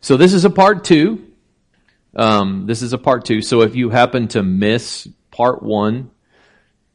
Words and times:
So 0.00 0.16
this 0.16 0.32
is 0.32 0.44
a 0.44 0.50
part 0.50 0.84
two. 0.84 1.26
Um, 2.14 2.66
this 2.66 2.82
is 2.82 2.92
a 2.92 2.98
part 2.98 3.24
two. 3.24 3.42
So 3.42 3.62
if 3.62 3.76
you 3.76 3.90
happen 3.90 4.28
to 4.28 4.42
miss 4.42 5.06
part 5.30 5.62
one, 5.62 6.10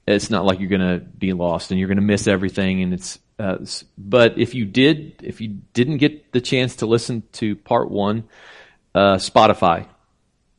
it's 0.07 0.29
not 0.29 0.45
like 0.45 0.59
you're 0.59 0.69
going 0.69 0.99
to 0.99 0.99
be 0.99 1.33
lost 1.33 1.71
and 1.71 1.79
you're 1.79 1.87
going 1.87 1.97
to 1.97 2.03
miss 2.03 2.27
everything. 2.27 2.81
And 2.81 2.93
it's, 2.93 3.19
uh, 3.37 3.57
but 3.97 4.37
if 4.37 4.55
you 4.55 4.65
did, 4.65 5.21
if 5.23 5.41
you 5.41 5.59
didn't 5.73 5.97
get 5.97 6.31
the 6.31 6.41
chance 6.41 6.77
to 6.77 6.85
listen 6.85 7.23
to 7.33 7.55
part 7.55 7.91
one, 7.91 8.23
uh, 8.95 9.15
Spotify, 9.15 9.87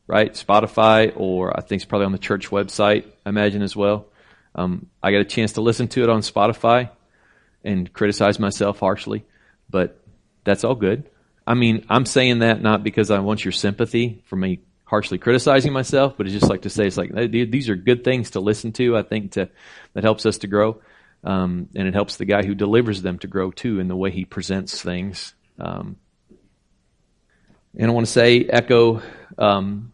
right? 0.07 0.33
Spotify, 0.33 1.13
or 1.15 1.55
I 1.55 1.61
think 1.61 1.81
it's 1.81 1.85
probably 1.85 2.05
on 2.05 2.11
the 2.13 2.17
church 2.17 2.49
website, 2.49 3.05
I 3.25 3.29
imagine 3.29 3.61
as 3.61 3.75
well. 3.75 4.07
Um, 4.55 4.87
I 5.01 5.11
got 5.11 5.21
a 5.21 5.25
chance 5.25 5.53
to 5.53 5.61
listen 5.61 5.87
to 5.89 6.03
it 6.03 6.09
on 6.09 6.21
Spotify 6.21 6.89
and 7.63 7.91
criticize 7.91 8.39
myself 8.39 8.79
harshly, 8.79 9.25
but 9.69 9.99
that's 10.43 10.63
all 10.63 10.75
good. 10.75 11.09
I 11.45 11.53
mean, 11.55 11.85
I'm 11.89 12.05
saying 12.05 12.39
that 12.39 12.61
not 12.61 12.83
because 12.83 13.11
I 13.11 13.19
want 13.19 13.43
your 13.43 13.51
sympathy 13.51 14.21
for 14.25 14.35
me 14.35 14.59
harshly 14.85 15.17
criticizing 15.17 15.73
myself, 15.73 16.15
but 16.17 16.25
it's 16.25 16.33
just 16.33 16.49
like 16.49 16.61
to 16.61 16.69
say 16.69 16.85
it's 16.85 16.97
like 16.97 17.11
these 17.13 17.69
are 17.69 17.75
good 17.75 18.03
things 18.03 18.31
to 18.31 18.39
listen 18.39 18.71
to. 18.73 18.95
I 18.95 19.01
think 19.01 19.33
to 19.33 19.49
that 19.93 20.03
helps 20.03 20.25
us 20.25 20.39
to 20.39 20.47
grow, 20.47 20.81
um, 21.23 21.69
and 21.75 21.87
it 21.87 21.93
helps 21.93 22.17
the 22.17 22.25
guy 22.25 22.45
who 22.45 22.55
delivers 22.55 23.01
them 23.01 23.19
to 23.19 23.27
grow 23.27 23.51
too 23.51 23.79
in 23.79 23.87
the 23.87 23.95
way 23.95 24.11
he 24.11 24.25
presents 24.25 24.81
things. 24.81 25.33
Um, 25.59 25.97
and 27.77 27.89
I 27.89 27.93
want 27.93 28.05
to 28.05 28.11
say 28.11 28.45
echo 28.45 29.01
um, 29.37 29.93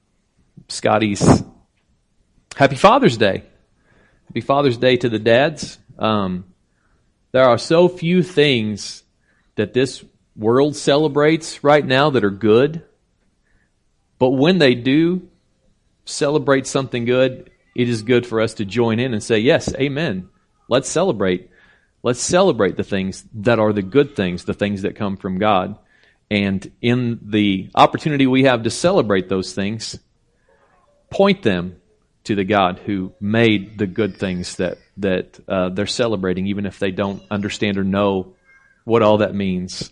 Scotty's 0.68 1.44
Happy 2.56 2.76
Father's 2.76 3.18
Day. 3.18 3.44
Happy 4.28 4.42
Father's 4.42 4.78
Day 4.78 4.98
to 4.98 5.10
the 5.10 5.20
dads. 5.20 5.80
Um, 5.98 6.44
there 7.32 7.46
are 7.46 7.58
so 7.58 7.88
few 7.88 8.22
things 8.22 9.04
that 9.56 9.74
this 9.74 10.04
world 10.40 10.76
celebrates 10.76 11.64
right 11.64 11.86
now 11.86 12.10
that 12.12 12.24
are 12.24 12.32
good. 12.32 12.84
But 14.18 14.32
when 14.32 14.58
they 14.58 14.74
do 14.74 15.28
celebrate 16.06 16.66
something 16.66 17.06
good, 17.06 17.52
it 17.76 17.90
is 17.90 18.02
good 18.02 18.26
for 18.26 18.42
us 18.42 18.56
to 18.56 18.66
join 18.66 19.00
in 19.00 19.14
and 19.14 19.22
say, 19.22 19.40
yes, 19.40 19.74
amen. 19.76 20.30
Let's 20.70 20.90
celebrate. 20.90 21.50
Let's 22.02 22.22
celebrate 22.22 22.78
the 22.78 22.84
things 22.84 23.26
that 23.34 23.60
are 23.60 23.74
the 23.74 23.82
good 23.82 24.16
things, 24.16 24.46
the 24.46 24.54
things 24.54 24.84
that 24.84 24.96
come 24.96 25.18
from 25.18 25.40
God. 25.40 25.78
And 26.32 26.72
in 26.82 27.20
the 27.22 27.70
opportunity 27.76 28.26
we 28.26 28.44
have 28.44 28.64
to 28.64 28.70
celebrate 28.70 29.28
those 29.28 29.54
things, 29.54 30.00
point 31.10 31.44
them 31.44 31.82
to 32.26 32.36
the 32.36 32.46
God 32.46 32.80
who 32.80 33.14
made 33.20 33.78
the 33.78 33.88
good 33.88 34.18
things 34.18 34.56
that, 34.58 34.78
that 34.98 35.40
uh, 35.48 35.70
they're 35.70 35.88
celebrating, 35.88 36.48
even 36.48 36.66
if 36.66 36.80
they 36.80 36.92
don't 36.92 37.22
understand 37.30 37.78
or 37.78 37.84
know 37.84 38.36
what 38.86 39.02
all 39.02 39.18
that 39.18 39.36
means. 39.36 39.92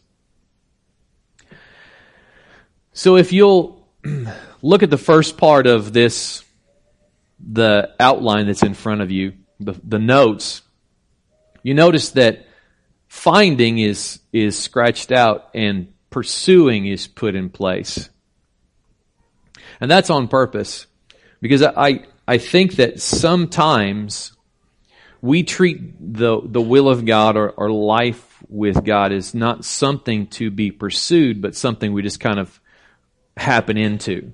So 2.98 3.16
if 3.16 3.32
you'll 3.32 3.88
look 4.64 4.82
at 4.82 4.90
the 4.90 4.98
first 4.98 5.38
part 5.38 5.68
of 5.68 5.94
this, 5.94 6.44
the 7.40 7.94
outline 8.00 8.48
that's 8.48 8.64
in 8.64 8.74
front 8.74 9.02
of 9.02 9.12
you, 9.12 9.34
the, 9.60 9.80
the 9.84 10.00
notes, 10.00 10.64
you 11.62 11.76
notice 11.76 12.10
that 12.14 12.48
finding 13.08 13.78
is, 13.78 14.20
is 14.34 14.58
scratched 14.58 15.12
out 15.12 15.52
and 15.54 15.94
pursuing 16.10 16.88
is 16.88 17.06
put 17.06 17.36
in 17.36 17.52
place. 17.52 18.10
And 19.80 19.92
that's 19.92 20.10
on 20.10 20.28
purpose. 20.28 20.88
Because 21.40 21.62
I, 21.62 22.04
I 22.28 22.40
think 22.40 22.78
that 22.78 23.00
sometimes 23.00 24.32
we 25.22 25.44
treat 25.44 25.94
the, 26.00 26.42
the 26.44 26.62
will 26.62 26.90
of 26.90 27.06
God 27.06 27.38
or, 27.38 27.52
or 27.52 27.70
life 27.70 28.44
with 28.50 28.84
God 28.84 29.12
as 29.12 29.36
not 29.36 29.66
something 29.66 30.26
to 30.30 30.50
be 30.50 30.72
pursued, 30.72 31.44
but 31.44 31.56
something 31.56 31.94
we 31.94 32.02
just 32.02 32.20
kind 32.20 32.40
of 32.40 32.60
happen 33.38 33.78
into. 33.78 34.34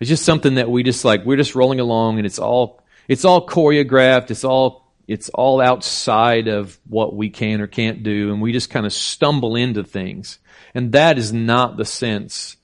It's 0.00 0.08
just 0.08 0.24
something 0.24 0.54
that 0.54 0.70
we 0.70 0.82
just 0.82 1.04
like, 1.04 1.24
we're 1.24 1.36
just 1.36 1.54
rolling 1.54 1.80
along 1.80 2.18
and 2.18 2.26
it's 2.26 2.38
all, 2.38 2.82
it's 3.08 3.24
all 3.24 3.46
choreographed. 3.46 4.30
It's 4.30 4.44
all, 4.44 4.94
it's 5.06 5.28
all 5.30 5.60
outside 5.60 6.48
of 6.48 6.78
what 6.88 7.14
we 7.14 7.30
can 7.30 7.60
or 7.60 7.66
can't 7.66 8.02
do. 8.02 8.32
And 8.32 8.40
we 8.40 8.52
just 8.52 8.70
kind 8.70 8.86
of 8.86 8.92
stumble 8.92 9.56
into 9.56 9.84
things. 9.84 10.38
And 10.74 10.92
that 10.92 11.18
is 11.18 11.32
not 11.32 11.76
the 11.76 11.84
sense 11.84 12.56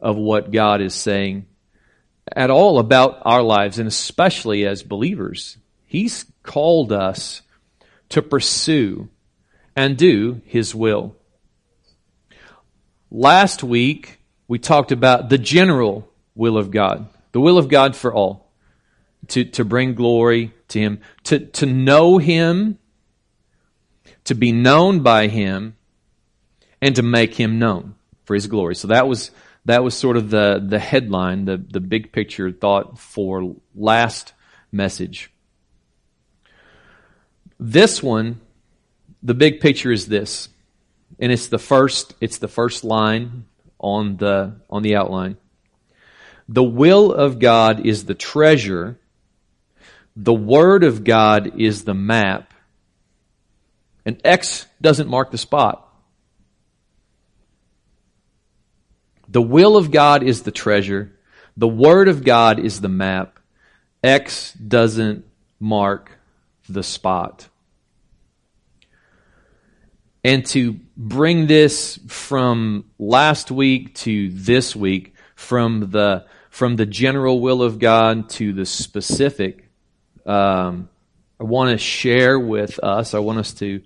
of 0.00 0.16
what 0.16 0.50
God 0.50 0.80
is 0.80 0.94
saying 0.94 1.46
at 2.30 2.50
all 2.50 2.78
about 2.78 3.20
our 3.22 3.42
lives 3.42 3.78
and 3.78 3.88
especially 3.88 4.66
as 4.66 4.82
believers. 4.82 5.56
He's 5.86 6.26
called 6.42 6.92
us 6.92 7.42
to 8.10 8.22
pursue 8.22 9.08
and 9.76 9.96
do 9.96 10.40
His 10.44 10.74
will. 10.74 11.16
Last 13.10 13.62
week, 13.62 14.18
we 14.46 14.58
talked 14.58 14.92
about 14.92 15.28
the 15.28 15.38
general 15.38 16.08
will 16.34 16.56
of 16.58 16.70
God, 16.70 17.08
the 17.32 17.40
will 17.40 17.58
of 17.58 17.68
God 17.68 17.96
for 17.96 18.12
all, 18.12 18.50
to, 19.28 19.44
to 19.44 19.64
bring 19.64 19.94
glory 19.94 20.52
to 20.68 20.78
Him, 20.78 21.00
to, 21.24 21.38
to 21.38 21.66
know 21.66 22.18
Him, 22.18 22.78
to 24.24 24.34
be 24.34 24.52
known 24.52 25.00
by 25.00 25.28
Him, 25.28 25.76
and 26.82 26.94
to 26.96 27.02
make 27.02 27.34
Him 27.34 27.58
known 27.58 27.94
for 28.24 28.34
His 28.34 28.46
glory. 28.46 28.74
So 28.74 28.88
that 28.88 29.08
was, 29.08 29.30
that 29.64 29.82
was 29.82 29.94
sort 29.96 30.16
of 30.16 30.30
the, 30.30 30.62
the 30.66 30.78
headline, 30.78 31.46
the, 31.46 31.56
the 31.56 31.80
big 31.80 32.12
picture 32.12 32.50
thought 32.52 32.98
for 32.98 33.56
last 33.74 34.34
message. 34.70 35.30
This 37.58 38.02
one, 38.02 38.40
the 39.22 39.34
big 39.34 39.60
picture 39.60 39.90
is 39.90 40.06
this. 40.06 40.48
And 41.18 41.30
it's 41.30 41.46
the 41.46 41.58
first, 41.58 42.14
it's 42.20 42.38
the 42.38 42.48
first 42.48 42.84
line 42.84 43.46
on 43.84 44.16
the, 44.16 44.54
on 44.70 44.82
the 44.82 44.96
outline. 44.96 45.36
The 46.48 46.64
will 46.64 47.12
of 47.12 47.38
God 47.38 47.86
is 47.86 48.06
the 48.06 48.14
treasure. 48.14 48.98
The 50.16 50.32
Word 50.32 50.84
of 50.84 51.04
God 51.04 51.60
is 51.60 51.84
the 51.84 51.92
map. 51.92 52.54
And 54.06 54.20
X 54.24 54.66
doesn't 54.80 55.08
mark 55.08 55.30
the 55.30 55.38
spot. 55.38 55.86
The 59.28 59.42
will 59.42 59.76
of 59.76 59.90
God 59.90 60.22
is 60.22 60.42
the 60.42 60.50
treasure. 60.50 61.12
The 61.56 61.68
Word 61.68 62.08
of 62.08 62.24
God 62.24 62.58
is 62.58 62.80
the 62.80 62.88
map. 62.88 63.38
X 64.02 64.54
doesn't 64.54 65.26
mark 65.60 66.10
the 66.68 66.82
spot 66.82 67.48
and 70.24 70.44
to 70.46 70.80
bring 70.96 71.46
this 71.46 72.00
from 72.08 72.86
last 72.98 73.50
week 73.50 73.94
to 73.96 74.30
this 74.30 74.74
week, 74.74 75.14
from 75.36 75.90
the 75.90 76.24
from 76.48 76.76
the 76.76 76.86
general 76.86 77.40
will 77.40 77.62
of 77.62 77.78
God 77.78 78.30
to 78.30 78.52
the 78.52 78.64
specific, 78.64 79.68
um, 80.24 80.88
I 81.38 81.44
want 81.44 81.72
to 81.72 81.78
share 81.78 82.38
with 82.38 82.78
us. 82.82 83.12
I 83.12 83.18
want 83.18 83.38
us 83.38 83.52
to 83.54 83.82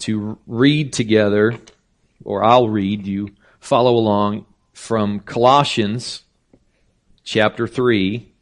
to 0.00 0.38
read 0.46 0.92
together, 0.92 1.58
or 2.24 2.44
I'll 2.44 2.68
read. 2.68 3.06
You 3.06 3.30
follow 3.60 3.96
along 3.96 4.46
from 4.72 5.20
Colossians 5.20 6.22
chapter 7.24 7.66
three, 7.66 8.32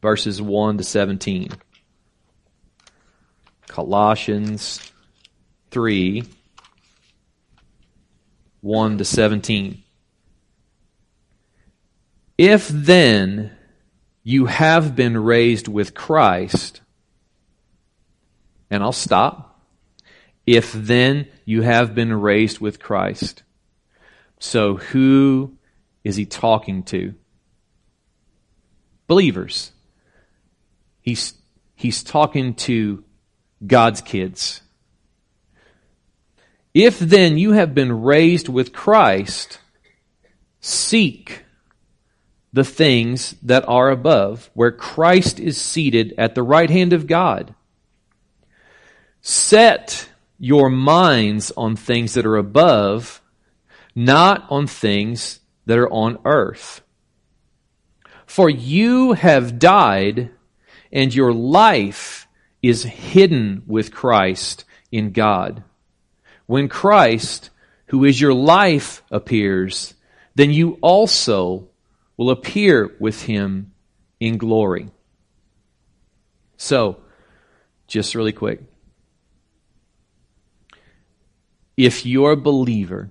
verses 0.00 0.40
one 0.40 0.78
to 0.78 0.84
seventeen. 0.84 1.48
Colossians 3.66 4.92
3 5.76 6.24
1 8.62 8.96
to 8.96 9.04
17. 9.04 9.82
If 12.38 12.68
then 12.68 13.52
you 14.22 14.46
have 14.46 14.96
been 14.96 15.18
raised 15.18 15.68
with 15.68 15.92
Christ, 15.92 16.80
and 18.70 18.82
I'll 18.82 18.90
stop. 18.90 19.60
If 20.46 20.72
then 20.72 21.26
you 21.44 21.60
have 21.60 21.94
been 21.94 22.14
raised 22.14 22.58
with 22.58 22.80
Christ. 22.80 23.42
So 24.40 24.76
who 24.76 25.58
is 26.04 26.16
he 26.16 26.24
talking 26.24 26.84
to? 26.84 27.12
Believers. 29.06 29.72
He's, 31.02 31.34
he's 31.74 32.02
talking 32.02 32.54
to 32.54 33.04
God's 33.66 34.00
kids. 34.00 34.62
If 36.76 36.98
then 36.98 37.38
you 37.38 37.52
have 37.52 37.74
been 37.74 38.02
raised 38.02 38.50
with 38.50 38.74
Christ, 38.74 39.60
seek 40.60 41.42
the 42.52 42.64
things 42.64 43.34
that 43.42 43.66
are 43.66 43.88
above, 43.88 44.50
where 44.52 44.72
Christ 44.72 45.40
is 45.40 45.58
seated 45.58 46.12
at 46.18 46.34
the 46.34 46.42
right 46.42 46.68
hand 46.68 46.92
of 46.92 47.06
God. 47.06 47.54
Set 49.22 50.10
your 50.38 50.68
minds 50.68 51.50
on 51.56 51.76
things 51.76 52.12
that 52.12 52.26
are 52.26 52.36
above, 52.36 53.22
not 53.94 54.44
on 54.50 54.66
things 54.66 55.40
that 55.64 55.78
are 55.78 55.90
on 55.90 56.18
earth. 56.26 56.82
For 58.26 58.50
you 58.50 59.14
have 59.14 59.58
died, 59.58 60.28
and 60.92 61.14
your 61.14 61.32
life 61.32 62.28
is 62.60 62.82
hidden 62.82 63.62
with 63.66 63.94
Christ 63.94 64.66
in 64.92 65.12
God. 65.12 65.64
When 66.46 66.68
Christ, 66.68 67.50
who 67.86 68.04
is 68.04 68.20
your 68.20 68.34
life, 68.34 69.02
appears, 69.10 69.94
then 70.34 70.50
you 70.50 70.78
also 70.80 71.68
will 72.16 72.30
appear 72.30 72.94
with 72.98 73.22
him 73.22 73.72
in 74.20 74.38
glory. 74.38 74.90
So, 76.56 77.00
just 77.86 78.14
really 78.14 78.32
quick. 78.32 78.62
If 81.76 82.06
you're 82.06 82.32
a 82.32 82.36
believer, 82.36 83.10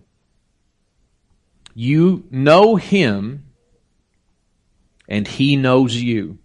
you 1.75 2.25
know 2.31 2.77
him 2.77 3.45
and 5.07 5.27
he 5.27 5.55
knows 5.55 5.95
you. 5.95 6.39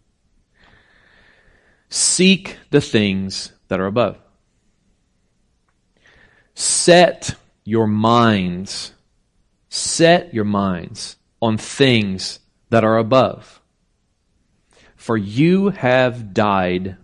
Seek 1.88 2.58
the 2.70 2.80
things 2.80 3.52
that 3.68 3.80
are 3.80 3.86
above. 3.86 4.19
Set 6.60 7.36
your 7.64 7.86
minds, 7.86 8.92
set 9.70 10.34
your 10.34 10.44
minds 10.44 11.16
on 11.40 11.56
things 11.56 12.38
that 12.68 12.84
are 12.84 12.98
above. 12.98 13.62
For 14.94 15.16
you 15.16 15.70
have 15.70 16.34
died, 16.34 16.98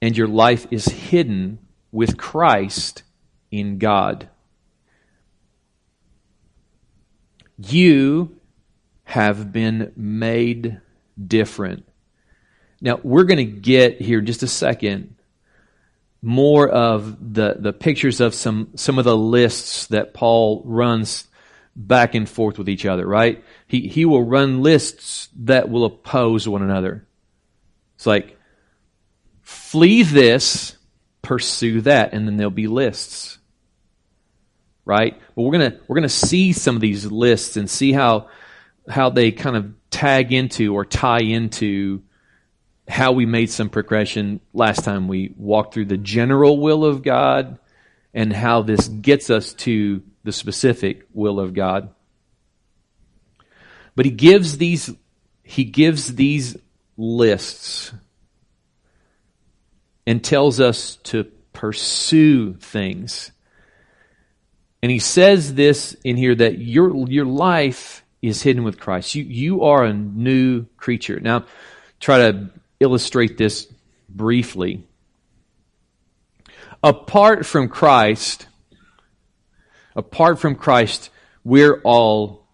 and 0.00 0.16
your 0.16 0.28
life 0.28 0.68
is 0.70 0.84
hidden 0.84 1.58
with 1.90 2.16
Christ 2.16 3.02
in 3.50 3.78
God. 3.78 4.28
You 7.58 8.38
have 9.02 9.50
been 9.52 9.92
made 9.96 10.80
different. 11.20 11.88
Now, 12.80 13.00
we're 13.02 13.24
going 13.24 13.38
to 13.38 13.44
get 13.44 14.00
here 14.00 14.20
just 14.20 14.44
a 14.44 14.46
second 14.48 15.13
more 16.24 16.68
of 16.68 17.34
the, 17.34 17.56
the 17.58 17.72
pictures 17.72 18.20
of 18.20 18.34
some, 18.34 18.70
some 18.76 18.98
of 18.98 19.04
the 19.04 19.16
lists 19.16 19.88
that 19.88 20.14
Paul 20.14 20.62
runs 20.64 21.26
back 21.76 22.14
and 22.14 22.26
forth 22.28 22.56
with 22.56 22.68
each 22.68 22.86
other, 22.86 23.06
right? 23.06 23.44
He, 23.66 23.88
he 23.88 24.06
will 24.06 24.22
run 24.22 24.62
lists 24.62 25.28
that 25.40 25.68
will 25.68 25.84
oppose 25.84 26.48
one 26.48 26.62
another. 26.62 27.06
It's 27.96 28.06
like, 28.06 28.38
flee 29.42 30.02
this, 30.02 30.78
pursue 31.20 31.82
that, 31.82 32.14
and 32.14 32.26
then 32.26 32.38
there'll 32.38 32.50
be 32.50 32.68
lists. 32.68 33.38
Right? 34.86 35.20
But 35.34 35.42
we're 35.42 35.52
gonna, 35.52 35.78
we're 35.88 35.96
gonna 35.96 36.08
see 36.08 36.52
some 36.52 36.74
of 36.74 36.80
these 36.80 37.04
lists 37.04 37.58
and 37.58 37.68
see 37.68 37.92
how, 37.92 38.28
how 38.88 39.10
they 39.10 39.30
kind 39.30 39.56
of 39.56 39.74
tag 39.90 40.32
into 40.32 40.74
or 40.74 40.86
tie 40.86 41.22
into 41.22 42.02
how 42.86 43.12
we 43.12 43.26
made 43.26 43.50
some 43.50 43.70
progression 43.70 44.40
last 44.52 44.84
time 44.84 45.08
we 45.08 45.34
walked 45.36 45.74
through 45.74 45.86
the 45.86 45.96
general 45.96 46.58
will 46.58 46.84
of 46.84 47.02
God 47.02 47.58
and 48.12 48.32
how 48.32 48.62
this 48.62 48.88
gets 48.88 49.30
us 49.30 49.54
to 49.54 50.02
the 50.22 50.32
specific 50.32 51.06
will 51.12 51.40
of 51.40 51.54
God. 51.54 51.90
But 53.96 54.06
he 54.06 54.10
gives 54.10 54.58
these 54.58 54.90
he 55.42 55.64
gives 55.64 56.14
these 56.14 56.56
lists 56.96 57.92
and 60.06 60.22
tells 60.22 60.60
us 60.60 60.96
to 61.04 61.24
pursue 61.52 62.54
things. 62.54 63.30
And 64.82 64.90
he 64.90 64.98
says 64.98 65.54
this 65.54 65.94
in 66.04 66.16
here 66.16 66.34
that 66.34 66.58
your 66.58 67.08
your 67.08 67.26
life 67.26 68.04
is 68.20 68.42
hidden 68.42 68.64
with 68.64 68.80
Christ. 68.80 69.14
You 69.14 69.24
you 69.24 69.62
are 69.62 69.84
a 69.84 69.92
new 69.92 70.66
creature. 70.76 71.20
Now 71.20 71.46
try 72.00 72.18
to 72.18 72.50
illustrate 72.80 73.36
this 73.38 73.66
briefly. 74.08 74.86
Apart 76.82 77.46
from 77.46 77.68
Christ, 77.68 78.46
apart 79.96 80.38
from 80.38 80.54
Christ, 80.54 81.10
we're 81.42 81.80
all 81.82 82.46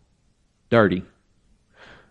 dirty. 0.69 1.05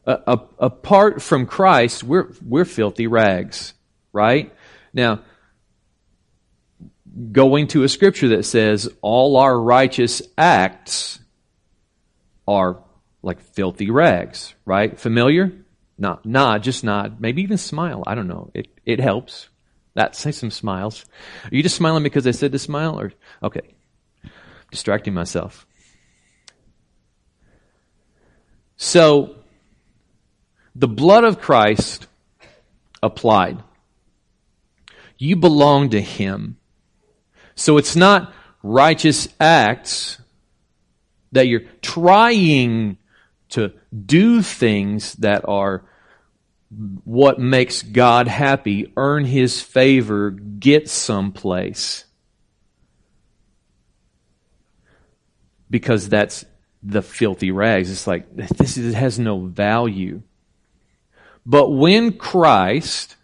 Uh, 0.05 0.37
apart 0.57 1.21
from 1.21 1.45
Christ, 1.45 2.03
we're, 2.03 2.33
we're 2.45 2.65
filthy 2.65 3.07
rags, 3.07 3.73
right? 4.11 4.53
Now, 4.93 5.21
going 7.31 7.67
to 7.67 7.83
a 7.83 7.89
scripture 7.89 8.29
that 8.29 8.43
says 8.43 8.89
all 9.01 9.37
our 9.37 9.59
righteous 9.59 10.21
acts 10.37 11.19
are 12.47 12.81
like 13.21 13.41
filthy 13.41 13.91
rags, 13.91 14.53
right? 14.65 14.97
Familiar? 14.99 15.51
Not, 15.99 16.25
nod, 16.25 16.63
just 16.63 16.83
nod. 16.83 17.19
Maybe 17.19 17.41
even 17.41 17.57
smile. 17.57 18.03
I 18.07 18.15
don't 18.15 18.27
know. 18.27 18.51
It, 18.53 18.69
it 18.85 18.99
helps. 18.99 19.49
That, 19.95 20.15
say 20.15 20.31
some 20.31 20.49
smiles. 20.49 21.05
Are 21.43 21.55
you 21.55 21.61
just 21.61 21.75
smiling 21.75 22.03
because 22.03 22.25
I 22.25 22.31
said 22.31 22.53
to 22.53 22.59
smile 22.59 22.99
or, 22.99 23.11
okay. 23.43 23.75
Distracting 24.71 25.13
myself. 25.13 25.67
So, 28.77 29.35
the 30.73 30.87
blood 30.87 31.25
of 31.25 31.41
Christ 31.41 32.07
applied. 33.03 33.61
You 35.17 35.35
belong 35.35 35.89
to 35.89 35.99
Him. 35.99 36.57
So 37.55 37.77
it's 37.77 37.97
not 37.97 38.33
righteous 38.63 39.27
acts 39.37 40.21
that 41.33 41.47
you're 41.47 41.67
trying 41.81 42.97
to 43.49 43.73
do 44.05 44.41
things 44.41 45.13
that 45.15 45.43
are 45.45 45.83
what 46.69 47.39
makes 47.39 47.81
God 47.81 48.27
happy, 48.27 48.93
earn 48.95 49.25
His 49.25 49.61
favor, 49.61 50.29
get 50.31 50.89
someplace. 50.89 52.05
Because 55.69 56.09
that's 56.09 56.45
the 56.83 57.01
filthy 57.01 57.51
rags. 57.51 57.91
It's 57.91 58.07
like, 58.07 58.35
this 58.35 58.77
it 58.77 58.93
has 58.93 59.19
no 59.19 59.39
value. 59.39 60.21
But 61.45 61.69
when 61.69 62.17
Christ, 62.17 63.15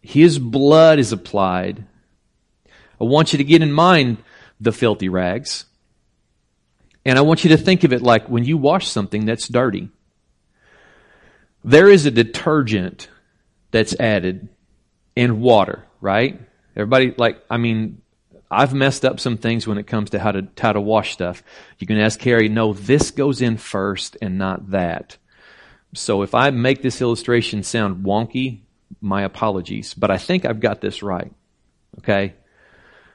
His 0.00 0.38
blood 0.38 0.98
is 0.98 1.12
applied, 1.12 1.86
I 3.00 3.04
want 3.04 3.32
you 3.32 3.38
to 3.38 3.44
get 3.44 3.62
in 3.62 3.72
mind 3.72 4.18
the 4.60 4.72
filthy 4.72 5.08
rags. 5.08 5.66
And 7.04 7.18
I 7.18 7.22
want 7.22 7.44
you 7.44 7.50
to 7.50 7.56
think 7.56 7.84
of 7.84 7.92
it 7.92 8.02
like 8.02 8.28
when 8.28 8.44
you 8.44 8.56
wash 8.56 8.88
something 8.88 9.26
that's 9.26 9.46
dirty. 9.46 9.90
There 11.64 11.88
is 11.88 12.04
a 12.04 12.10
detergent 12.10 13.08
that's 13.70 13.98
added 13.98 14.48
in 15.16 15.40
water, 15.40 15.84
right? 16.00 16.40
Everybody, 16.76 17.14
like, 17.16 17.42
I 17.50 17.56
mean, 17.56 18.02
I've 18.50 18.74
messed 18.74 19.04
up 19.04 19.18
some 19.18 19.38
things 19.38 19.66
when 19.66 19.78
it 19.78 19.86
comes 19.86 20.10
to 20.10 20.18
how 20.18 20.32
to 20.32 20.46
how 20.58 20.72
to 20.72 20.80
wash 20.80 21.12
stuff. 21.12 21.42
You 21.78 21.86
can 21.86 21.98
ask 21.98 22.20
Carrie, 22.20 22.48
no, 22.48 22.72
this 22.72 23.10
goes 23.10 23.40
in 23.40 23.56
first 23.56 24.16
and 24.20 24.38
not 24.38 24.70
that. 24.70 25.16
So 25.94 26.22
if 26.22 26.34
I 26.34 26.50
make 26.50 26.82
this 26.82 27.00
illustration 27.00 27.62
sound 27.62 28.04
wonky, 28.04 28.60
my 29.00 29.22
apologies, 29.22 29.94
but 29.94 30.10
I 30.10 30.18
think 30.18 30.44
I've 30.44 30.60
got 30.60 30.80
this 30.80 31.02
right. 31.02 31.32
Okay? 31.98 32.34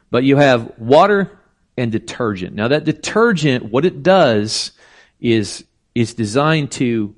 But 0.09 0.23
you 0.23 0.37
have 0.37 0.77
water 0.79 1.39
and 1.77 1.91
detergent. 1.91 2.55
Now 2.55 2.69
that 2.69 2.83
detergent, 2.83 3.65
what 3.65 3.85
it 3.85 4.01
does 4.01 4.71
is, 5.19 5.63
is 5.93 6.13
designed 6.13 6.71
to 6.73 7.15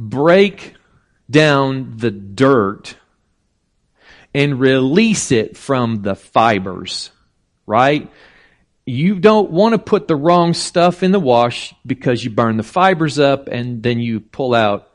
break 0.00 0.74
down 1.30 1.96
the 1.98 2.10
dirt 2.10 2.96
and 4.34 4.58
release 4.58 5.30
it 5.30 5.56
from 5.56 6.02
the 6.02 6.14
fibers, 6.14 7.10
right? 7.66 8.10
You 8.86 9.20
don't 9.20 9.50
want 9.50 9.74
to 9.74 9.78
put 9.78 10.08
the 10.08 10.16
wrong 10.16 10.54
stuff 10.54 11.02
in 11.02 11.12
the 11.12 11.20
wash 11.20 11.74
because 11.84 12.24
you 12.24 12.30
burn 12.30 12.56
the 12.56 12.62
fibers 12.62 13.18
up 13.18 13.48
and 13.48 13.82
then 13.82 14.00
you 14.00 14.20
pull 14.20 14.54
out 14.54 14.90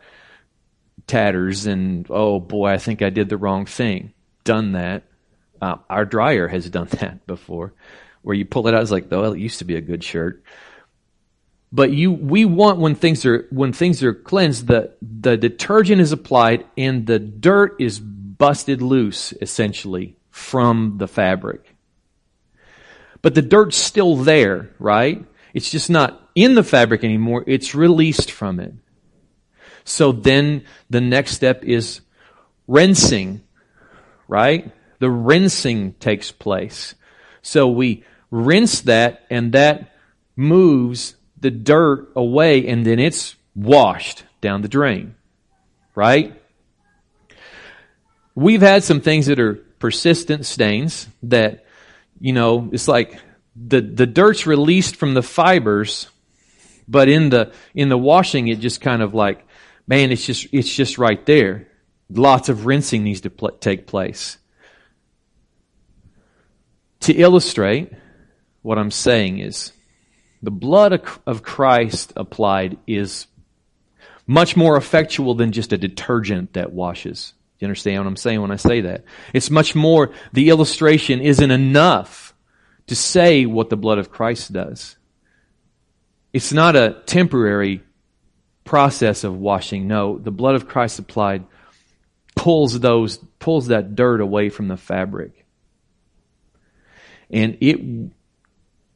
tatters 1.06 1.68
and, 1.68 2.08
oh 2.10 2.40
boy, 2.40 2.68
I 2.68 2.78
think 2.78 3.02
I 3.02 3.12
did 3.12 3.30
the 3.30 3.38
wrong 3.38 3.66
thing. 3.68 4.12
Done 4.44 4.72
that. 4.72 5.04
Uh, 5.62 5.78
our 5.90 6.06
dryer 6.06 6.48
has 6.48 6.70
done 6.70 6.88
that 6.92 7.28
before, 7.28 7.74
where 8.24 8.36
you 8.36 8.46
pull 8.46 8.68
it 8.68 8.74
out, 8.74 8.82
it's 8.82 8.92
like, 8.92 9.12
oh, 9.12 9.34
it 9.34 9.40
used 9.40 9.60
to 9.60 9.66
be 9.66 9.76
a 9.76 9.82
good 9.82 10.04
shirt. 10.04 10.44
But 11.72 11.92
you, 11.92 12.12
we 12.12 12.46
want 12.46 12.80
when 12.80 12.96
things 12.96 13.26
are 13.26 13.48
when 13.50 13.74
things 13.74 14.02
are 14.04 14.14
cleansed, 14.14 14.68
the 14.68 14.94
the 15.02 15.36
detergent 15.36 16.02
is 16.02 16.12
applied 16.12 16.66
and 16.78 17.06
the 17.06 17.20
dirt 17.20 17.76
is 17.80 18.00
busted 18.00 18.82
loose, 18.82 19.34
essentially, 19.42 20.16
from 20.30 20.98
the 20.98 21.08
fabric. 21.08 21.76
But 23.22 23.36
the 23.36 23.42
dirt's 23.42 23.78
still 23.78 24.16
there, 24.16 24.70
right? 24.80 25.26
It's 25.54 25.72
just 25.72 25.90
not 25.90 26.30
in 26.36 26.54
the 26.54 26.64
fabric 26.64 27.04
anymore. 27.04 27.44
It's 27.48 27.74
released 27.74 28.32
from 28.32 28.60
it. 28.60 28.74
So 29.84 30.12
then 30.12 30.66
the 30.90 31.02
next 31.02 31.32
step 31.32 31.64
is 31.64 32.02
rinsing, 32.68 33.42
right? 34.28 34.72
the 35.00 35.10
rinsing 35.10 35.94
takes 35.94 36.32
place. 36.32 36.96
So 37.42 37.68
we 37.70 38.04
rinse 38.32 38.82
that 38.82 39.26
and 39.30 39.54
that 39.54 39.96
moves 40.36 41.16
the 41.46 41.52
dirt 41.52 42.12
away 42.16 42.68
and 42.68 42.84
then 42.84 42.98
it's 42.98 43.36
washed 43.54 44.24
down 44.42 44.64
the 44.64 44.68
drain. 44.68 45.14
Right? 45.94 46.34
We've 48.34 48.64
had 48.64 48.84
some 48.84 49.00
things 49.00 49.28
that 49.28 49.40
are 49.40 49.54
persistent 49.78 50.48
stains 50.48 51.08
that, 51.22 51.66
you 52.20 52.34
know, 52.34 52.70
it's 52.74 52.88
like 52.88 53.20
the, 53.56 53.80
the 53.80 54.08
dirt's 54.08 54.48
released 54.48 54.96
from 54.96 55.14
the 55.14 55.22
fibers, 55.22 56.10
but 56.88 57.10
in 57.10 57.30
the, 57.30 57.54
in 57.76 57.90
the 57.90 57.98
washing, 57.98 58.48
it 58.48 58.60
just 58.60 58.82
kind 58.82 59.04
of 59.04 59.14
like, 59.14 59.46
man, 59.86 60.12
it's 60.12 60.26
just, 60.26 60.48
it's 60.52 60.74
just 60.76 60.98
right 60.98 61.24
there. 61.28 61.68
Lots 62.10 62.50
of 62.50 62.66
rinsing 62.66 63.04
needs 63.04 63.22
to 63.22 63.30
pl- 63.30 63.52
take 63.52 63.86
place. 63.86 64.40
To 67.02 67.14
illustrate, 67.14 67.92
what 68.64 68.80
I'm 68.80 68.90
saying 68.90 69.38
is 69.38 69.72
the 70.46 70.52
blood 70.52 71.02
of 71.26 71.44
Christ 71.44 72.14
applied 72.16 72.78
is 72.88 73.28
much 74.28 74.56
more 74.56 74.78
effectual 74.78 75.36
than 75.36 75.52
just 75.52 75.74
a 75.74 75.78
detergent 75.78 76.54
that 76.54 76.72
washes. 76.72 77.34
You 77.60 77.66
understand 77.66 78.00
what 78.00 78.08
I'm 78.08 78.16
saying 78.16 78.42
when 78.42 78.52
I 78.52 78.58
say 78.58 78.82
that? 78.82 79.06
It's 79.34 79.50
much 79.50 79.76
more, 79.76 80.12
the 80.34 80.50
illustration 80.50 81.22
isn't 81.22 81.52
enough 81.52 82.34
to 82.88 82.96
say 82.96 83.46
what 83.46 83.70
the 83.70 83.78
blood 83.78 83.98
of 83.98 84.12
Christ 84.12 84.54
does. 84.54 84.98
It's 86.32 86.54
not 86.54 86.76
a 86.76 87.02
temporary 87.06 87.82
process 88.66 89.24
of 89.24 89.38
washing. 89.38 89.88
No, 89.88 90.18
the 90.18 90.32
blood 90.32 90.56
of 90.56 90.68
Christ 90.68 91.00
applied 91.00 91.46
pulls 92.36 92.80
those, 92.80 93.18
pulls 93.40 93.68
that 93.68 93.96
dirt 93.96 94.22
away 94.22 94.50
from 94.50 94.68
the 94.68 94.78
fabric. 94.78 95.46
And 97.32 97.58
it, 97.62 98.12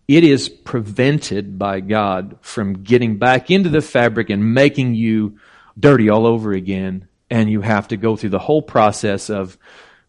it 0.10 0.24
is 0.24 0.50
prevented 0.50 1.60
by 1.60 1.82
God 1.82 2.40
from 2.42 2.82
getting 2.82 3.20
back 3.20 3.52
into 3.52 3.70
the 3.70 3.80
fabric 3.80 4.32
and 4.32 4.56
making 4.56 4.96
you 4.96 5.38
dirty 5.80 6.10
all 6.10 6.26
over 6.26 6.52
again. 6.52 7.08
And 7.30 7.48
you 7.48 7.62
have 7.62 7.90
to 7.90 7.96
go 7.98 8.16
through 8.16 8.32
the 8.32 8.40
whole 8.40 8.64
process 8.64 9.30
of 9.30 9.56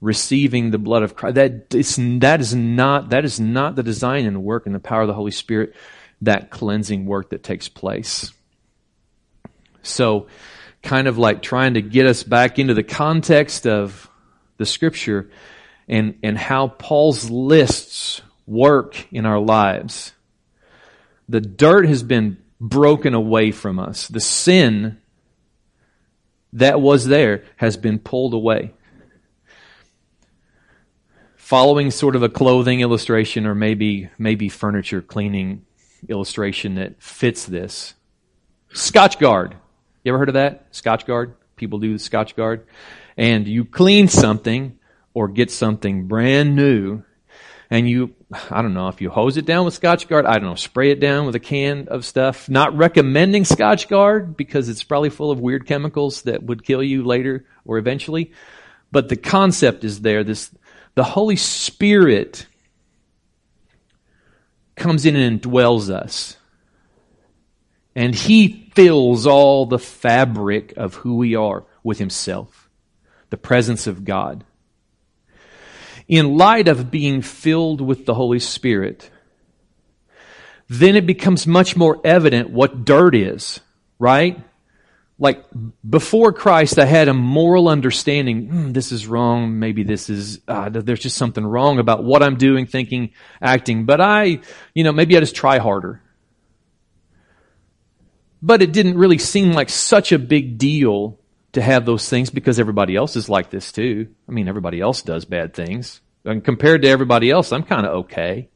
receiving 0.01 0.71
the 0.71 0.79
blood 0.79 1.03
of 1.03 1.17
Christ. 1.17 1.35
That 1.35 1.75
is, 1.75 1.97
that 2.21 2.41
is 2.41 2.55
not, 2.55 3.11
that 3.11 3.27
is 3.27 3.39
not 3.39 3.77
the 3.77 3.83
design 3.83 4.25
and 4.25 4.43
work 4.43 4.65
and 4.65 4.75
the 4.75 4.81
power 4.81 5.03
of 5.03 5.07
the 5.07 5.13
Holy 5.13 5.33
Spirit, 5.33 5.75
that 6.23 6.49
cleansing 6.49 7.05
work 7.05 7.29
that 7.29 7.43
takes 7.43 7.69
place. 7.69 8.33
So, 9.83 10.29
kind 10.83 11.09
of 11.09 11.19
like 11.19 11.43
trying 11.43 11.75
to 11.75 11.83
get 11.83 12.07
us 12.07 12.23
back 12.23 12.59
into 12.59 12.73
the 12.73 12.83
context 12.83 13.67
of 13.67 14.09
the 14.57 14.65
scripture 14.65 15.31
and, 15.89 16.19
and 16.23 16.39
how 16.39 16.69
Paul's 16.69 17.29
lists 17.29 18.23
work 18.47 19.07
in 19.13 19.27
our 19.27 19.39
lives. 19.39 20.13
The 21.29 21.41
dirt 21.41 21.87
has 21.87 22.03
been 22.03 22.39
broken 22.61 23.15
away 23.15 23.53
from 23.53 23.79
us. 23.79 24.09
The 24.09 24.21
sin 24.21 24.99
that 26.53 26.81
was 26.81 27.07
there 27.07 27.45
has 27.57 27.77
been 27.77 27.99
pulled 27.99 28.35
away. 28.35 28.75
Following 31.37 31.91
sort 31.91 32.17
of 32.17 32.23
a 32.23 32.29
clothing 32.29 32.81
illustration 32.81 33.47
or 33.47 33.55
maybe, 33.55 34.09
maybe 34.19 34.49
furniture 34.49 35.01
cleaning 35.01 35.65
illustration 36.09 36.77
that 36.77 37.03
fits 37.03 37.47
this. 37.47 37.95
Scotchgard. 38.73 39.55
You 40.05 40.13
ever 40.13 40.19
heard 40.19 40.29
of 40.29 40.35
that? 40.35 40.73
Scotchgard? 40.73 41.35
People 41.57 41.79
do 41.79 41.93
the 41.93 41.99
Scotchgard. 41.99 42.63
And 43.17 43.47
you 43.47 43.65
clean 43.65 44.09
something 44.09 44.79
or 45.13 45.29
get 45.29 45.51
something 45.51 46.07
brand 46.07 46.57
new 46.57 47.03
and 47.69 47.89
you, 47.89 48.15
I 48.51 48.63
don't 48.63 48.75
know, 48.75 48.89
if 48.89 49.01
you 49.01 49.11
hose 49.11 49.37
it 49.37 49.47
down 49.47 49.65
with 49.65 49.81
Scotchgard, 49.81 50.27
I 50.27 50.35
don't 50.35 50.51
know, 50.51 50.55
spray 50.55 50.91
it 50.91 51.01
down 51.01 51.27
with 51.27 51.35
a 51.35 51.41
can 51.41 51.89
of 51.89 52.05
stuff. 52.05 52.49
Not 52.49 52.77
recommending 52.77 53.45
Scotchgard 53.45 54.37
because 54.37 54.69
it's 54.69 54.85
probably 54.85 55.11
full 55.11 55.31
of 55.31 55.41
weird 55.41 55.67
chemicals 55.67 56.23
that 56.23 56.43
would 56.43 56.65
kill 56.65 56.83
you 56.83 57.05
later 57.05 57.47
or 57.65 57.79
eventually. 57.79 58.33
But 58.93 59.09
the 59.09 59.17
concept 59.17 59.85
is 59.85 60.01
there. 60.01 60.25
This, 60.25 60.51
the 60.95 61.05
Holy 61.05 61.37
Spirit 61.37 62.47
comes 64.77 65.07
in 65.07 65.17
and 65.17 65.41
dwells 65.41 65.91
us. 65.91 66.37
And 67.95 68.15
He 68.15 68.71
fills 68.75 69.27
all 69.27 69.67
the 69.67 69.79
fabric 69.79 70.75
of 70.77 70.95
who 70.95 71.17
we 71.17 71.35
are 71.35 71.65
with 71.83 71.99
Himself. 71.99 72.69
The 73.31 73.37
presence 73.37 73.87
of 73.87 74.05
God 74.05 74.45
in 76.11 76.37
light 76.37 76.67
of 76.67 76.91
being 76.91 77.23
filled 77.23 77.81
with 77.81 78.05
the 78.05 78.15
Holy 78.15 78.41
Spirit, 78.41 79.09
then 80.69 80.97
it 80.97 81.07
becomes 81.07 81.47
much 81.47 81.77
more 81.77 82.01
evident 82.03 82.51
what 82.51 82.85
dirt 82.85 83.15
is, 83.15 83.61
right? 84.01 84.41
Like 85.21 85.45
before 85.89 86.33
Christ, 86.33 86.81
I 86.81 86.85
had 86.85 87.07
a 87.07 87.15
moral 87.15 87.69
understanding. 87.69 88.49
Mm, 88.49 88.75
this 88.75 88.91
is 88.91 89.07
wrong. 89.07 89.61
Maybe 89.61 89.85
this 89.85 90.11
is, 90.11 90.41
uh, 90.49 90.69
there's 90.71 90.99
just 90.99 91.17
something 91.17 91.47
wrong 91.47 91.79
about 91.79 92.03
what 92.03 92.25
I'm 92.25 92.37
doing, 92.37 92.67
thinking, 92.67 93.13
acting. 93.41 93.85
But 93.87 94.01
I, 94.01 94.41
you 94.75 94.83
know, 94.83 94.93
maybe 94.93 95.17
I 95.17 95.21
just 95.21 95.37
try 95.37 95.59
harder. 95.59 96.03
But 98.43 98.63
it 98.63 98.73
didn't 98.73 98.99
really 98.99 99.19
seem 99.19 99.53
like 99.53 99.69
such 99.69 100.11
a 100.11 100.19
big 100.19 100.59
deal 100.59 101.20
to 101.53 101.63
have 101.63 101.85
those 101.85 102.09
things 102.09 102.31
because 102.31 102.61
everybody 102.61 102.97
else 102.97 103.17
is 103.17 103.29
like 103.29 103.51
this 103.51 103.73
too. 103.73 104.09
I 104.29 104.33
mean, 104.33 104.49
everybody 104.49 104.81
else 104.81 105.03
does 105.03 105.25
bad 105.25 105.55
things. 105.55 106.01
And 106.25 106.45
compared 106.45 106.83
to 106.83 106.89
everybody 106.89 107.31
else, 107.31 107.53
I'm 107.53 107.63
kind 107.63 107.87
of 107.87 107.95
okay. 108.05 108.49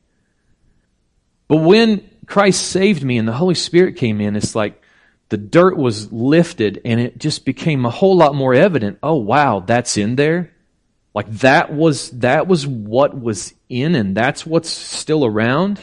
But 1.49 1.59
when 1.59 2.09
Christ 2.27 2.69
saved 2.69 3.03
me 3.03 3.19
and 3.19 3.27
the 3.27 3.33
Holy 3.33 3.55
Spirit 3.55 3.97
came 3.97 4.21
in, 4.21 4.37
it's 4.37 4.55
like 4.55 4.81
the 5.29 5.37
dirt 5.37 5.77
was 5.77 6.13
lifted 6.13 6.81
and 6.85 7.01
it 7.01 7.19
just 7.19 7.45
became 7.45 7.85
a 7.85 7.91
whole 7.91 8.17
lot 8.17 8.35
more 8.35 8.55
evident. 8.55 8.99
Oh 9.03 9.17
wow, 9.17 9.61
that's 9.61 9.97
in 9.97 10.17
there. 10.17 10.53
Like 11.15 11.31
that 11.39 11.73
was, 11.73 12.11
that 12.11 12.47
was 12.47 12.67
what 12.67 13.19
was 13.19 13.55
in 13.69 13.95
and 13.95 14.17
that's 14.17 14.45
what's 14.45 14.69
still 14.69 15.25
around. 15.25 15.81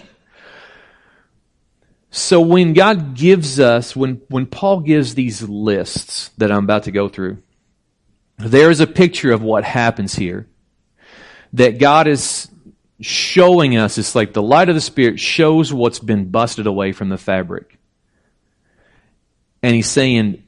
So 2.14 2.42
when 2.42 2.74
God 2.74 3.16
gives 3.16 3.58
us, 3.58 3.96
when, 3.96 4.22
when 4.28 4.46
Paul 4.46 4.82
gives 4.82 5.16
these 5.16 5.42
lists 5.42 6.30
that 6.38 6.52
I'm 6.52 6.66
about 6.66 6.84
to 6.84 6.92
go 6.92 7.08
through, 7.08 7.42
there 8.38 8.70
is 8.70 8.82
a 8.82 8.88
picture 8.88 9.32
of 9.32 9.42
what 9.42 9.64
happens 9.64 10.14
here. 10.14 10.48
That 11.54 11.80
God 11.80 12.08
is 12.08 12.50
showing 13.00 13.78
us, 13.78 13.98
it's 13.98 14.14
like 14.14 14.34
the 14.34 14.42
light 14.42 14.68
of 14.68 14.76
the 14.76 14.82
Spirit 14.82 15.22
shows 15.22 15.74
what's 15.74 16.00
been 16.00 16.30
busted 16.30 16.68
away 16.68 16.92
from 16.92 17.08
the 17.08 17.18
fabric. 17.18 17.78
And 19.64 19.74
He's 19.74 19.90
saying, 19.90 20.44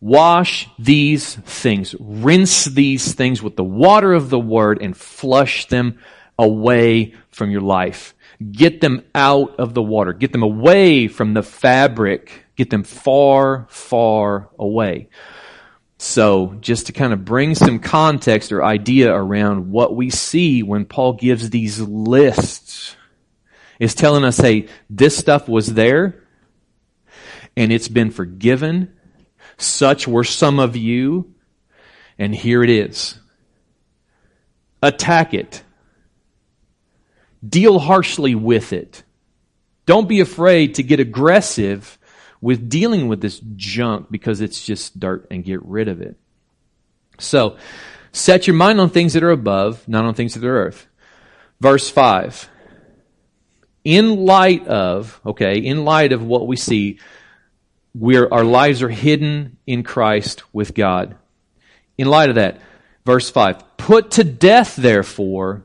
wash 0.00 0.68
these 0.80 1.36
things, 1.36 1.94
rinse 2.00 2.64
these 2.64 3.14
things 3.14 3.40
with 3.40 3.54
the 3.54 3.64
water 3.64 4.12
of 4.12 4.30
the 4.30 4.38
Word 4.38 4.82
and 4.82 4.96
flush 4.96 5.66
them 5.68 6.00
away 6.36 7.14
from 7.30 7.52
your 7.52 7.60
life. 7.60 8.14
Get 8.50 8.80
them 8.80 9.04
out 9.14 9.60
of 9.60 9.74
the 9.74 9.82
water. 9.82 10.12
Get 10.12 10.32
them 10.32 10.42
away 10.42 11.08
from 11.08 11.34
the 11.34 11.42
fabric. 11.42 12.46
Get 12.56 12.70
them 12.70 12.82
far, 12.82 13.66
far 13.68 14.48
away. 14.58 15.08
So, 15.98 16.56
just 16.60 16.86
to 16.86 16.92
kind 16.92 17.12
of 17.12 17.24
bring 17.24 17.54
some 17.54 17.78
context 17.78 18.50
or 18.50 18.64
idea 18.64 19.14
around 19.14 19.70
what 19.70 19.94
we 19.94 20.10
see 20.10 20.62
when 20.62 20.84
Paul 20.84 21.12
gives 21.12 21.50
these 21.50 21.78
lists, 21.80 22.96
is 23.78 23.94
telling 23.94 24.24
us, 24.24 24.38
hey, 24.38 24.68
this 24.90 25.16
stuff 25.16 25.48
was 25.48 25.74
there, 25.74 26.22
and 27.56 27.72
it's 27.72 27.88
been 27.88 28.10
forgiven. 28.10 28.92
Such 29.58 30.08
were 30.08 30.24
some 30.24 30.58
of 30.58 30.76
you, 30.76 31.34
and 32.18 32.34
here 32.34 32.62
it 32.62 32.70
is. 32.70 33.18
Attack 34.82 35.34
it. 35.34 35.62
Deal 37.46 37.78
harshly 37.78 38.34
with 38.34 38.72
it. 38.72 39.02
Don't 39.86 40.08
be 40.08 40.20
afraid 40.20 40.76
to 40.76 40.82
get 40.82 41.00
aggressive 41.00 41.98
with 42.40 42.68
dealing 42.68 43.08
with 43.08 43.20
this 43.20 43.40
junk 43.56 44.08
because 44.10 44.40
it's 44.40 44.64
just 44.64 44.98
dirt 44.98 45.26
and 45.30 45.44
get 45.44 45.64
rid 45.64 45.88
of 45.88 46.00
it. 46.00 46.16
So, 47.18 47.56
set 48.12 48.46
your 48.46 48.56
mind 48.56 48.80
on 48.80 48.90
things 48.90 49.12
that 49.14 49.22
are 49.22 49.30
above, 49.30 49.86
not 49.88 50.04
on 50.04 50.14
things 50.14 50.34
that 50.34 50.44
are 50.44 50.66
earth. 50.66 50.86
Verse 51.60 51.88
5. 51.88 52.48
In 53.84 54.24
light 54.24 54.66
of, 54.66 55.20
okay, 55.24 55.58
in 55.58 55.84
light 55.84 56.12
of 56.12 56.22
what 56.22 56.46
we 56.46 56.56
see, 56.56 56.98
we're, 57.94 58.28
our 58.30 58.44
lives 58.44 58.82
are 58.82 58.88
hidden 58.88 59.58
in 59.66 59.82
Christ 59.82 60.42
with 60.52 60.74
God. 60.74 61.16
In 61.98 62.08
light 62.08 62.28
of 62.28 62.36
that, 62.36 62.60
verse 63.04 63.30
5. 63.30 63.76
Put 63.76 64.12
to 64.12 64.24
death, 64.24 64.76
therefore, 64.76 65.64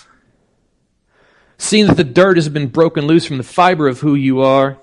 Seeing 1.61 1.85
that 1.85 1.95
the 1.95 2.03
dirt 2.03 2.37
has 2.37 2.49
been 2.49 2.69
broken 2.69 3.05
loose 3.05 3.23
from 3.23 3.37
the 3.37 3.43
fiber 3.43 3.87
of 3.87 3.99
who 3.99 4.15
you 4.15 4.41
are, 4.41 4.79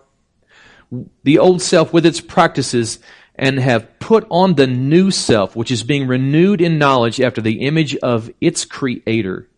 the 1.24 1.36
old 1.36 1.60
self 1.60 1.92
with 1.92 2.06
its 2.06 2.20
practices, 2.20 3.00
and 3.34 3.58
have 3.58 3.98
put 3.98 4.24
on 4.30 4.54
the 4.54 4.68
new 4.68 5.10
self, 5.10 5.56
which 5.56 5.72
is 5.72 5.82
being 5.82 6.06
renewed 6.06 6.60
in 6.60 6.78
knowledge 6.78 7.20
after 7.20 7.40
the 7.40 7.66
image 7.66 7.96
of 7.96 8.30
its 8.40 8.64
creator. 8.64 9.48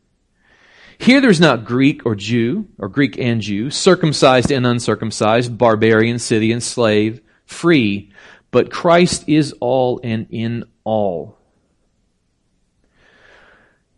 Here 0.97 1.21
there's 1.21 1.43
not 1.43 1.67
Greek 1.67 2.07
or 2.07 2.15
Jew, 2.15 2.69
or 2.79 2.89
Greek 2.89 3.19
and 3.19 3.43
Jew, 3.43 3.69
circumcised 3.69 4.51
and 4.51 4.67
uncircumcised, 4.67 5.59
barbarian, 5.59 6.19
Scythian, 6.19 6.63
slave, 6.63 7.21
free, 7.45 8.11
but 8.51 8.73
Christ 8.73 9.25
is 9.27 9.55
all 9.61 10.01
and 10.03 10.27
in 10.31 10.65
all. 10.85 11.37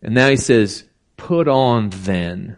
And 0.01 0.13
now 0.13 0.27
he 0.27 0.35
says, 0.35 0.83
put 1.15 1.47
on 1.47 1.89
then. 1.89 2.57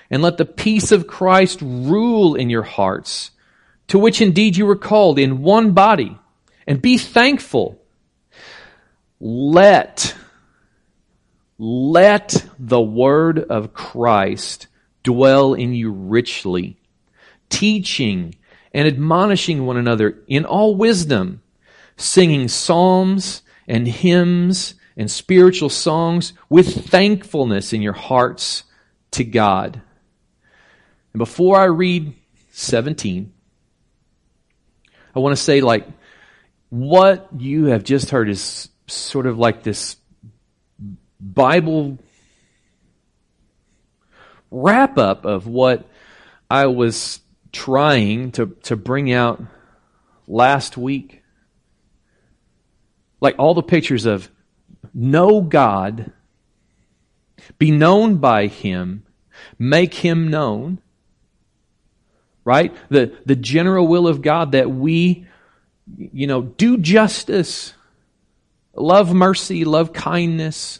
and 0.11 0.21
let 0.21 0.37
the 0.37 0.45
peace 0.45 0.91
of 0.91 1.07
Christ 1.07 1.61
rule 1.61 2.35
in 2.35 2.49
your 2.49 2.63
hearts, 2.63 3.31
to 3.87 3.97
which 3.97 4.21
indeed 4.21 4.57
you 4.57 4.65
were 4.65 4.75
called 4.75 5.17
in 5.17 5.41
one 5.41 5.71
body, 5.71 6.19
and 6.67 6.81
be 6.81 6.97
thankful. 6.97 7.81
Let, 9.21 10.13
let 11.57 12.45
the 12.59 12.81
word 12.81 13.39
of 13.39 13.73
Christ 13.73 14.67
dwell 15.03 15.53
in 15.53 15.73
you 15.73 15.91
richly, 15.91 16.77
teaching 17.49 18.35
and 18.73 18.87
admonishing 18.87 19.65
one 19.65 19.77
another 19.77 20.19
in 20.27 20.43
all 20.43 20.75
wisdom, 20.75 21.41
singing 21.95 22.49
psalms 22.49 23.43
and 23.67 23.87
hymns 23.87 24.75
and 24.97 25.09
spiritual 25.09 25.69
songs 25.69 26.33
with 26.49 26.89
thankfulness 26.89 27.71
in 27.71 27.81
your 27.81 27.93
hearts 27.93 28.63
to 29.11 29.23
God. 29.23 29.81
And 31.13 31.19
before 31.19 31.57
I 31.57 31.65
read 31.65 32.13
17, 32.51 33.31
I 35.13 35.19
want 35.19 35.35
to 35.35 35.41
say, 35.41 35.61
like, 35.61 35.87
what 36.69 37.27
you 37.37 37.65
have 37.65 37.83
just 37.83 38.11
heard 38.11 38.29
is 38.29 38.69
sort 38.87 39.25
of 39.25 39.37
like 39.37 39.63
this 39.63 39.97
Bible 41.19 41.97
wrap 44.49 44.97
up 44.97 45.25
of 45.25 45.47
what 45.47 45.87
I 46.49 46.67
was 46.67 47.19
trying 47.51 48.31
to, 48.33 48.47
to 48.63 48.75
bring 48.75 49.11
out 49.11 49.41
last 50.27 50.77
week. 50.77 51.23
Like 53.19 53.35
all 53.37 53.53
the 53.53 53.61
pictures 53.63 54.05
of 54.05 54.29
know 54.93 55.41
God, 55.41 56.11
be 57.57 57.71
known 57.71 58.17
by 58.17 58.47
Him, 58.47 59.05
make 59.59 59.93
Him 59.93 60.29
known, 60.29 60.79
right? 62.43 62.75
The, 62.89 63.17
the 63.25 63.35
general 63.35 63.87
will 63.87 64.07
of 64.07 64.21
God 64.21 64.53
that 64.53 64.69
we, 64.69 65.25
you 65.97 66.27
know, 66.27 66.41
do 66.41 66.77
justice, 66.77 67.73
love 68.73 69.13
mercy, 69.13 69.65
love 69.65 69.93
kindness, 69.93 70.79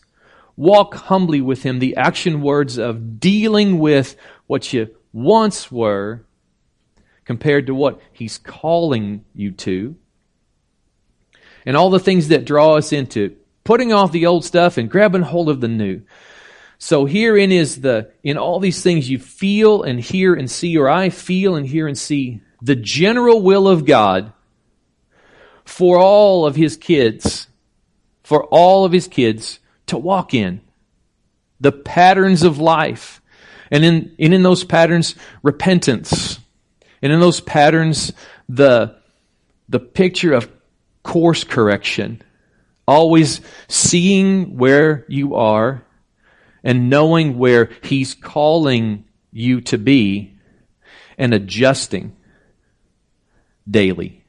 walk 0.56 0.96
humbly 0.96 1.42
with 1.42 1.64
Him, 1.64 1.80
the 1.80 1.98
action 1.98 2.42
words 2.42 2.78
of 2.78 3.20
dealing 3.20 3.80
with 3.80 4.16
what 4.48 4.72
you 4.74 4.90
once 5.14 5.72
were 5.72 6.26
compared 7.26 7.68
to 7.68 7.76
what 7.76 8.00
He's 8.12 8.38
calling 8.38 9.26
you 9.34 9.52
to 9.52 9.96
and 11.66 11.78
all 11.78 11.90
the 11.90 12.00
things 12.00 12.30
that 12.30 12.46
draw 12.46 12.76
us 12.76 12.92
into 12.92 13.36
putting 13.64 13.94
off 13.94 14.12
the 14.12 14.26
old 14.26 14.44
stuff 14.44 14.78
and 14.78 14.90
grabbing 14.90 15.22
hold 15.22 15.50
of 15.50 15.62
the 15.62 15.68
new. 15.68 16.02
So 16.84 17.06
herein 17.06 17.52
is 17.52 17.82
the, 17.82 18.10
in 18.24 18.40
all 18.40 18.60
these 18.60 18.82
things 18.82 19.08
you 19.08 19.20
feel 19.20 19.84
and 19.84 20.00
hear 20.00 20.34
and 20.34 20.50
see, 20.50 20.76
or 20.80 20.90
I 20.90 21.10
feel 21.10 21.56
and 21.56 21.64
hear 21.64 21.86
and 21.86 21.96
see, 21.96 22.42
the 22.60 22.76
general 22.76 23.44
will 23.44 23.68
of 23.68 23.86
God 23.86 24.34
for 25.64 26.00
all 26.00 26.48
of 26.48 26.56
his 26.56 26.78
kids, 26.78 27.46
for 28.24 28.46
all 28.46 28.84
of 28.84 28.92
his 28.92 29.08
kids 29.08 29.60
to 29.86 29.98
walk 30.00 30.34
in. 30.34 30.60
The 31.60 31.72
patterns 31.72 32.42
of 32.42 32.58
life. 32.58 33.22
And 33.70 33.86
in, 33.86 34.16
and 34.18 34.34
in 34.34 34.42
those 34.42 34.64
patterns, 34.64 35.14
repentance. 35.44 36.40
And 37.04 37.14
in 37.14 37.20
those 37.20 37.42
patterns, 37.42 38.12
the, 38.50 38.96
the 39.70 39.80
picture 39.80 40.34
of 40.34 40.52
course 41.04 41.44
correction. 41.44 42.24
Always 42.88 43.40
seeing 43.68 44.58
where 44.58 45.06
you 45.08 45.36
are 45.36 45.86
and 46.64 46.90
knowing 46.90 47.38
where 47.38 47.70
He's 47.84 48.14
calling 48.14 49.06
you 49.32 49.62
to 49.62 49.78
be 49.78 50.38
and 51.18 51.34
adjusting 51.34 52.16
daily. 53.70 54.24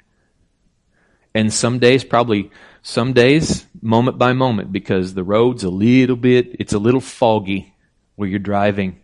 And 1.35 1.53
some 1.53 1.79
days, 1.79 2.05
probably 2.05 2.51
some 2.83 3.13
days, 3.13 3.65
moment 3.81 4.19
by 4.19 4.33
moment, 4.33 4.73
because 4.73 5.15
the 5.15 5.25
road's 5.25 5.65
a 5.65 5.71
little 5.71 6.17
bit, 6.17 6.57
it's 6.59 6.73
a 6.73 6.79
little 6.79 7.01
foggy 7.01 7.75
where 8.17 8.29
you're 8.29 8.39
driving. 8.39 9.01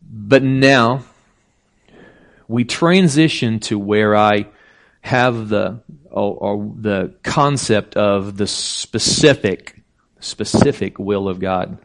But 0.00 0.42
now, 0.42 1.04
we 2.48 2.64
transition 2.64 3.60
to 3.60 3.78
where 3.78 4.16
I 4.16 4.46
have 5.00 5.48
the 5.48 5.82
or, 6.10 6.36
or 6.36 6.74
the 6.78 7.14
concept 7.22 7.96
of 7.96 8.36
the 8.36 8.46
specific 8.46 9.83
specific 10.24 10.98
will 10.98 11.28
of 11.28 11.38
God. 11.38 11.78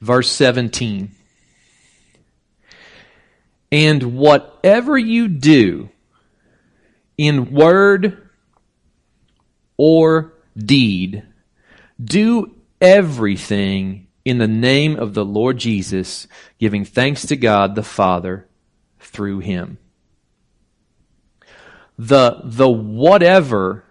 Verse 0.00 0.30
17. 0.30 1.10
And 3.70 4.02
whatever 4.16 4.96
you 4.96 5.28
do 5.28 5.90
in 7.16 7.52
word 7.52 8.28
or 9.76 10.32
deed, 10.56 11.24
do 12.02 12.54
everything 12.80 14.06
in 14.24 14.38
the 14.38 14.48
name 14.48 14.96
of 14.96 15.14
the 15.14 15.24
Lord 15.24 15.58
Jesus, 15.58 16.26
giving 16.58 16.84
thanks 16.84 17.26
to 17.26 17.36
God 17.36 17.74
the 17.74 17.82
Father 17.82 18.48
through 19.00 19.40
him 19.40 19.78
the, 21.98 22.40
the 22.44 22.68
whatever 22.68 23.84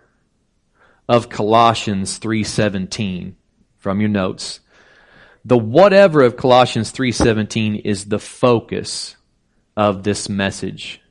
of 1.07 1.29
Colossians 1.29 2.19
3:17 2.19 3.35
from 3.77 3.99
your 3.99 4.09
notes. 4.09 4.59
The 5.45 5.57
whatever 5.57 6.23
of 6.23 6.35
Colossians 6.35 6.91
3:17 6.91 7.75
is 7.75 8.05
the 8.05 8.19
focus 8.19 9.15
of 9.77 10.03
this 10.03 10.27
message. 10.27 11.01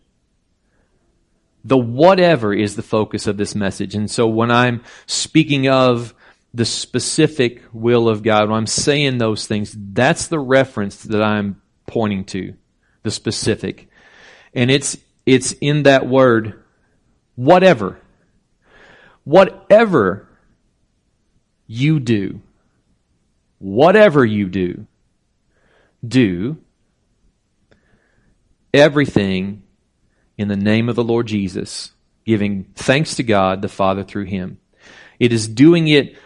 The 1.65 1.79
whatever 1.79 2.53
is 2.53 2.77
the 2.77 2.83
focus 2.83 3.27
of 3.27 3.39
this 3.39 3.55
message. 3.55 3.95
And 3.95 4.11
so 4.11 4.27
when 4.27 4.51
I'm 4.51 4.83
speaking 5.07 5.69
of 5.69 6.15
the 6.53 6.65
specific 6.65 7.63
will 7.73 8.09
of 8.09 8.23
God, 8.23 8.49
when 8.49 8.59
I'm 8.59 8.67
saying 8.67 9.19
those 9.19 9.47
things, 9.47 9.75
that's 9.77 10.29
the 10.29 10.39
reference 10.39 11.03
that 11.05 11.23
I'm 11.23 11.61
pointing 11.87 12.25
to, 12.27 12.55
the 13.03 13.11
specific. 13.11 13.89
And 14.55 14.71
it's, 14.71 14.97
it's 15.25 15.53
in 15.53 15.85
that 15.85 16.07
word 16.07 16.63
whatever, 17.35 18.01
whatever 19.27 20.29
you 21.67 21.99
do, 21.99 22.41
whatever 23.59 24.25
you 24.25 24.49
do, 24.49 24.87
do 26.07 26.57
everything 28.73 29.65
in 30.39 30.47
the 30.47 30.57
name 30.57 30.89
of 30.89 30.95
the 30.95 31.03
Lord 31.03 31.27
Jesus, 31.27 31.91
giving 32.25 32.65
thanks 32.77 33.17
to 33.17 33.25
God 33.25 33.63
the 33.63 33.69
Father 33.69 34.05
through 34.05 34.27
Him. 34.27 34.59
It 35.19 35.33
is 35.33 35.49
doing 35.49 35.89
it 35.89 36.17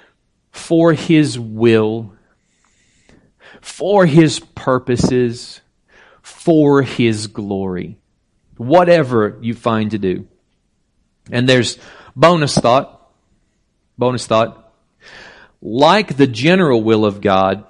for 0.50 0.92
His 0.92 1.38
will, 1.38 2.12
for 3.62 4.04
His 4.04 4.40
purposes, 4.40 5.62
for 6.20 6.82
His 6.82 7.28
glory. 7.28 7.96
Whatever 8.58 9.38
you 9.40 9.54
find 9.54 9.92
to 9.92 9.98
do. 9.98 10.28
And 11.30 11.48
there's 11.48 11.78
bonus 12.20 12.54
thought. 12.54 13.11
Bonus 13.96 14.26
thought. 14.26 14.72
Like 15.62 16.16
the 16.16 16.26
general 16.26 16.83
will 16.83 17.04
of 17.04 17.20
God, 17.20 17.64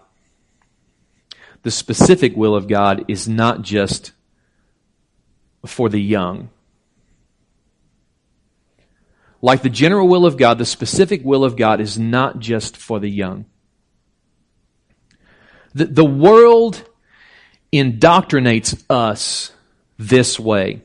the 1.63 1.71
specific 1.71 2.37
will 2.37 2.55
of 2.55 2.67
God 2.67 3.05
is 3.09 3.29
not 3.29 3.63
just 3.63 4.13
for 5.65 5.89
the 5.89 6.01
young. 6.01 6.51
Like 9.43 9.63
the 9.63 9.71
general 9.71 10.09
will 10.09 10.27
of 10.27 10.37
God, 10.37 10.59
the 10.59 10.67
specific 10.67 11.23
will 11.25 11.45
of 11.45 11.57
God 11.57 11.81
is 11.81 11.99
not 11.99 12.41
just 12.41 12.77
for 12.77 12.99
the 12.99 13.09
young. 13.09 13.47
The, 15.75 15.87
the 15.87 16.05
world 16.05 16.83
indoctrinates 17.73 18.83
us 18.91 19.53
this 19.97 20.39
way. 20.39 20.83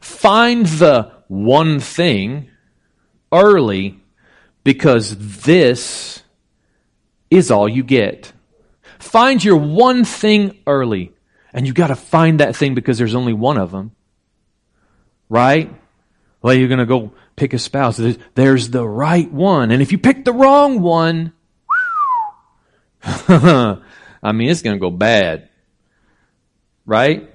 Find 0.00 0.64
the 0.66 1.19
one 1.30 1.78
thing 1.78 2.50
early 3.30 4.00
because 4.64 5.16
this 5.44 6.24
is 7.30 7.52
all 7.52 7.68
you 7.68 7.84
get. 7.84 8.32
Find 8.98 9.42
your 9.42 9.56
one 9.56 10.04
thing 10.04 10.58
early. 10.66 11.12
And 11.52 11.68
you 11.68 11.72
got 11.72 11.86
to 11.86 11.96
find 11.96 12.40
that 12.40 12.56
thing 12.56 12.74
because 12.74 12.98
there's 12.98 13.14
only 13.14 13.32
one 13.32 13.58
of 13.58 13.70
them. 13.70 13.92
Right? 15.28 15.72
Well, 16.42 16.54
you're 16.54 16.68
going 16.68 16.78
to 16.78 16.86
go 16.86 17.12
pick 17.36 17.54
a 17.54 17.58
spouse. 17.58 18.00
There's 18.34 18.70
the 18.70 18.86
right 18.86 19.30
one. 19.30 19.70
And 19.70 19.80
if 19.80 19.92
you 19.92 19.98
pick 19.98 20.24
the 20.24 20.32
wrong 20.32 20.80
one, 20.80 21.32
I 23.04 24.32
mean, 24.32 24.50
it's 24.50 24.62
going 24.62 24.74
to 24.74 24.80
go 24.80 24.90
bad. 24.90 25.48
Right? 26.84 27.29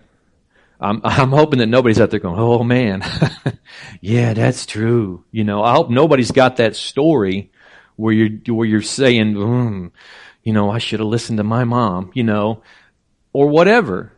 I'm, 0.85 1.01
I'm 1.03 1.31
hoping 1.31 1.59
that 1.59 1.67
nobody's 1.67 1.99
out 1.99 2.11
there 2.11 2.19
going, 2.19 2.39
oh 2.39 2.63
man, 2.63 3.03
yeah, 4.01 4.33
that's 4.33 4.65
true. 4.65 5.23
You 5.31 5.43
know, 5.43 5.63
I 5.63 5.73
hope 5.73 5.89
nobody's 5.89 6.31
got 6.31 6.57
that 6.57 6.75
story 6.75 7.51
where 7.95 8.13
you're, 8.13 8.55
where 8.55 8.67
you're 8.67 8.81
saying, 8.81 9.33
mm, 9.33 9.91
you 10.43 10.53
know, 10.53 10.69
I 10.69 10.77
should 10.77 10.99
have 10.99 11.09
listened 11.09 11.37
to 11.37 11.43
my 11.43 11.63
mom, 11.63 12.11
you 12.13 12.23
know, 12.23 12.61
or 13.33 13.47
whatever. 13.47 14.11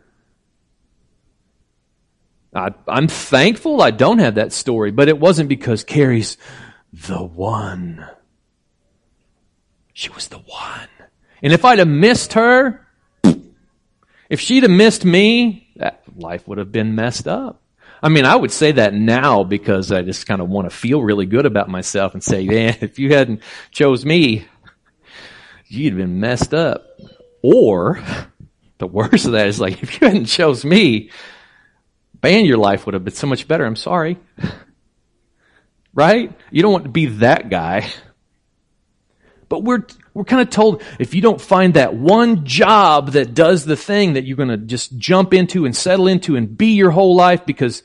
I, 2.53 2.73
I'm 2.87 3.07
thankful 3.07 3.81
I 3.81 3.91
don't 3.91 4.19
have 4.19 4.35
that 4.35 4.51
story, 4.51 4.91
but 4.91 5.09
it 5.09 5.19
wasn't 5.19 5.49
because 5.49 5.83
Carrie's 5.83 6.37
the 6.91 7.23
one. 7.23 8.05
She 9.93 10.09
was 10.09 10.27
the 10.27 10.39
one. 10.39 10.89
And 11.41 11.53
if 11.53 11.65
I'd 11.65 11.79
have 11.79 11.87
missed 11.87 12.33
her, 12.33 12.87
if 14.29 14.39
she'd 14.39 14.63
have 14.63 14.71
missed 14.71 15.05
me, 15.05 15.66
life 16.17 16.47
would 16.47 16.57
have 16.57 16.71
been 16.71 16.95
messed 16.95 17.27
up. 17.27 17.61
I 18.01 18.09
mean, 18.09 18.25
I 18.25 18.35
would 18.35 18.51
say 18.51 18.73
that 18.73 18.93
now 18.93 19.43
because 19.43 19.91
I 19.91 20.01
just 20.03 20.27
kind 20.27 20.41
of 20.41 20.49
want 20.49 20.69
to 20.69 20.75
feel 20.75 21.01
really 21.01 21.25
good 21.25 21.45
about 21.45 21.69
myself 21.69 22.13
and 22.13 22.23
say, 22.23 22.45
man, 22.45 22.77
if 22.81 22.99
you 22.99 23.13
hadn't 23.13 23.41
chose 23.71 24.05
me, 24.05 24.45
you'd 25.67 25.93
have 25.93 25.97
been 25.97 26.19
messed 26.19 26.53
up. 26.53 26.85
Or 27.41 28.03
the 28.77 28.87
worst 28.87 29.25
of 29.25 29.31
that 29.33 29.47
is 29.47 29.59
like, 29.59 29.81
if 29.83 29.99
you 29.99 30.07
hadn't 30.07 30.25
chose 30.25 30.63
me, 30.63 31.11
man, 32.21 32.45
your 32.45 32.57
life 32.57 32.85
would 32.85 32.93
have 32.93 33.05
been 33.05 33.13
so 33.13 33.27
much 33.27 33.47
better. 33.47 33.65
I'm 33.65 33.75
sorry. 33.75 34.17
Right? 35.93 36.31
You 36.51 36.61
don't 36.61 36.71
want 36.71 36.83
to 36.83 36.91
be 36.91 37.07
that 37.07 37.49
guy. 37.49 37.91
But 39.49 39.63
we're, 39.63 39.83
we're 40.17 40.23
kind 40.23 40.41
of 40.41 40.49
told 40.49 40.81
if 40.97 41.13
you 41.13 41.21
don't 41.21 41.39
find 41.39 41.75
that 41.75 41.93
one 41.93 42.43
job 42.43 43.11
that 43.11 43.35
does 43.35 43.65
the 43.65 43.75
thing 43.75 44.13
that 44.13 44.23
you're 44.25 44.35
going 44.35 44.49
to 44.49 44.57
just 44.57 44.97
jump 44.97 45.31
into 45.31 45.63
and 45.63 45.75
settle 45.75 46.07
into 46.07 46.35
and 46.35 46.57
be 46.57 46.69
your 46.73 46.89
whole 46.89 47.15
life 47.15 47.45
because 47.45 47.83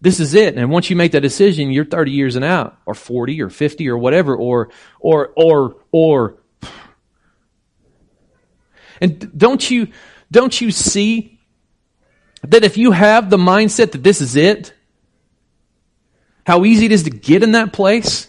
this 0.00 0.18
is 0.18 0.32
it. 0.32 0.56
And 0.56 0.70
once 0.70 0.88
you 0.88 0.96
make 0.96 1.12
that 1.12 1.20
decision, 1.20 1.72
you're 1.72 1.84
30 1.84 2.10
years 2.10 2.36
and 2.36 2.44
out 2.44 2.78
or 2.86 2.94
40 2.94 3.42
or 3.42 3.50
50 3.50 3.86
or 3.90 3.98
whatever 3.98 4.34
or, 4.34 4.70
or, 4.98 5.34
or, 5.36 5.76
or. 5.92 6.38
And 9.02 9.36
don't 9.36 9.70
you, 9.70 9.88
don't 10.30 10.58
you 10.58 10.70
see 10.70 11.38
that 12.44 12.64
if 12.64 12.78
you 12.78 12.92
have 12.92 13.28
the 13.28 13.36
mindset 13.36 13.92
that 13.92 14.02
this 14.02 14.22
is 14.22 14.36
it, 14.36 14.72
how 16.46 16.64
easy 16.64 16.86
it 16.86 16.92
is 16.92 17.02
to 17.02 17.10
get 17.10 17.42
in 17.42 17.52
that 17.52 17.74
place? 17.74 18.28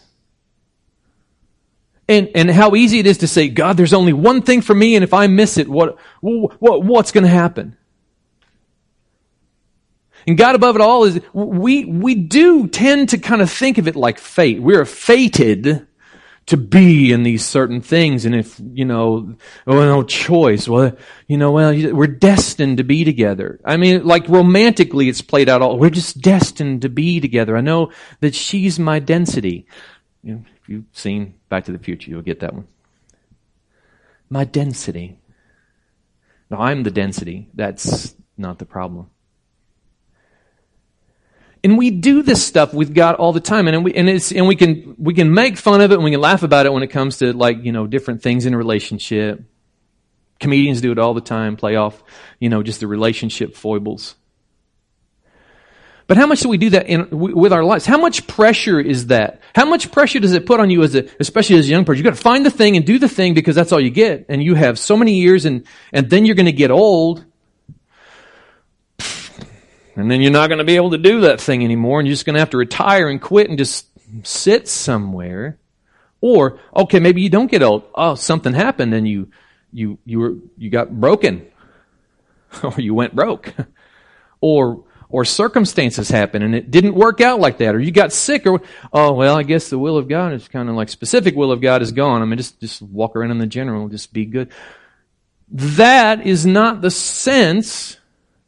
And, 2.07 2.29
and 2.35 2.51
how 2.51 2.75
easy 2.75 2.99
it 2.99 3.07
is 3.07 3.19
to 3.19 3.27
say, 3.27 3.47
God, 3.49 3.77
there's 3.77 3.93
only 3.93 4.13
one 4.13 4.43
thing 4.43 4.61
for 4.61 4.75
me, 4.75 4.95
and 4.95 5.03
if 5.03 5.13
I 5.13 5.25
miss 5.25 5.57
it, 5.57 5.67
what, 5.67 5.97
what, 6.21 6.83
what's 6.83 7.11
going 7.11 7.23
to 7.23 7.29
happen? 7.29 7.77
And 10.27 10.37
God 10.37 10.55
above 10.55 10.75
it 10.75 10.81
all 10.81 11.03
is, 11.03 11.19
we, 11.33 11.85
we 11.85 12.15
do 12.15 12.67
tend 12.67 13.09
to 13.09 13.17
kind 13.17 13.41
of 13.41 13.51
think 13.51 13.77
of 13.77 13.87
it 13.87 13.95
like 13.95 14.19
fate. 14.19 14.61
We're 14.61 14.85
fated 14.85 15.87
to 16.47 16.57
be 16.57 17.11
in 17.11 17.23
these 17.23 17.43
certain 17.43 17.81
things. 17.81 18.25
And 18.25 18.35
if, 18.35 18.59
you 18.73 18.85
know, 18.85 19.35
oh, 19.65 19.73
no 19.73 20.03
choice, 20.03 20.67
well, 20.67 20.95
you 21.27 21.37
know, 21.37 21.51
well, 21.51 21.73
we're 21.91 22.07
destined 22.07 22.77
to 22.77 22.83
be 22.83 23.03
together. 23.03 23.59
I 23.65 23.77
mean, 23.77 24.05
like 24.05 24.27
romantically, 24.27 25.09
it's 25.09 25.21
played 25.21 25.49
out 25.49 25.61
all, 25.61 25.79
we're 25.79 25.89
just 25.89 26.21
destined 26.21 26.83
to 26.83 26.89
be 26.89 27.19
together. 27.19 27.57
I 27.57 27.61
know 27.61 27.91
that 28.19 28.35
she's 28.35 28.77
my 28.79 28.99
density. 28.99 29.65
You 30.23 30.33
know, 30.35 30.43
you've 30.67 30.85
seen 30.91 31.35
Back 31.49 31.65
to 31.65 31.71
the 31.71 31.79
Future, 31.79 32.11
you'll 32.11 32.21
get 32.21 32.39
that 32.41 32.53
one. 32.53 32.67
My 34.29 34.43
density. 34.43 35.19
No, 36.49 36.57
I'm 36.57 36.83
the 36.83 36.91
density. 36.91 37.49
That's 37.53 38.15
not 38.37 38.59
the 38.59 38.65
problem. 38.65 39.09
And 41.63 41.77
we 41.79 41.89
do 41.89 42.21
this 42.21 42.45
stuff 42.45 42.73
with 42.73 42.93
God 42.93 43.15
all 43.15 43.33
the 43.33 43.39
time, 43.39 43.67
and 43.67 43.83
we 43.83 43.93
and 43.95 44.07
it's 44.07 44.31
and 44.31 44.47
we 44.47 44.55
can 44.55 44.95
we 44.99 45.15
can 45.15 45.33
make 45.33 45.57
fun 45.57 45.81
of 45.81 45.91
it 45.91 45.95
and 45.95 46.03
we 46.03 46.11
can 46.11 46.21
laugh 46.21 46.43
about 46.43 46.67
it 46.67 46.73
when 46.73 46.83
it 46.83 46.89
comes 46.89 47.17
to 47.17 47.33
like 47.33 47.63
you 47.63 47.71
know 47.71 47.87
different 47.87 48.21
things 48.21 48.45
in 48.45 48.53
a 48.53 48.57
relationship. 48.57 49.43
Comedians 50.39 50.81
do 50.81 50.91
it 50.91 50.99
all 50.99 51.15
the 51.15 51.21
time, 51.21 51.55
play 51.55 51.75
off 51.75 52.03
you 52.39 52.49
know 52.49 52.61
just 52.61 52.81
the 52.81 52.87
relationship 52.87 53.55
foibles. 53.55 54.15
But 56.07 56.17
how 56.17 56.27
much 56.27 56.41
do 56.41 56.49
we 56.49 56.57
do 56.57 56.69
that 56.71 56.87
in, 56.87 57.07
with 57.09 57.51
our 57.51 57.63
lives? 57.63 57.85
How 57.85 57.97
much 57.97 58.27
pressure 58.27 58.79
is 58.79 59.07
that? 59.07 59.41
How 59.55 59.65
much 59.65 59.91
pressure 59.91 60.19
does 60.19 60.33
it 60.33 60.45
put 60.45 60.59
on 60.59 60.69
you 60.69 60.83
as 60.83 60.93
a, 60.93 61.07
especially 61.19 61.57
as 61.57 61.67
a 61.67 61.71
young 61.71 61.83
person? 61.83 61.97
You've 61.97 62.11
got 62.11 62.17
to 62.17 62.21
find 62.21 62.45
the 62.45 62.51
thing 62.51 62.77
and 62.77 62.85
do 62.85 62.99
the 62.99 63.09
thing 63.09 63.33
because 63.33 63.55
that's 63.55 63.71
all 63.71 63.79
you 63.79 63.89
get. 63.89 64.27
And 64.29 64.43
you 64.43 64.53
have 64.53 64.77
so 64.77 64.95
many 64.95 65.13
years 65.13 65.45
and, 65.45 65.65
and 65.91 66.07
then 66.09 66.25
you're 66.25 66.35
going 66.35 66.45
to 66.45 66.51
get 66.51 66.69
old. 66.69 67.25
And 69.95 70.11
then 70.11 70.21
you're 70.21 70.31
not 70.31 70.47
going 70.47 70.59
to 70.59 70.65
be 70.65 70.75
able 70.75 70.91
to 70.91 70.97
do 70.97 71.21
that 71.21 71.41
thing 71.41 71.63
anymore 71.63 71.99
and 71.99 72.07
you're 72.07 72.13
just 72.13 72.25
going 72.25 72.33
to 72.35 72.39
have 72.39 72.51
to 72.51 72.57
retire 72.57 73.09
and 73.09 73.19
quit 73.19 73.49
and 73.49 73.57
just 73.57 73.87
sit 74.23 74.67
somewhere. 74.67 75.57
Or, 76.21 76.59
okay, 76.75 76.99
maybe 76.99 77.21
you 77.21 77.29
don't 77.29 77.49
get 77.49 77.63
old. 77.63 77.83
Oh, 77.95 78.13
something 78.15 78.53
happened 78.53 78.93
and 78.93 79.07
you, 79.07 79.31
you, 79.71 79.97
you 80.05 80.19
were, 80.19 80.33
you 80.57 80.69
got 80.69 80.91
broken. 80.91 81.47
or 82.63 82.73
you 82.77 82.93
went 82.93 83.15
broke. 83.15 83.53
or, 84.41 84.83
or 85.09 85.25
circumstances 85.25 86.09
happen 86.09 86.41
and 86.41 86.55
it 86.55 86.71
didn't 86.71 86.95
work 86.95 87.21
out 87.21 87.39
like 87.39 87.57
that, 87.59 87.75
or 87.75 87.79
you 87.79 87.91
got 87.91 88.11
sick, 88.11 88.45
or 88.45 88.61
oh 88.91 89.13
well, 89.13 89.37
I 89.37 89.43
guess 89.43 89.69
the 89.69 89.79
will 89.79 89.97
of 89.97 90.07
God 90.07 90.33
is 90.33 90.47
kind 90.47 90.69
of 90.69 90.75
like 90.75 90.89
specific 90.89 91.35
will 91.35 91.51
of 91.51 91.61
God 91.61 91.81
is 91.81 91.91
gone. 91.91 92.21
I 92.21 92.25
mean, 92.25 92.37
just 92.37 92.59
just 92.59 92.81
walk 92.81 93.15
around 93.15 93.31
in 93.31 93.37
the 93.37 93.47
general, 93.47 93.83
and 93.83 93.91
just 93.91 94.13
be 94.13 94.25
good. 94.25 94.49
That 95.49 96.25
is 96.25 96.45
not 96.45 96.81
the 96.81 96.91
sense 96.91 97.97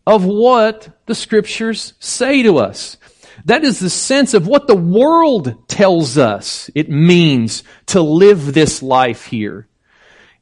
of 0.05 0.23
what 0.25 0.89
the 1.05 1.15
scriptures 1.15 1.93
say 1.99 2.43
to 2.43 2.57
us. 2.57 2.97
That 3.45 3.63
is 3.63 3.79
the 3.79 3.89
sense 3.89 4.33
of 4.33 4.47
what 4.47 4.67
the 4.67 4.75
world 4.75 5.67
tells 5.67 6.17
us 6.17 6.71
it 6.73 6.89
means 6.89 7.63
to 7.87 8.01
live 8.01 8.53
this 8.53 8.81
life 8.81 9.25
here. 9.25 9.67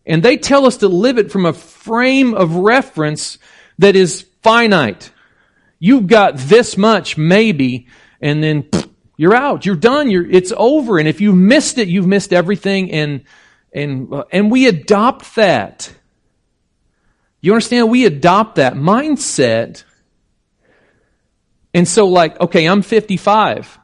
And 0.05 0.23
they 0.23 0.37
tell 0.37 0.65
us 0.65 0.77
to 0.77 0.87
live 0.87 1.17
it 1.17 1.31
from 1.31 1.45
a 1.45 1.53
frame 1.53 2.33
of 2.33 2.55
reference 2.55 3.37
that 3.79 3.95
is 3.95 4.25
finite. 4.43 5.11
You've 5.79 6.07
got 6.07 6.37
this 6.37 6.77
much, 6.77 7.17
maybe, 7.17 7.87
and 8.21 8.41
then 8.43 8.63
pff, 8.63 8.89
you're 9.17 9.35
out. 9.35 9.65
You're 9.65 9.75
done. 9.75 10.09
You're, 10.09 10.29
it's 10.29 10.53
over. 10.55 10.99
And 10.99 11.07
if 11.07 11.21
you 11.21 11.33
missed 11.33 11.77
it, 11.77 11.87
you've 11.87 12.07
missed 12.07 12.33
everything. 12.33 12.91
And, 12.91 13.23
and, 13.73 14.13
and 14.31 14.51
we 14.51 14.67
adopt 14.67 15.35
that. 15.35 15.93
You 17.41 17.53
understand? 17.53 17.89
We 17.89 18.05
adopt 18.05 18.55
that 18.55 18.73
mindset. 18.73 19.83
And 21.73 21.87
so, 21.87 22.07
like, 22.07 22.39
okay, 22.41 22.65
I'm 22.65 22.81
55. 22.81 23.79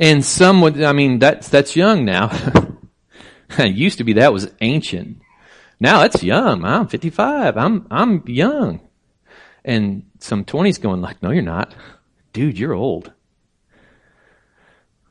And 0.00 0.24
some 0.24 0.60
would, 0.62 0.82
I 0.82 0.92
mean, 0.92 1.18
that's, 1.18 1.48
that's 1.48 1.74
young 1.74 2.04
now. 2.04 2.30
it 3.58 3.74
used 3.74 3.98
to 3.98 4.04
be 4.04 4.14
that 4.14 4.32
was 4.32 4.50
ancient. 4.60 5.20
Now 5.80 6.02
it's 6.02 6.22
young. 6.22 6.64
I'm 6.64 6.86
55. 6.88 7.56
I'm, 7.56 7.86
I'm 7.90 8.22
young 8.26 8.87
and 9.64 10.04
some 10.18 10.44
20s 10.44 10.80
going 10.80 11.00
like, 11.00 11.22
no, 11.22 11.30
you're 11.30 11.42
not. 11.42 11.74
Dude, 12.32 12.58
you're 12.58 12.74
old. 12.74 13.12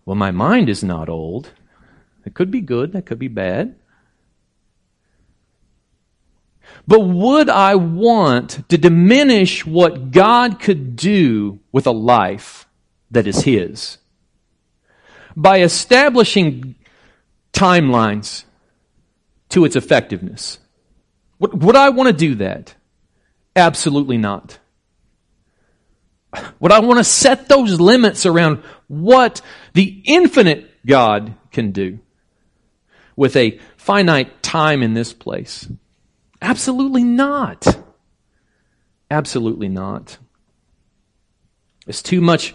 Well, 0.06 0.16
my 0.16 0.32
mind 0.32 0.70
is 0.70 0.84
not 0.84 1.10
old. 1.10 1.52
It 2.26 2.34
could 2.34 2.52
be 2.52 2.62
good, 2.62 2.94
that 2.94 3.06
could 3.06 3.20
be 3.20 3.28
bad. 3.28 3.76
But 6.88 7.02
would 7.02 7.50
I 7.50 7.76
want 7.76 8.68
to 8.70 8.78
diminish 8.78 9.66
what 9.66 10.12
God 10.12 10.60
could 10.60 10.96
do 10.96 11.60
with 11.72 11.88
a 11.88 11.92
life 11.92 12.68
that 13.12 13.28
is 13.28 13.42
His? 13.42 13.98
By 15.36 15.62
establishing 15.62 16.76
timelines 17.54 18.44
to 19.50 19.66
its 19.66 19.76
effectiveness. 19.76 20.60
Would, 21.40 21.64
would 21.64 21.76
I 21.76 21.90
want 21.90 22.08
to 22.08 22.14
do 22.14 22.36
that? 22.36 22.76
Absolutely 23.58 24.18
not. 24.18 24.60
What 26.60 26.72
I 26.72 26.80
want 26.80 27.00
to 27.00 27.04
set 27.04 27.50
those 27.50 27.80
limits 27.80 28.28
around 28.28 28.62
what 28.88 29.42
the 29.74 30.04
infinite 30.06 30.70
God 30.86 31.34
can 31.52 31.72
do 31.72 31.98
with 33.16 33.36
a 33.36 33.60
finite 33.76 34.44
time 34.44 34.84
in 34.84 34.94
this 34.94 35.12
place? 35.12 35.68
Absolutely 36.40 37.04
not. 37.04 37.66
Absolutely 39.10 39.70
not. 39.70 40.20
It's 41.88 42.04
too 42.04 42.22
much 42.22 42.54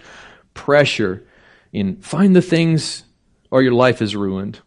pressure 0.54 1.26
in 1.72 1.96
find 2.00 2.36
the 2.36 2.42
things 2.42 3.02
or 3.50 3.60
your 3.60 3.72
life 3.72 4.00
is 4.00 4.14
ruined. 4.14 4.60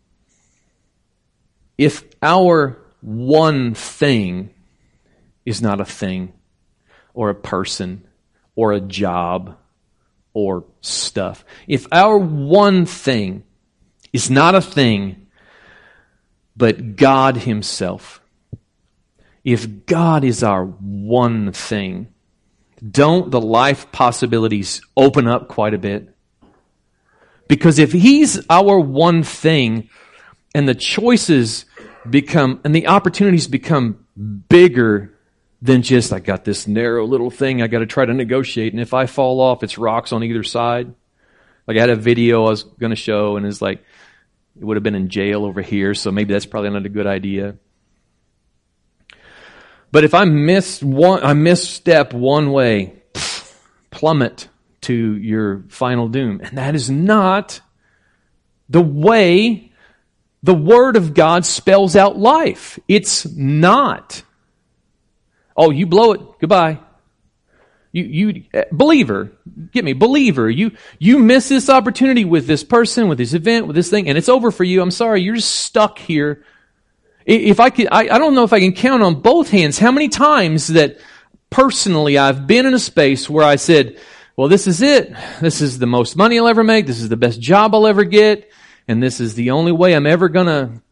If 1.78 2.04
our 2.22 2.78
one 3.00 3.74
thing 3.74 4.50
is 5.46 5.62
not 5.62 5.80
a 5.80 5.86
thing 5.86 6.34
or 7.14 7.30
a 7.30 7.36
person 7.36 8.06
or 8.56 8.74
a 8.74 8.82
job 8.82 9.58
or 10.34 10.66
stuff, 10.82 11.46
if 11.68 11.88
our 11.92 12.18
one 12.18 12.86
thing 12.86 13.44
is 14.12 14.30
not 14.30 14.56
a 14.56 14.62
thing 14.62 15.28
but 16.58 16.96
God 16.96 17.38
Himself, 17.38 18.22
if 19.44 19.86
God 19.86 20.24
is 20.24 20.44
our 20.44 20.66
one 20.66 21.52
thing, 21.52 22.08
don't 22.92 23.32
the 23.32 23.42
life 23.42 23.92
possibilities 23.92 24.82
open 24.96 25.28
up 25.28 25.48
quite 25.48 25.74
a 25.74 25.78
bit? 25.78 26.16
Because 27.48 27.78
if 27.78 27.92
He's 27.92 28.40
our 28.50 28.80
one 28.80 29.24
thing 29.24 29.90
and 30.54 30.68
the 30.68 30.76
choices 30.76 31.66
become, 32.10 32.62
and 32.64 32.74
the 32.74 32.88
opportunities 32.88 33.48
become 33.48 34.06
bigger 34.50 35.15
than 35.66 35.82
just, 35.82 36.14
I 36.14 36.20
got 36.20 36.46
this 36.46 36.68
narrow 36.68 37.06
little 37.06 37.32
thing 37.32 37.62
I 37.62 37.68
got 37.68 37.80
to 37.80 37.86
try 37.86 38.06
to 38.06 38.14
negotiate, 38.14 38.74
and 38.74 38.82
if 38.82 38.94
I 38.94 39.06
fall 39.06 39.42
off, 39.42 39.64
it's 39.64 39.78
rocks 39.78 40.12
on 40.12 40.24
either 40.24 40.44
side. 40.44 40.94
Like 41.68 41.78
I 41.78 41.80
had 41.82 41.90
a 41.90 41.96
video 41.96 42.46
I 42.46 42.50
was 42.50 42.64
going 42.64 42.92
to 42.92 42.96
show, 42.96 43.38
and 43.38 43.46
it's 43.46 43.62
like, 43.62 43.84
it 44.60 44.64
would 44.64 44.78
have 44.78 44.84
been 44.84 44.96
in 44.96 45.10
jail 45.10 45.44
over 45.44 45.62
here, 45.62 45.94
so 45.94 46.12
maybe 46.12 46.34
that's 46.34 46.46
probably 46.46 46.70
not 46.70 46.86
a 46.86 46.90
good 46.90 47.08
idea. 47.08 47.58
But 49.92 50.04
if 50.04 50.14
I 50.14 50.26
miss 50.26 50.84
one, 50.84 51.24
I 51.24 51.34
misstep 51.34 52.14
one 52.14 52.52
way, 52.52 53.02
plummet 53.92 54.50
to 54.82 54.94
your 54.94 55.64
final 55.70 56.08
doom. 56.08 56.42
And 56.44 56.58
that 56.58 56.76
is 56.76 56.90
not 56.90 57.62
the 58.70 58.82
way 58.82 59.72
the 60.44 60.54
Word 60.54 60.96
of 60.96 61.14
God 61.14 61.46
spells 61.46 61.96
out 61.96 62.18
life. 62.18 62.78
It's 62.88 63.26
not. 63.36 64.22
Oh, 65.56 65.72
you 65.72 65.86
blow 65.86 66.14
it. 66.14 66.22
Goodbye. 66.40 66.80
You, 67.92 68.04
you, 68.04 68.44
eh, 68.54 68.66
believer, 68.72 69.32
get 69.72 69.86
me, 69.86 69.94
believer, 69.94 70.50
you, 70.50 70.72
you 71.00 71.18
miss 71.18 71.48
this 71.48 71.70
opportunity 71.70 72.26
with 72.26 72.46
this 72.46 72.62
person, 72.62 73.08
with 73.08 73.18
this 73.18 73.34
event, 73.34 73.68
with 73.68 73.76
this 73.78 73.90
thing, 73.90 74.10
and 74.10 74.18
it's 74.18 74.28
over 74.28 74.52
for 74.52 74.66
you. 74.66 74.82
I'm 74.82 74.92
sorry, 74.92 75.22
you're 75.22 75.36
just 75.36 75.56
stuck 75.56 75.98
here 75.98 76.44
if 77.26 77.60
I 77.60 77.70
could, 77.70 77.88
I, 77.92 78.02
I 78.02 78.18
don't 78.20 78.36
know 78.36 78.44
if 78.44 78.54
I 78.54 78.60
can 78.60 78.74
count 78.74 79.02
on 79.02 79.22
both 79.22 79.50
hands 79.50 79.80
how 79.80 79.92
many 79.92 80.10
times 80.10 80.68
that 80.68 81.00
personally 81.50 82.18
I've 82.18 82.46
been 82.46 82.66
in 82.66 82.74
a 82.74 82.80
space 82.80 83.30
where 83.30 83.46
I 83.46 83.56
said, 83.56 83.98
well, 84.36 84.48
this 84.48 84.68
is 84.68 84.82
it. 84.82 85.14
This 85.42 85.62
is 85.62 85.80
the 85.80 85.88
most 85.88 86.16
money 86.16 86.38
I'll 86.38 86.48
ever 86.48 86.64
make. 86.64 86.86
This 86.86 87.02
is 87.02 87.10
the 87.10 87.18
best 87.18 87.40
job 87.40 87.74
I'll 87.74 87.88
ever 87.88 88.04
get. 88.04 88.52
And 88.88 89.02
this 89.02 89.20
is 89.20 89.34
the 89.34 89.52
only 89.52 89.72
way 89.72 89.94
I'm 89.94 90.06
ever 90.06 90.30
gonna. 90.30 90.82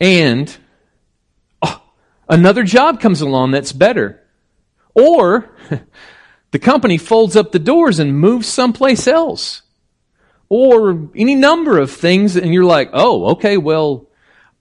And 0.00 0.54
another 2.32 2.64
job 2.64 3.00
comes 3.00 3.20
along 3.20 3.50
that's 3.52 3.72
better. 3.72 4.20
Or 4.94 5.54
the 6.50 6.58
company 6.58 6.98
folds 6.98 7.36
up 7.36 7.52
the 7.52 7.58
doors 7.58 7.98
and 7.98 8.18
moves 8.18 8.48
someplace 8.48 9.06
else. 9.06 9.62
Or 10.48 11.08
any 11.14 11.34
number 11.34 11.78
of 11.78 11.90
things 11.90 12.36
and 12.36 12.52
you're 12.52 12.64
like, 12.64 12.90
oh, 12.92 13.32
okay, 13.32 13.56
well, 13.56 14.08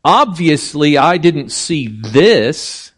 obviously 0.03 0.97
I 0.97 1.17
didn't 1.17 1.51
see 1.51 1.88
this, 1.88 2.91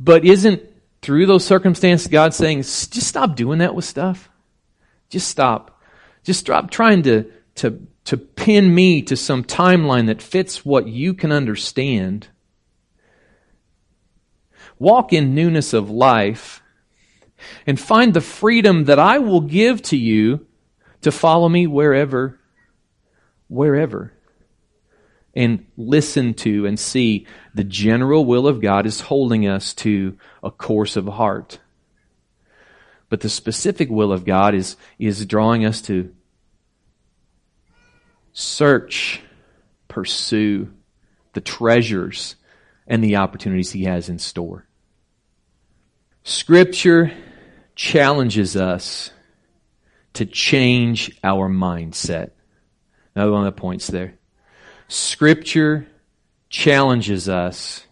but 0.00 0.24
isn't 0.24 0.62
through 1.02 1.26
those 1.26 1.44
circumstances 1.44 2.08
God 2.08 2.34
saying, 2.34 2.58
just 2.62 3.02
stop 3.02 3.36
doing 3.36 3.58
that 3.58 3.74
with 3.74 3.84
stuff? 3.84 4.28
Just 5.08 5.28
stop. 5.28 5.80
Just 6.24 6.40
stop 6.40 6.70
trying 6.70 7.04
to, 7.04 7.30
to, 7.56 7.86
to 8.06 8.16
pin 8.16 8.74
me 8.74 9.02
to 9.02 9.16
some 9.16 9.44
timeline 9.44 10.06
that 10.06 10.20
fits 10.20 10.64
what 10.64 10.88
you 10.88 11.14
can 11.14 11.30
understand. 11.30 12.26
Walk 14.78 15.12
in 15.12 15.34
newness 15.34 15.72
of 15.72 15.90
life 15.90 16.62
and 17.66 17.78
find 17.78 18.12
the 18.12 18.20
freedom 18.20 18.84
that 18.84 18.98
I 18.98 19.18
will 19.18 19.40
give 19.40 19.82
to 19.82 19.96
you 19.96 20.46
to 21.02 21.12
follow 21.12 21.48
me 21.48 21.66
wherever, 21.66 22.38
wherever 23.48 24.12
and 25.36 25.66
listen 25.76 26.32
to 26.32 26.66
and 26.66 26.80
see 26.80 27.26
the 27.54 27.62
general 27.62 28.24
will 28.24 28.48
of 28.48 28.62
God 28.62 28.86
is 28.86 29.02
holding 29.02 29.46
us 29.46 29.74
to 29.74 30.16
a 30.42 30.50
course 30.50 30.96
of 30.96 31.06
heart. 31.06 31.60
But 33.10 33.20
the 33.20 33.28
specific 33.28 33.90
will 33.90 34.12
of 34.12 34.24
God 34.24 34.54
is, 34.54 34.76
is 34.98 35.26
drawing 35.26 35.64
us 35.66 35.82
to 35.82 36.12
search, 38.32 39.20
pursue 39.88 40.72
the 41.34 41.40
treasures 41.42 42.36
and 42.86 43.02
the 43.02 43.16
opportunities 43.16 43.72
He 43.72 43.84
has 43.84 44.08
in 44.08 44.18
store. 44.18 44.66
Scripture 46.22 47.12
challenges 47.74 48.56
us 48.56 49.10
to 50.14 50.26
change 50.26 51.16
our 51.22 51.48
mindset. 51.48 52.30
Another 53.14 53.32
one 53.32 53.46
of 53.46 53.54
the 53.54 53.60
points 53.60 53.86
there. 53.88 54.18
Scripture 54.88 55.86
challenges 56.48 57.28
us 57.28 57.86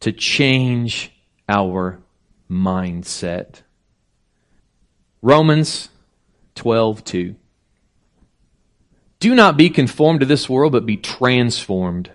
to 0.00 0.12
change 0.12 1.12
our 1.48 2.02
mindset. 2.50 3.62
Romans 5.22 5.88
12, 6.56 7.04
2. 7.04 7.36
Do 9.20 9.34
not 9.34 9.56
be 9.56 9.70
conformed 9.70 10.20
to 10.20 10.26
this 10.26 10.48
world, 10.48 10.72
but 10.72 10.84
be 10.84 10.96
transformed 10.96 12.10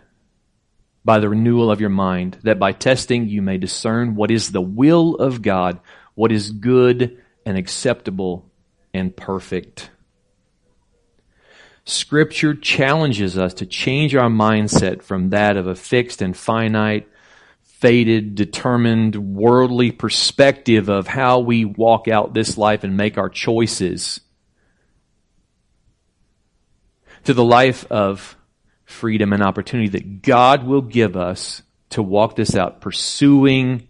by 1.07 1.19
the 1.19 1.29
renewal 1.29 1.71
of 1.71 1.79
your 1.79 1.89
mind, 1.89 2.37
that 2.43 2.59
by 2.59 2.73
testing 2.73 3.29
you 3.29 3.41
may 3.41 3.57
discern 3.57 4.13
what 4.13 4.29
is 4.29 4.51
the 4.51 4.59
will 4.59 5.15
of 5.15 5.41
God, 5.41 5.79
what 6.15 6.33
is 6.33 6.51
good 6.51 7.17
and 7.45 7.57
acceptable 7.57 8.51
and 8.93 9.15
perfect. 9.15 9.89
Scripture 11.85 12.53
challenges 12.53 13.37
us 13.37 13.53
to 13.53 13.65
change 13.65 14.15
our 14.15 14.29
mindset 14.29 15.01
from 15.01 15.29
that 15.29 15.55
of 15.55 15.65
a 15.65 15.75
fixed 15.75 16.21
and 16.21 16.35
finite, 16.35 17.07
fated, 17.63 18.35
determined, 18.35 19.15
worldly 19.15 19.91
perspective 19.91 20.89
of 20.89 21.07
how 21.07 21.39
we 21.39 21.63
walk 21.63 22.09
out 22.09 22.33
this 22.33 22.57
life 22.57 22.83
and 22.83 22.97
make 22.97 23.17
our 23.17 23.29
choices 23.29 24.19
to 27.23 27.33
the 27.33 27.45
life 27.45 27.89
of 27.89 28.36
freedom 28.87 29.33
and 29.33 29.43
opportunity 29.43 29.89
that 29.89 30.23
God 30.23 30.65
will 30.65 30.81
give 30.81 31.15
us 31.15 31.61
to 31.91 32.01
walk 32.01 32.35
this 32.35 32.55
out, 32.55 32.81
pursuing 32.81 33.87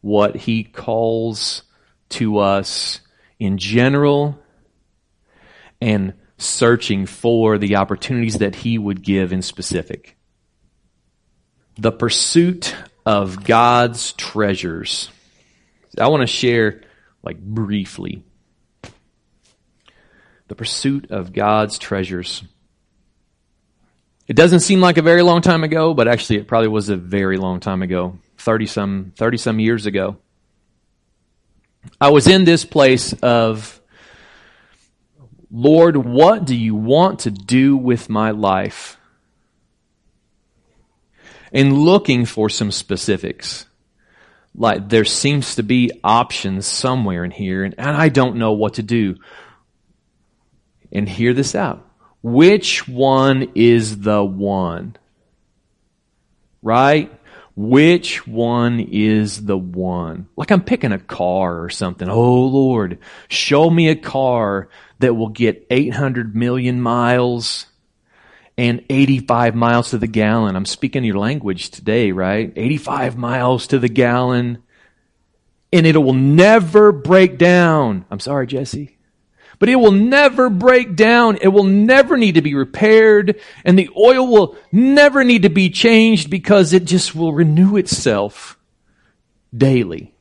what 0.00 0.34
He 0.34 0.64
calls 0.64 1.62
to 2.08 2.38
us 2.38 3.00
in 3.38 3.58
general 3.58 4.38
and 5.80 6.14
searching 6.38 7.06
for 7.06 7.58
the 7.58 7.76
opportunities 7.76 8.38
that 8.38 8.54
he 8.54 8.78
would 8.78 9.02
give 9.02 9.32
in 9.32 9.42
specific. 9.42 10.16
The 11.76 11.92
pursuit 11.92 12.74
of 13.04 13.44
God's 13.44 14.12
treasures. 14.12 15.10
I 15.98 16.08
want 16.08 16.22
to 16.22 16.26
share, 16.26 16.82
like, 17.22 17.38
briefly. 17.38 18.24
The 20.48 20.54
pursuit 20.54 21.10
of 21.10 21.32
God's 21.32 21.78
treasures. 21.78 22.42
It 24.28 24.36
doesn't 24.36 24.60
seem 24.60 24.82
like 24.82 24.98
a 24.98 25.02
very 25.02 25.22
long 25.22 25.40
time 25.40 25.64
ago, 25.64 25.94
but 25.94 26.06
actually 26.06 26.36
it 26.36 26.46
probably 26.46 26.68
was 26.68 26.90
a 26.90 26.96
very 26.96 27.38
long 27.38 27.60
time 27.60 27.80
ago. 27.80 28.18
30 28.36 28.66
some, 28.66 29.12
30 29.16 29.38
some 29.38 29.58
years 29.58 29.86
ago. 29.86 30.18
I 31.98 32.10
was 32.10 32.28
in 32.28 32.44
this 32.44 32.66
place 32.66 33.14
of 33.14 33.80
Lord, 35.50 35.96
what 35.96 36.44
do 36.44 36.54
you 36.54 36.74
want 36.74 37.20
to 37.20 37.30
do 37.30 37.74
with 37.74 38.10
my 38.10 38.32
life? 38.32 38.98
And 41.50 41.72
looking 41.72 42.26
for 42.26 42.50
some 42.50 42.70
specifics. 42.70 43.64
Like 44.54 44.90
there 44.90 45.06
seems 45.06 45.54
to 45.54 45.62
be 45.62 45.90
options 46.04 46.66
somewhere 46.66 47.24
in 47.24 47.30
here, 47.30 47.64
and, 47.64 47.74
and 47.78 47.96
I 47.96 48.10
don't 48.10 48.36
know 48.36 48.52
what 48.52 48.74
to 48.74 48.82
do. 48.82 49.16
And 50.92 51.08
hear 51.08 51.32
this 51.32 51.54
out. 51.54 51.87
Which 52.22 52.88
one 52.88 53.52
is 53.54 54.00
the 54.00 54.24
one? 54.24 54.96
Right? 56.62 57.12
Which 57.54 58.26
one 58.26 58.80
is 58.80 59.44
the 59.44 59.58
one? 59.58 60.28
Like 60.36 60.50
I'm 60.50 60.62
picking 60.62 60.92
a 60.92 60.98
car 60.98 61.62
or 61.62 61.70
something. 61.70 62.08
Oh 62.08 62.44
Lord, 62.44 62.98
show 63.28 63.68
me 63.68 63.88
a 63.88 63.96
car 63.96 64.68
that 65.00 65.14
will 65.14 65.28
get 65.28 65.66
800 65.70 66.34
million 66.36 66.80
miles 66.80 67.66
and 68.56 68.84
85 68.90 69.54
miles 69.54 69.90
to 69.90 69.98
the 69.98 70.08
gallon. 70.08 70.56
I'm 70.56 70.66
speaking 70.66 71.04
your 71.04 71.18
language 71.18 71.70
today, 71.70 72.10
right? 72.10 72.52
85 72.54 73.16
miles 73.16 73.68
to 73.68 73.78
the 73.78 73.88
gallon. 73.88 74.62
And 75.72 75.86
it 75.86 75.96
will 75.96 76.14
never 76.14 76.90
break 76.92 77.38
down. 77.38 78.04
I'm 78.10 78.20
sorry, 78.20 78.46
Jesse. 78.46 78.97
But 79.58 79.68
it 79.68 79.76
will 79.76 79.92
never 79.92 80.48
break 80.48 80.94
down. 80.94 81.38
It 81.40 81.48
will 81.48 81.64
never 81.64 82.16
need 82.16 82.36
to 82.36 82.42
be 82.42 82.54
repaired. 82.54 83.40
And 83.64 83.78
the 83.78 83.90
oil 83.96 84.26
will 84.26 84.56
never 84.70 85.24
need 85.24 85.42
to 85.42 85.50
be 85.50 85.70
changed 85.70 86.30
because 86.30 86.72
it 86.72 86.84
just 86.84 87.14
will 87.14 87.32
renew 87.32 87.76
itself 87.76 88.58
daily. 89.56 90.14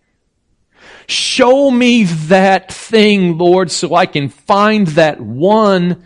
Show 1.07 1.71
me 1.71 2.03
that 2.03 2.71
thing, 2.71 3.37
Lord, 3.37 3.71
so 3.71 3.93
I 3.95 4.07
can 4.07 4.29
find 4.29 4.87
that 4.87 5.21
one 5.21 6.03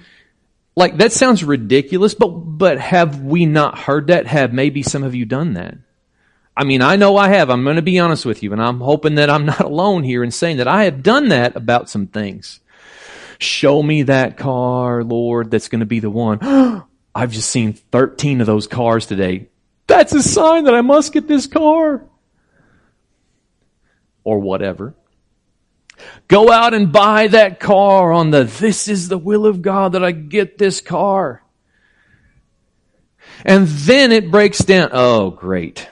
like 0.75 0.97
that 0.97 1.11
sounds 1.11 1.43
ridiculous, 1.43 2.13
but 2.13 2.27
but 2.27 2.79
have 2.79 3.21
we 3.21 3.45
not 3.45 3.77
heard 3.77 4.07
that? 4.07 4.27
Have 4.27 4.53
maybe 4.53 4.83
some 4.83 5.03
of 5.03 5.15
you 5.15 5.25
done 5.25 5.53
that? 5.53 5.77
I 6.55 6.63
mean, 6.63 6.81
I 6.81 6.95
know 6.97 7.17
I 7.17 7.29
have. 7.29 7.49
I'm 7.49 7.63
going 7.63 7.77
to 7.77 7.81
be 7.81 7.99
honest 7.99 8.25
with 8.25 8.43
you, 8.43 8.53
and 8.53 8.61
I'm 8.61 8.79
hoping 8.79 9.15
that 9.15 9.29
I'm 9.29 9.45
not 9.45 9.59
alone 9.65 10.03
here 10.03 10.23
in 10.23 10.31
saying 10.31 10.57
that 10.57 10.67
I 10.67 10.83
have 10.85 11.03
done 11.03 11.29
that 11.29 11.55
about 11.55 11.89
some 11.89 12.07
things. 12.07 12.59
Show 13.41 13.81
me 13.81 14.03
that 14.03 14.37
car, 14.37 15.03
Lord, 15.03 15.49
that's 15.49 15.67
going 15.67 15.79
to 15.79 15.87
be 15.87 15.99
the 15.99 16.11
one. 16.11 16.85
I've 17.15 17.31
just 17.31 17.49
seen 17.49 17.73
13 17.73 18.39
of 18.39 18.45
those 18.45 18.67
cars 18.67 19.07
today. 19.07 19.49
That's 19.87 20.13
a 20.13 20.21
sign 20.21 20.65
that 20.65 20.75
I 20.75 20.81
must 20.81 21.11
get 21.11 21.27
this 21.27 21.47
car. 21.47 22.05
Or 24.23 24.37
whatever. 24.37 24.93
Go 26.27 26.51
out 26.51 26.75
and 26.75 26.91
buy 26.91 27.29
that 27.29 27.59
car 27.59 28.11
on 28.11 28.29
the, 28.29 28.43
this 28.43 28.87
is 28.87 29.07
the 29.07 29.17
will 29.17 29.47
of 29.47 29.63
God 29.63 29.93
that 29.93 30.03
I 30.03 30.11
get 30.11 30.59
this 30.59 30.79
car. 30.79 31.43
And 33.43 33.67
then 33.67 34.11
it 34.11 34.29
breaks 34.29 34.59
down. 34.59 34.89
Oh, 34.91 35.31
great. 35.31 35.89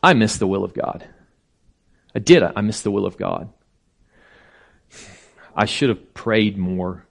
I 0.00 0.14
missed 0.14 0.38
the 0.38 0.46
will 0.46 0.62
of 0.62 0.74
God. 0.74 1.04
I 2.14 2.20
did. 2.20 2.44
I 2.44 2.60
missed 2.60 2.84
the 2.84 2.92
will 2.92 3.04
of 3.04 3.16
God. 3.16 3.48
I 5.56 5.64
should 5.64 5.88
have 5.88 6.12
prayed 6.12 6.58
more. 6.58 7.06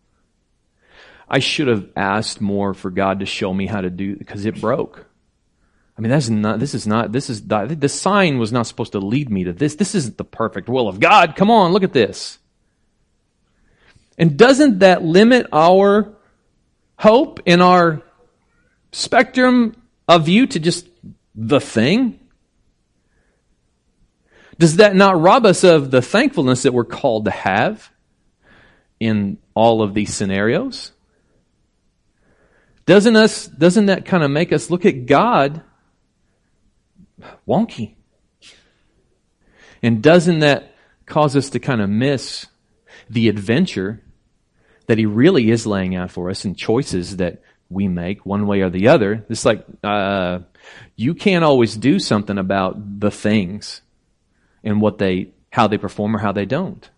I 1.27 1.39
should 1.39 1.67
have 1.67 1.89
asked 1.95 2.39
more 2.39 2.75
for 2.75 2.91
God 2.91 3.21
to 3.21 3.25
show 3.25 3.51
me 3.51 3.65
how 3.65 3.81
to 3.81 3.89
do 3.89 4.15
because 4.15 4.45
it 4.45 4.61
broke. 4.61 5.07
I 5.97 6.01
mean, 6.01 6.11
that's 6.11 6.29
not, 6.29 6.59
this 6.59 6.75
is 6.75 6.85
not, 6.85 7.11
this 7.11 7.29
is, 7.29 7.47
the 7.47 7.89
sign 7.89 8.37
was 8.37 8.51
not 8.51 8.67
supposed 8.67 8.91
to 8.91 8.99
lead 8.99 9.29
me 9.29 9.45
to 9.45 9.53
this. 9.53 9.75
This 9.75 9.95
isn't 9.95 10.17
the 10.17 10.25
perfect 10.25 10.69
will 10.69 10.87
of 10.87 10.99
God. 10.99 11.35
Come 11.35 11.49
on, 11.49 11.71
look 11.71 11.83
at 11.83 11.93
this. 11.93 12.37
And 14.17 14.37
doesn't 14.37 14.79
that 14.79 15.03
limit 15.03 15.47
our 15.51 16.13
hope 16.99 17.39
in 17.45 17.61
our 17.61 18.01
spectrum 18.91 19.75
of 20.07 20.25
view 20.25 20.45
to 20.47 20.59
just 20.59 20.87
the 21.33 21.59
thing? 21.59 22.19
Does 24.59 24.77
that 24.77 24.95
not 24.95 25.19
rob 25.19 25.45
us 25.45 25.63
of 25.63 25.91
the 25.91 26.01
thankfulness 26.01 26.63
that 26.63 26.73
we're 26.73 26.85
called 26.85 27.25
to 27.25 27.31
have 27.31 27.89
in 28.99 29.37
all 29.53 29.81
of 29.81 29.93
these 29.93 30.13
scenarios? 30.13 30.91
Doesn't 32.85 33.15
us, 33.15 33.47
doesn't 33.47 33.87
that 33.87 34.05
kind 34.05 34.23
of 34.23 34.31
make 34.31 34.53
us 34.53 34.69
look 34.69 34.85
at 34.85 35.05
God 35.05 35.63
wonky. 37.47 37.95
And 39.81 40.01
doesn't 40.01 40.39
that 40.39 40.73
cause 41.05 41.35
us 41.35 41.51
to 41.51 41.59
kind 41.59 41.81
of 41.81 41.89
miss 41.89 42.47
the 43.09 43.29
adventure 43.29 44.01
that 44.87 44.97
he 44.97 45.05
really 45.05 45.49
is 45.49 45.67
laying 45.67 45.95
out 45.95 46.11
for 46.11 46.29
us 46.29 46.45
and 46.45 46.57
choices 46.57 47.17
that 47.17 47.41
we 47.69 47.87
make 47.87 48.25
one 48.25 48.47
way 48.47 48.61
or 48.61 48.69
the 48.69 48.87
other? 48.87 49.25
It's 49.29 49.45
like, 49.45 49.65
uh, 49.83 50.39
you 50.95 51.13
can't 51.13 51.43
always 51.43 51.75
do 51.75 51.99
something 51.99 52.37
about 52.37 52.99
the 52.99 53.11
things 53.11 53.81
and 54.63 54.81
what 54.81 54.97
they, 54.97 55.33
how 55.51 55.67
they 55.67 55.77
perform 55.77 56.15
or 56.15 56.19
how 56.19 56.31
they 56.31 56.45
don't. 56.45 56.89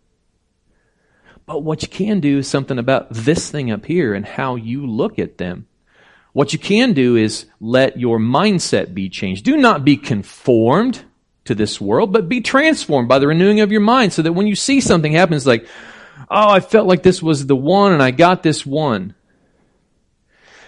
But 1.48 1.64
what 1.64 1.82
you 1.82 1.88
can 1.88 2.20
do 2.20 2.40
is 2.40 2.48
something 2.48 2.78
about 2.78 3.08
this 3.10 3.50
thing 3.50 3.72
up 3.72 3.86
here 3.86 4.14
and 4.14 4.26
how 4.26 4.56
you 4.56 4.86
look 4.86 5.18
at 5.18 5.38
them. 5.38 5.66
What 6.34 6.54
you 6.54 6.60
can 6.60 6.94
do 6.94 7.16
is 7.16 7.46
let 7.62 7.98
your 7.98 8.20
mindset 8.20 8.94
be 8.94 9.10
changed. 9.10 9.46
Do 9.46 9.58
not 9.58 9.86
be 9.86 9.98
conformed 9.98 11.04
to 11.46 11.56
this 11.56 11.80
world, 11.82 12.12
but 12.12 12.30
be 12.30 12.42
transformed 12.42 13.08
by 13.08 13.18
the 13.18 13.28
renewing 13.28 13.62
of 13.62 13.72
your 13.72 13.82
mind 13.82 14.12
so 14.14 14.22
that 14.22 14.34
when 14.34 14.46
you 14.46 14.56
see 14.56 14.82
something 14.82 15.14
happen, 15.14 15.36
it's 15.36 15.46
like, 15.46 15.66
oh, 16.30 16.50
I 16.50 16.60
felt 16.60 16.86
like 16.86 17.02
this 17.02 17.24
was 17.24 17.48
the 17.48 17.56
one 17.56 17.94
and 17.94 18.04
I 18.04 18.12
got 18.12 18.44
this 18.44 18.66
one. 18.66 19.16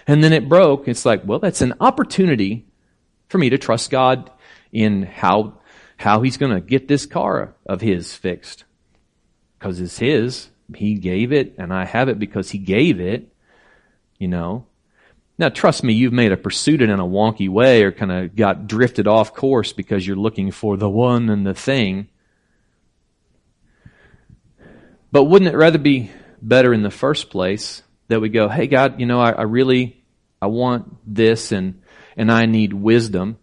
And 0.06 0.24
then 0.24 0.32
it 0.32 0.48
broke. 0.48 0.88
It's 0.88 1.04
like, 1.04 1.22
well, 1.24 1.38
that's 1.38 1.60
an 1.60 1.74
opportunity 1.78 2.66
for 3.28 3.36
me 3.38 3.50
to 3.50 3.58
trust 3.58 3.90
God 3.90 4.30
in 4.72 5.02
how, 5.02 5.60
how 5.98 6.22
he's 6.22 6.38
going 6.38 6.54
to 6.54 6.60
get 6.60 6.88
this 6.88 7.04
car 7.04 7.54
of 7.66 7.82
his 7.82 8.14
fixed. 8.14 8.64
Because 9.58 9.78
it's 9.78 9.98
his. 9.98 10.49
He 10.74 10.94
gave 10.94 11.32
it 11.32 11.54
and 11.58 11.72
I 11.72 11.84
have 11.84 12.08
it 12.08 12.18
because 12.18 12.50
he 12.50 12.58
gave 12.58 13.00
it, 13.00 13.32
you 14.18 14.28
know. 14.28 14.66
Now, 15.38 15.48
trust 15.48 15.82
me, 15.82 15.94
you've 15.94 16.12
made 16.12 16.32
a 16.32 16.36
pursuit 16.36 16.82
it 16.82 16.90
in 16.90 17.00
a 17.00 17.06
wonky 17.06 17.48
way 17.48 17.82
or 17.82 17.92
kind 17.92 18.12
of 18.12 18.36
got 18.36 18.66
drifted 18.66 19.06
off 19.06 19.34
course 19.34 19.72
because 19.72 20.06
you're 20.06 20.16
looking 20.16 20.50
for 20.50 20.76
the 20.76 20.88
one 20.88 21.30
and 21.30 21.46
the 21.46 21.54
thing. 21.54 22.08
But 25.10 25.24
wouldn't 25.24 25.52
it 25.52 25.56
rather 25.56 25.78
be 25.78 26.10
better 26.42 26.74
in 26.74 26.82
the 26.82 26.90
first 26.90 27.30
place 27.30 27.82
that 28.08 28.20
we 28.20 28.28
go, 28.28 28.48
hey, 28.48 28.66
God, 28.66 29.00
you 29.00 29.06
know, 29.06 29.20
I, 29.20 29.30
I 29.30 29.42
really, 29.42 30.04
I 30.42 30.48
want 30.48 30.94
this 31.06 31.52
and, 31.52 31.80
and 32.16 32.30
I 32.30 32.46
need 32.46 32.72
wisdom. 32.72 33.38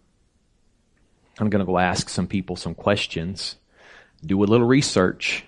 I'm 1.40 1.50
going 1.50 1.60
to 1.60 1.66
go 1.66 1.78
ask 1.78 2.08
some 2.08 2.26
people 2.26 2.54
some 2.54 2.74
questions, 2.74 3.56
do 4.24 4.42
a 4.42 4.46
little 4.46 4.66
research, 4.66 5.44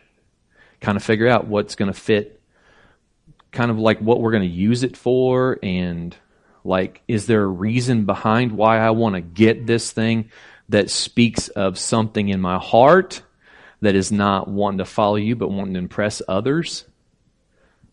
kind 0.80 0.96
of 0.96 1.02
figure 1.02 1.28
out 1.28 1.46
what's 1.46 1.74
going 1.74 1.92
to 1.92 1.98
fit, 1.98 2.40
kind 3.52 3.70
of 3.70 3.78
like 3.78 3.98
what 4.00 4.20
we're 4.20 4.30
going 4.30 4.48
to 4.48 4.54
use 4.54 4.82
it 4.82 4.96
for 4.96 5.58
and 5.62 6.16
like, 6.64 7.02
is 7.08 7.26
there 7.26 7.42
a 7.42 7.46
reason 7.46 8.04
behind 8.04 8.52
why 8.52 8.78
I 8.78 8.90
want 8.90 9.14
to 9.14 9.20
get 9.20 9.66
this 9.66 9.90
thing 9.90 10.30
that 10.68 10.90
speaks 10.90 11.48
of 11.48 11.78
something 11.78 12.28
in 12.28 12.40
my 12.40 12.58
heart 12.58 13.22
that 13.80 13.94
is 13.94 14.12
not 14.12 14.46
wanting 14.46 14.78
to 14.78 14.84
follow 14.84 15.16
you, 15.16 15.36
but 15.36 15.50
wanting 15.50 15.74
to 15.74 15.80
impress 15.80 16.20
others? 16.28 16.84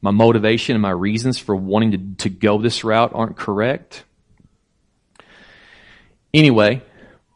My 0.02 0.12
motivation 0.12 0.76
and 0.76 0.82
my 0.82 0.92
reasons 0.92 1.40
for 1.40 1.56
wanting 1.56 1.92
to, 1.92 2.24
to 2.24 2.30
go 2.30 2.62
this 2.62 2.84
route 2.84 3.12
aren't 3.14 3.38
correct. 3.38 4.04
Anyway, 6.34 6.84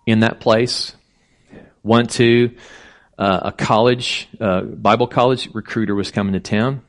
in 0.05 0.19
that 0.19 0.39
place, 0.39 0.93
went 1.81 2.11
to 2.11 2.51
uh, 3.17 3.39
a 3.43 3.51
college, 3.51 4.27
uh, 4.39 4.61
Bible 4.61 5.07
college 5.07 5.49
recruiter 5.53 5.95
was 5.95 6.11
coming 6.11 6.33
to 6.33 6.39
town. 6.39 6.81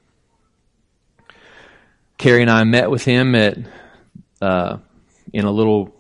Carrie 2.18 2.42
and 2.42 2.50
I 2.50 2.64
met 2.64 2.90
with 2.90 3.04
him 3.04 3.34
at 3.34 3.58
uh, 4.40 4.78
in 5.32 5.44
a 5.44 5.50
little 5.50 5.94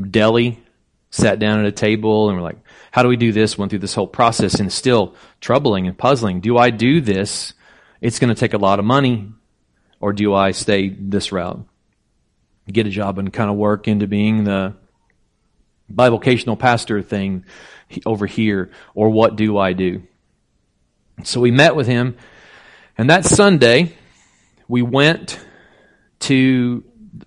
deli, 0.00 0.62
sat 1.10 1.38
down 1.38 1.60
at 1.60 1.66
a 1.66 1.72
table, 1.72 2.28
and 2.28 2.36
we're 2.36 2.42
like, 2.42 2.58
how 2.90 3.02
do 3.02 3.08
we 3.08 3.16
do 3.16 3.32
this? 3.32 3.56
Went 3.56 3.70
through 3.70 3.78
this 3.78 3.94
whole 3.94 4.06
process, 4.06 4.60
and 4.60 4.72
still 4.72 5.14
troubling 5.40 5.86
and 5.86 5.96
puzzling. 5.96 6.40
Do 6.40 6.58
I 6.58 6.70
do 6.70 7.00
this? 7.00 7.54
It's 8.00 8.18
going 8.18 8.34
to 8.34 8.38
take 8.38 8.54
a 8.54 8.58
lot 8.58 8.78
of 8.78 8.84
money, 8.84 9.32
or 10.00 10.12
do 10.12 10.34
I 10.34 10.52
stay 10.52 10.88
this 10.88 11.32
route? 11.32 11.64
Get 12.70 12.86
a 12.86 12.90
job 12.90 13.18
and 13.18 13.32
kind 13.32 13.50
of 13.50 13.56
work 13.56 13.88
into 13.88 14.06
being 14.06 14.44
the 14.44 14.74
bivocational 15.92 16.58
pastor 16.58 17.02
thing 17.02 17.44
over 18.04 18.26
here, 18.26 18.70
or 18.94 19.10
what 19.10 19.36
do 19.36 19.58
I 19.58 19.72
do? 19.72 20.02
So 21.24 21.40
we 21.40 21.50
met 21.50 21.74
with 21.74 21.86
him, 21.86 22.16
and 22.96 23.10
that 23.10 23.24
Sunday, 23.24 23.96
we 24.68 24.82
went 24.82 25.38
to 26.20 26.84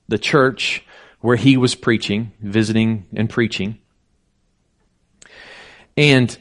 the 0.08 0.18
church 0.18 0.86
where 1.20 1.36
he 1.36 1.58
was 1.58 1.76
preaching, 1.76 2.32
visiting 2.42 3.06
and 3.16 3.30
preaching. 3.30 3.80
And 5.98 6.36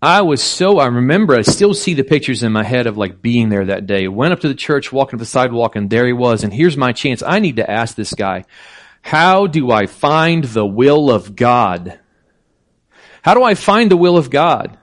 I 0.00 0.22
was 0.22 0.42
so, 0.42 0.78
I 0.78 0.86
remember, 0.86 1.34
I 1.34 1.42
still 1.42 1.74
see 1.74 1.94
the 1.94 2.04
pictures 2.04 2.42
in 2.42 2.52
my 2.52 2.62
head 2.62 2.86
of 2.86 2.96
like 2.96 3.20
being 3.20 3.48
there 3.48 3.66
that 3.66 3.86
day. 3.86 4.06
Went 4.06 4.32
up 4.32 4.40
to 4.40 4.48
the 4.48 4.54
church, 4.54 4.92
walking 4.92 5.16
up 5.16 5.20
the 5.20 5.26
sidewalk, 5.26 5.76
and 5.76 5.90
there 5.90 6.06
he 6.06 6.12
was. 6.12 6.44
And 6.44 6.52
here's 6.52 6.76
my 6.76 6.92
chance. 6.92 7.22
I 7.22 7.40
need 7.40 7.56
to 7.56 7.68
ask 7.68 7.96
this 7.96 8.12
guy, 8.14 8.44
how 9.02 9.46
do 9.46 9.70
I 9.70 9.86
find 9.86 10.44
the 10.44 10.66
will 10.66 11.10
of 11.10 11.34
God? 11.34 11.98
How 13.22 13.34
do 13.34 13.42
I 13.42 13.54
find 13.54 13.90
the 13.90 13.96
will 13.96 14.16
of 14.16 14.30
God? 14.30 14.76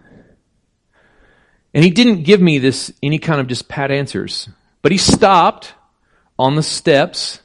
And 1.73 1.83
he 1.83 1.89
didn't 1.89 2.23
give 2.23 2.41
me 2.41 2.57
this, 2.57 2.93
any 3.03 3.19
kind 3.19 3.41
of 3.41 3.47
just 3.47 3.67
pat 3.67 3.91
answers. 3.91 4.47
But 4.81 4.91
he 4.91 4.97
stopped 4.97 5.73
on 6.39 6.55
the 6.55 6.63
steps 6.63 7.41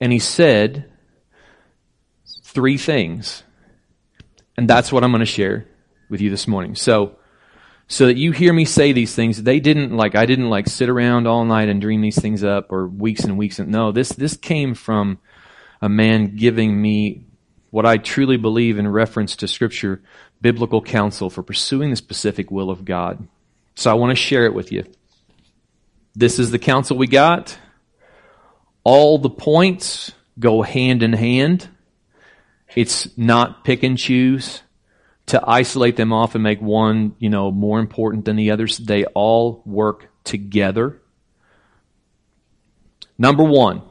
and 0.00 0.12
he 0.12 0.18
said 0.18 0.90
three 2.42 2.78
things. 2.78 3.42
And 4.56 4.68
that's 4.68 4.92
what 4.92 5.04
I'm 5.04 5.10
going 5.10 5.20
to 5.20 5.26
share 5.26 5.66
with 6.08 6.20
you 6.20 6.30
this 6.30 6.46
morning. 6.46 6.74
So, 6.74 7.16
so 7.88 8.06
that 8.06 8.16
you 8.16 8.32
hear 8.32 8.52
me 8.52 8.64
say 8.64 8.92
these 8.92 9.14
things, 9.14 9.42
they 9.42 9.60
didn't 9.60 9.96
like, 9.96 10.14
I 10.14 10.26
didn't 10.26 10.48
like 10.48 10.68
sit 10.68 10.88
around 10.88 11.26
all 11.26 11.44
night 11.44 11.68
and 11.68 11.80
dream 11.80 12.00
these 12.00 12.20
things 12.20 12.42
up 12.44 12.72
or 12.72 12.86
weeks 12.86 13.24
and 13.24 13.36
weeks. 13.36 13.58
And 13.58 13.70
no, 13.70 13.92
this, 13.92 14.10
this 14.10 14.36
came 14.36 14.74
from 14.74 15.18
a 15.82 15.88
man 15.88 16.36
giving 16.36 16.80
me 16.80 17.24
what 17.70 17.86
I 17.86 17.96
truly 17.96 18.36
believe 18.36 18.78
in 18.78 18.88
reference 18.88 19.36
to 19.36 19.48
scripture, 19.48 20.02
biblical 20.40 20.82
counsel 20.82 21.30
for 21.30 21.42
pursuing 21.42 21.90
the 21.90 21.96
specific 21.96 22.50
will 22.50 22.70
of 22.70 22.84
God. 22.84 23.26
So 23.74 23.90
I 23.90 23.94
want 23.94 24.10
to 24.10 24.16
share 24.16 24.46
it 24.46 24.54
with 24.54 24.72
you. 24.72 24.84
This 26.14 26.38
is 26.38 26.50
the 26.50 26.58
counsel 26.58 26.96
we 26.96 27.06
got. 27.06 27.58
All 28.84 29.18
the 29.18 29.30
points 29.30 30.12
go 30.38 30.62
hand 30.62 31.02
in 31.02 31.12
hand. 31.12 31.68
It's 32.74 33.08
not 33.18 33.64
pick 33.64 33.82
and 33.82 33.98
choose 33.98 34.62
to 35.26 35.42
isolate 35.46 35.96
them 35.96 36.12
off 36.12 36.34
and 36.34 36.44
make 36.44 36.60
one, 36.60 37.16
you 37.18 37.28
know, 37.28 37.50
more 37.50 37.80
important 37.80 38.24
than 38.24 38.36
the 38.36 38.52
others. 38.52 38.78
They 38.78 39.04
all 39.06 39.62
work 39.66 40.08
together. 40.24 41.00
Number 43.18 43.42
one, 43.42 43.82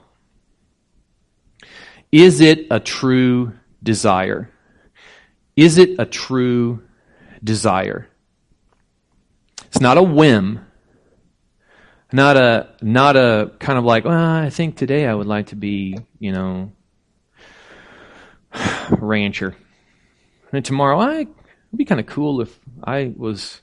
is 2.11 2.41
it 2.41 2.67
a 2.71 2.80
true 2.80 3.53
desire? 3.86 4.50
Is 5.56 5.78
it 5.78 5.98
a 5.98 6.06
true 6.06 6.84
desire? 7.42 8.10
It's 9.68 9.80
not 9.80 9.98
a 9.98 10.04
whim. 10.04 10.60
Not 12.12 12.38
a 12.38 12.76
not 12.82 13.16
a 13.16 13.52
kind 13.60 13.80
of 13.80 13.86
like, 13.86 14.06
well, 14.06 14.14
I 14.14 14.50
think 14.50 14.78
today 14.78 15.06
I 15.06 15.14
would 15.14 15.28
like 15.28 15.48
to 15.48 15.56
be, 15.56 15.98
you 16.20 16.32
know, 16.32 16.72
rancher. 18.90 19.56
And 20.52 20.64
tomorrow, 20.64 21.00
I 21.00 21.22
it'd 21.22 21.36
be 21.76 21.86
kind 21.86 22.00
of 22.00 22.08
cool 22.08 22.42
if 22.42 22.58
I 22.84 23.14
was, 23.18 23.62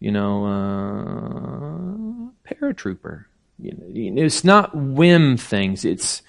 you 0.00 0.10
know, 0.10 0.44
uh, 0.44 2.52
paratrooper. 2.52 3.26
You 3.58 4.10
know, 4.10 4.22
it's 4.22 4.44
not 4.44 4.76
whim 4.76 5.36
things. 5.36 5.84
It's 5.84 6.22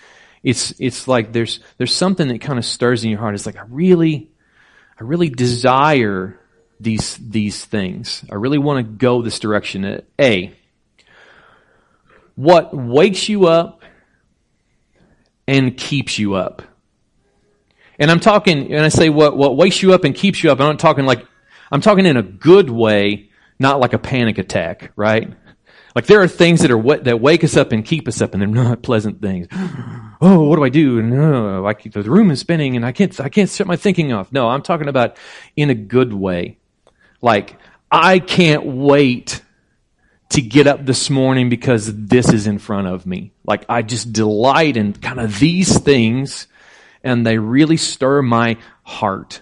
it's 0.44 0.74
it's 0.80 1.08
like 1.08 1.34
there's 1.34 1.60
there's 1.78 1.94
something 1.94 2.28
that 2.30 2.42
kind 2.42 2.60
of 2.60 2.66
stirs 2.66 3.04
in 3.04 3.10
your 3.10 3.20
heart. 3.20 3.36
It's 3.36 3.46
like 3.46 3.58
I 3.58 3.64
really, 3.70 4.32
I 5.00 5.04
really 5.04 5.30
desire 5.30 6.40
these 6.80 7.18
these 7.18 7.64
things. 7.64 8.24
I 8.32 8.36
really 8.36 8.58
want 8.58 8.86
to 8.86 8.94
go 8.94 9.22
this 9.22 9.40
direction. 9.40 9.86
Uh, 9.86 10.02
a. 10.20 10.54
What 12.36 12.74
wakes 12.74 13.28
you 13.28 13.48
up 13.48 13.80
and 15.50 15.76
keeps 15.76 16.20
you 16.20 16.36
up. 16.36 16.62
And 17.98 18.12
I'm 18.12 18.20
talking, 18.20 18.72
and 18.72 18.86
I 18.86 18.90
say 18.90 19.10
what, 19.10 19.36
what 19.36 19.58
wakes 19.58 19.82
you 19.82 19.94
up 19.94 20.04
and 20.04 20.14
keeps 20.14 20.44
you 20.44 20.52
up, 20.52 20.60
I'm 20.60 20.68
not 20.68 20.80
talking 20.80 21.06
like, 21.06 21.26
I'm 21.72 21.82
talking 21.82 22.06
in 22.06 22.18
a 22.18 22.22
good 22.22 22.70
way, 22.70 23.30
not 23.58 23.80
like 23.80 23.94
a 23.94 23.98
panic 23.98 24.38
attack, 24.38 24.92
right? 24.96 25.34
Like 25.96 26.06
there 26.06 26.22
are 26.22 26.28
things 26.28 26.62
that 26.62 26.70
are 26.70 26.78
what 26.78 27.06
that 27.06 27.20
wake 27.20 27.44
us 27.44 27.58
up 27.58 27.72
and 27.72 27.84
keep 27.84 28.08
us 28.08 28.22
up, 28.22 28.34
and 28.34 28.42
they're 28.42 28.48
not 28.48 28.82
pleasant 28.84 29.22
things. 29.22 29.48
Oh, 30.22 30.43
what 30.43 30.57
do 30.57 30.63
I 30.63 30.70
do? 30.70 30.99
And 30.99 31.13
uh, 31.13 31.63
I 31.63 31.74
keep, 31.74 31.93
the 31.93 32.03
room 32.03 32.30
is 32.32 32.41
spinning, 32.41 32.76
and 32.76 32.86
I 32.86 32.91
can't 32.91 33.17
I 33.20 33.30
can't 33.30 33.49
shut 33.49 33.67
my 33.67 33.78
thinking 33.78 34.11
off. 34.11 34.32
No, 34.32 34.49
I'm 34.49 34.61
talking 34.61 34.88
about 34.88 35.17
in 35.55 35.70
a 35.70 35.76
good 35.76 36.13
way. 36.13 36.57
Like 37.22 37.57
I 37.91 38.20
can't 38.20 38.65
wait 38.65 39.41
to 40.30 40.41
get 40.41 40.67
up 40.67 40.86
this 40.86 41.09
morning 41.09 41.49
because 41.49 41.91
this 42.05 42.32
is 42.32 42.47
in 42.47 42.59
front 42.59 42.88
of 42.88 43.05
me. 43.05 43.32
Like 43.45 43.65
I 43.67 43.82
just 43.82 44.13
delight 44.13 44.78
in 44.78 44.93
kind 44.93 45.20
of 45.20 45.39
these 45.39 45.80
things 45.80 46.47
and 47.03 47.26
they 47.26 47.38
really 47.38 47.78
stir 47.78 48.22
my 48.22 48.57
heart. 48.84 49.41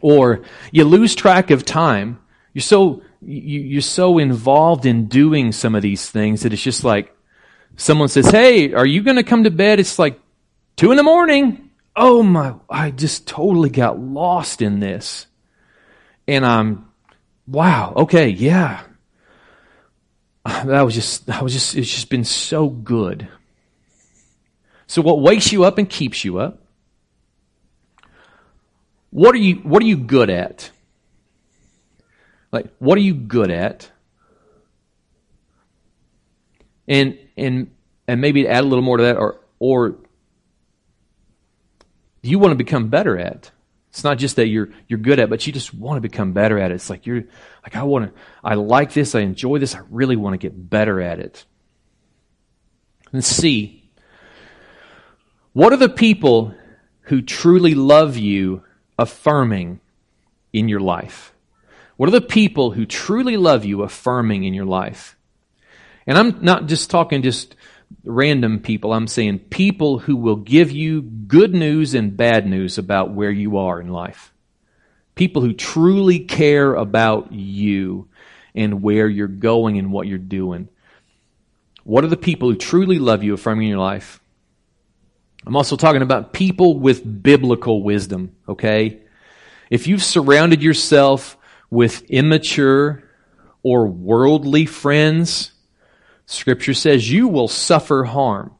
Or 0.00 0.42
you 0.72 0.84
lose 0.84 1.14
track 1.14 1.50
of 1.50 1.64
time. 1.64 2.18
You're 2.54 2.62
so, 2.62 3.02
you, 3.20 3.78
are 3.78 3.82
so 3.82 4.18
involved 4.18 4.84
in 4.84 5.06
doing 5.06 5.52
some 5.52 5.74
of 5.74 5.82
these 5.82 6.10
things 6.10 6.42
that 6.42 6.52
it's 6.52 6.62
just 6.62 6.82
like 6.82 7.14
someone 7.76 8.08
says, 8.08 8.30
Hey, 8.30 8.72
are 8.72 8.86
you 8.86 9.02
going 9.02 9.16
to 9.16 9.22
come 9.22 9.44
to 9.44 9.50
bed? 9.50 9.80
It's 9.80 9.98
like 9.98 10.20
two 10.76 10.90
in 10.90 10.96
the 10.96 11.02
morning. 11.02 11.70
Oh 11.94 12.22
my, 12.22 12.54
I 12.70 12.90
just 12.90 13.26
totally 13.26 13.70
got 13.70 13.98
lost 13.98 14.62
in 14.62 14.80
this. 14.80 15.26
And 16.26 16.46
I'm, 16.46 16.88
wow, 17.46 17.92
okay, 17.96 18.28
yeah. 18.28 18.82
That 20.44 20.82
was 20.82 20.94
just, 20.94 21.26
that 21.26 21.42
was 21.42 21.52
just, 21.52 21.76
it's 21.76 21.92
just 21.92 22.08
been 22.08 22.24
so 22.24 22.68
good. 22.68 23.28
So 24.86 25.00
what 25.00 25.20
wakes 25.20 25.52
you 25.52 25.64
up 25.64 25.78
and 25.78 25.88
keeps 25.88 26.24
you 26.24 26.38
up? 26.38 26.58
What 29.08 29.34
are 29.34 29.38
you 29.38 29.56
what 29.56 29.82
are 29.82 29.86
you 29.86 29.96
good 29.96 30.30
at? 30.30 30.70
Like 32.50 32.66
what 32.78 32.96
are 32.96 33.02
you 33.02 33.14
good 33.14 33.50
at? 33.50 33.90
And 36.88 37.18
and 37.36 37.70
and 38.08 38.20
maybe 38.20 38.46
add 38.48 38.64
a 38.64 38.66
little 38.66 38.84
more 38.84 38.96
to 38.96 39.02
that 39.04 39.16
or 39.16 39.40
or 39.58 39.96
you 42.22 42.38
want 42.38 42.52
to 42.52 42.56
become 42.56 42.88
better 42.88 43.18
at. 43.18 43.32
It. 43.32 43.50
It's 43.90 44.04
not 44.04 44.18
just 44.18 44.36
that 44.36 44.48
you're 44.48 44.70
you're 44.88 44.98
good 44.98 45.18
at, 45.18 45.28
but 45.28 45.46
you 45.46 45.52
just 45.52 45.74
want 45.74 45.98
to 45.98 46.00
become 46.00 46.32
better 46.32 46.58
at 46.58 46.70
it. 46.70 46.74
It's 46.74 46.88
like 46.88 47.06
you're 47.06 47.24
like 47.62 47.76
I 47.76 47.82
want 47.82 48.06
to 48.14 48.20
I 48.42 48.54
like 48.54 48.92
this, 48.92 49.14
I 49.14 49.20
enjoy 49.20 49.58
this, 49.58 49.74
I 49.74 49.80
really 49.90 50.16
want 50.16 50.34
to 50.34 50.38
get 50.38 50.70
better 50.70 51.00
at 51.00 51.18
it. 51.18 51.44
And 53.12 53.22
C, 53.22 53.90
what 55.52 55.72
are 55.72 55.76
the 55.76 55.90
people 55.90 56.54
who 57.02 57.20
truly 57.20 57.74
love 57.74 58.16
you 58.16 58.62
affirming 58.98 59.80
in 60.52 60.68
your 60.68 60.80
life? 60.80 61.34
What 61.96 62.08
are 62.08 62.12
the 62.12 62.22
people 62.22 62.70
who 62.70 62.86
truly 62.86 63.36
love 63.36 63.64
you 63.64 63.82
affirming 63.82 64.44
in 64.44 64.54
your 64.54 64.64
life? 64.64 65.18
And 66.06 66.18
I'm 66.18 66.42
not 66.42 66.66
just 66.66 66.90
talking 66.90 67.22
just 67.22 67.54
random 68.04 68.60
people. 68.60 68.92
I'm 68.92 69.06
saying 69.06 69.40
people 69.50 69.98
who 69.98 70.16
will 70.16 70.36
give 70.36 70.70
you 70.70 71.02
good 71.02 71.54
news 71.54 71.94
and 71.94 72.16
bad 72.16 72.46
news 72.46 72.78
about 72.78 73.12
where 73.12 73.30
you 73.30 73.58
are 73.58 73.80
in 73.80 73.88
life. 73.88 74.32
People 75.14 75.42
who 75.42 75.52
truly 75.52 76.20
care 76.20 76.74
about 76.74 77.32
you 77.32 78.08
and 78.54 78.82
where 78.82 79.08
you're 79.08 79.28
going 79.28 79.78
and 79.78 79.92
what 79.92 80.06
you're 80.06 80.18
doing. 80.18 80.68
What 81.84 82.04
are 82.04 82.08
the 82.08 82.16
people 82.16 82.50
who 82.50 82.56
truly 82.56 82.98
love 82.98 83.22
you 83.22 83.34
affirming 83.34 83.68
your 83.68 83.78
life? 83.78 84.20
I'm 85.44 85.56
also 85.56 85.76
talking 85.76 86.02
about 86.02 86.32
people 86.32 86.78
with 86.78 87.22
biblical 87.22 87.82
wisdom, 87.82 88.36
okay? 88.48 89.00
If 89.70 89.86
you've 89.86 90.02
surrounded 90.02 90.62
yourself 90.62 91.36
with 91.70 92.02
immature 92.10 93.02
or 93.62 93.86
worldly 93.86 94.66
friends, 94.66 95.51
Scripture 96.32 96.74
says 96.74 97.10
you 97.10 97.28
will 97.28 97.48
suffer 97.48 98.04
harm. 98.04 98.52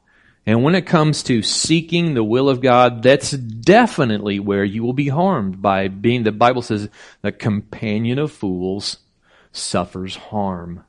And 0.45 0.63
when 0.63 0.75
it 0.75 0.85
comes 0.85 1.23
to 1.23 1.41
seeking 1.41 2.13
the 2.13 2.23
will 2.23 2.49
of 2.49 2.61
God, 2.61 3.01
that's 3.01 3.31
definitely 3.31 4.39
where 4.39 4.63
you 4.63 4.83
will 4.83 4.93
be 4.93 5.07
harmed 5.07 5.61
by 5.61 5.87
being, 5.87 6.23
the 6.23 6.33
Bible 6.33 6.61
says, 6.61 6.89
the 7.21 7.31
companion 7.31 8.19
of 8.19 8.31
fools 8.31 8.97
suffers 9.53 10.15
harm. 10.15 10.83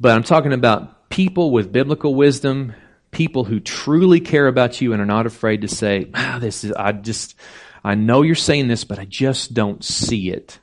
But 0.00 0.12
I'm 0.12 0.24
talking 0.24 0.52
about 0.52 1.08
people 1.08 1.52
with 1.52 1.72
biblical 1.72 2.14
wisdom 2.14 2.74
people 3.10 3.44
who 3.44 3.60
truly 3.60 4.20
care 4.20 4.46
about 4.46 4.80
you 4.80 4.92
and 4.92 5.00
are 5.00 5.06
not 5.06 5.26
afraid 5.26 5.62
to 5.62 5.68
say, 5.68 6.10
ah, 6.14 6.38
this 6.40 6.64
is, 6.64 6.72
I 6.72 6.92
just, 6.92 7.34
I 7.82 7.94
know 7.94 8.22
you're 8.22 8.34
saying 8.34 8.68
this, 8.68 8.84
but 8.84 8.98
I 8.98 9.04
just 9.04 9.54
don't 9.54 9.84
see 9.84 10.30
it. 10.30 10.58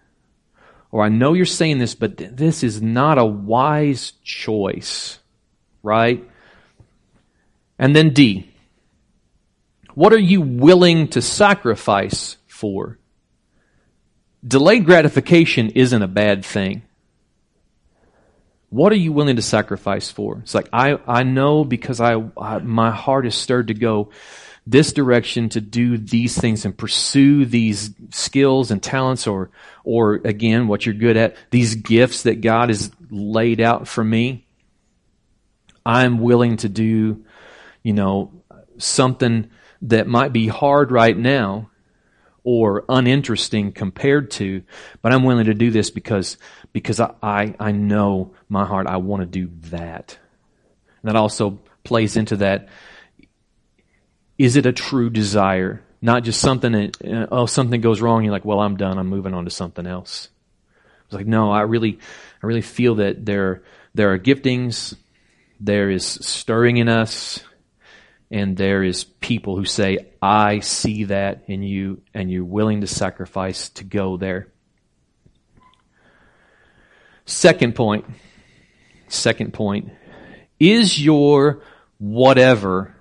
Or 0.92 1.04
I 1.04 1.10
know 1.10 1.34
you're 1.34 1.46
saying 1.46 1.80
this, 1.80 1.96
but 1.96 2.18
th- 2.18 2.32
this 2.34 2.64
is 2.64 2.82
not 2.82 3.18
a 3.18 3.26
wise 3.26 4.14
choice. 4.24 5.20
Right? 5.84 6.28
And 7.78 7.96
then 7.96 8.14
D. 8.14 8.50
What 9.94 10.14
are 10.14 10.20
you 10.20 10.42
willing 10.42 11.08
to 11.10 11.22
sacrifice 11.22 12.38
for? 12.48 12.98
Delayed 14.46 14.86
gratification 14.86 15.70
isn't 15.72 16.02
a 16.02 16.08
bad 16.08 16.46
thing. 16.46 16.84
What 18.70 18.92
are 18.92 18.98
you 18.98 19.12
willing 19.12 19.36
to 19.38 19.42
sacrifice 19.42 20.10
for? 20.10 20.40
It's 20.40 20.56
like, 20.56 20.70
I, 20.74 21.00
I 21.08 21.24
know 21.24 21.64
because 21.64 22.02
I, 22.02 22.22
I, 22.38 22.60
my 22.60 22.92
heart 22.92 23.26
is 23.26 23.36
stirred 23.36 23.68
to 23.68 23.74
go 23.74 24.10
this 24.68 24.94
direction 24.94 25.50
to 25.50 25.62
do 25.62 25.98
these 25.98 26.38
things 26.38 26.66
and 26.66 26.76
pursue 26.76 27.46
these 27.46 27.92
skills 28.10 28.72
and 28.72 28.82
talents 28.82 29.28
or, 29.28 29.52
or 29.84 30.16
again, 30.26 30.68
what 30.68 30.86
you're 30.86 30.96
good 30.96 31.18
at, 31.18 31.36
these 31.52 31.76
gifts 31.76 32.24
that 32.24 32.42
God 32.42 32.70
has 32.70 32.92
laid 33.12 33.62
out 33.62 33.88
for 33.88 34.04
me. 34.04 34.48
I'm 35.86 36.20
willing 36.20 36.58
to 36.58 36.70
do, 36.70 37.24
you 37.84 37.94
know, 37.94 38.32
something 38.78 39.52
that 39.84 40.08
might 40.08 40.34
be 40.34 40.48
hard 40.48 40.92
right 40.92 41.16
now 41.16 41.70
or 42.46 42.86
uninteresting 42.88 43.74
compared 43.74 44.32
to, 44.32 44.64
but 45.02 45.12
I'm 45.12 45.24
willing 45.24 45.48
to 45.48 45.54
do 45.54 45.72
this 45.72 45.90
because 45.90 46.38
because 46.72 47.00
I, 47.00 47.14
I, 47.22 47.56
I 47.60 47.72
know 47.72 48.34
my 48.48 48.66
heart, 48.66 48.88
I 48.88 48.98
want 48.98 49.22
to 49.22 49.26
do 49.26 49.52
that. 49.70 50.18
And 51.02 51.10
that 51.10 51.16
also 51.16 51.60
plays 51.84 52.16
into 52.16 52.38
that. 52.38 52.70
Is 54.38 54.56
it 54.56 54.66
a 54.66 54.74
true 54.74 55.10
desire? 55.10 55.82
Not 56.02 56.24
just 56.24 56.40
something 56.40 56.72
that, 56.74 56.98
uh, 57.04 57.28
oh, 57.32 57.46
something 57.46 57.82
goes 57.82 58.02
wrong. 58.02 58.24
You're 58.24 58.34
like, 58.34 58.46
well, 58.46 58.60
I'm 58.60 58.78
done. 58.78 58.98
I'm 58.98 59.08
moving 59.08 59.34
on 59.34 59.46
to 59.46 59.52
something 59.52 59.88
else. 59.88 60.30
It's 61.06 61.14
like, 61.14 61.28
no, 61.28 61.52
I 61.52 61.62
really, 61.62 62.00
I 62.44 62.48
really 62.48 62.62
feel 62.62 62.96
that 62.96 63.26
there, 63.26 63.64
there 63.94 64.12
are 64.12 64.20
giftings, 64.20 64.96
there 65.60 65.90
is 65.90 66.06
stirring 66.06 66.78
in 66.78 66.90
us, 66.90 67.40
and 68.32 68.58
there 68.58 68.84
is 68.84 69.04
people 69.04 69.56
who 69.56 69.66
say, 69.66 70.08
I 70.22 70.60
see 70.60 71.06
that 71.06 71.44
in 71.48 71.64
you, 71.64 72.02
and 72.14 72.32
you're 72.32 72.44
willing 72.44 72.82
to 72.82 72.88
sacrifice 72.88 73.70
to 73.70 73.84
go 73.84 74.18
there. 74.18 74.48
Second 77.26 77.76
point. 77.76 78.06
Second 79.08 79.54
point. 79.54 79.92
Is 80.60 81.04
your 81.04 81.62
whatever 81.98 82.96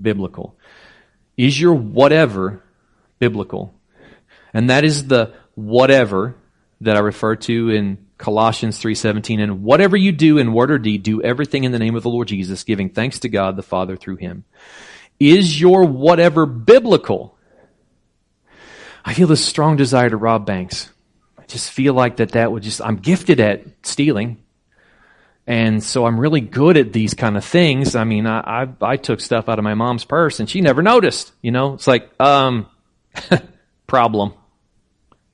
biblical? 0.00 0.56
Is 1.36 1.60
your 1.60 1.74
whatever 1.74 2.62
biblical? 3.18 3.74
And 4.52 4.70
that 4.70 4.84
is 4.84 5.06
the 5.06 5.34
whatever 5.54 6.34
that 6.80 6.96
I 6.96 7.00
refer 7.00 7.36
to 7.36 7.70
in 7.70 8.07
Colossians 8.18 8.78
3:17 8.78 9.40
and 9.40 9.62
whatever 9.62 9.96
you 9.96 10.12
do 10.12 10.38
in 10.38 10.52
word 10.52 10.72
or 10.72 10.78
deed 10.78 11.04
do 11.04 11.22
everything 11.22 11.64
in 11.64 11.72
the 11.72 11.78
name 11.78 11.94
of 11.94 12.02
the 12.02 12.10
Lord 12.10 12.28
Jesus 12.28 12.64
giving 12.64 12.90
thanks 12.90 13.20
to 13.20 13.28
God 13.28 13.56
the 13.56 13.62
Father 13.62 13.96
through 13.96 14.16
him. 14.16 14.44
Is 15.20 15.60
your 15.60 15.84
whatever 15.84 16.44
biblical? 16.44 17.36
I 19.04 19.14
feel 19.14 19.28
this 19.28 19.44
strong 19.44 19.76
desire 19.76 20.10
to 20.10 20.16
rob 20.16 20.44
banks. 20.44 20.90
I 21.38 21.44
just 21.46 21.70
feel 21.70 21.94
like 21.94 22.16
that 22.16 22.32
that 22.32 22.50
would 22.52 22.64
just 22.64 22.82
I'm 22.82 22.96
gifted 22.96 23.40
at 23.40 23.64
stealing. 23.82 24.42
And 25.46 25.82
so 25.82 26.04
I'm 26.04 26.20
really 26.20 26.42
good 26.42 26.76
at 26.76 26.92
these 26.92 27.14
kind 27.14 27.34
of 27.34 27.42
things. 27.42 27.96
I 27.96 28.04
mean, 28.04 28.26
I, 28.26 28.64
I, 28.64 28.68
I 28.82 28.96
took 28.96 29.18
stuff 29.18 29.48
out 29.48 29.58
of 29.58 29.64
my 29.64 29.72
mom's 29.72 30.04
purse 30.04 30.40
and 30.40 30.50
she 30.50 30.60
never 30.60 30.82
noticed, 30.82 31.32
you 31.40 31.50
know? 31.52 31.72
It's 31.72 31.86
like, 31.86 32.10
um, 32.20 32.66
problem. 33.86 34.34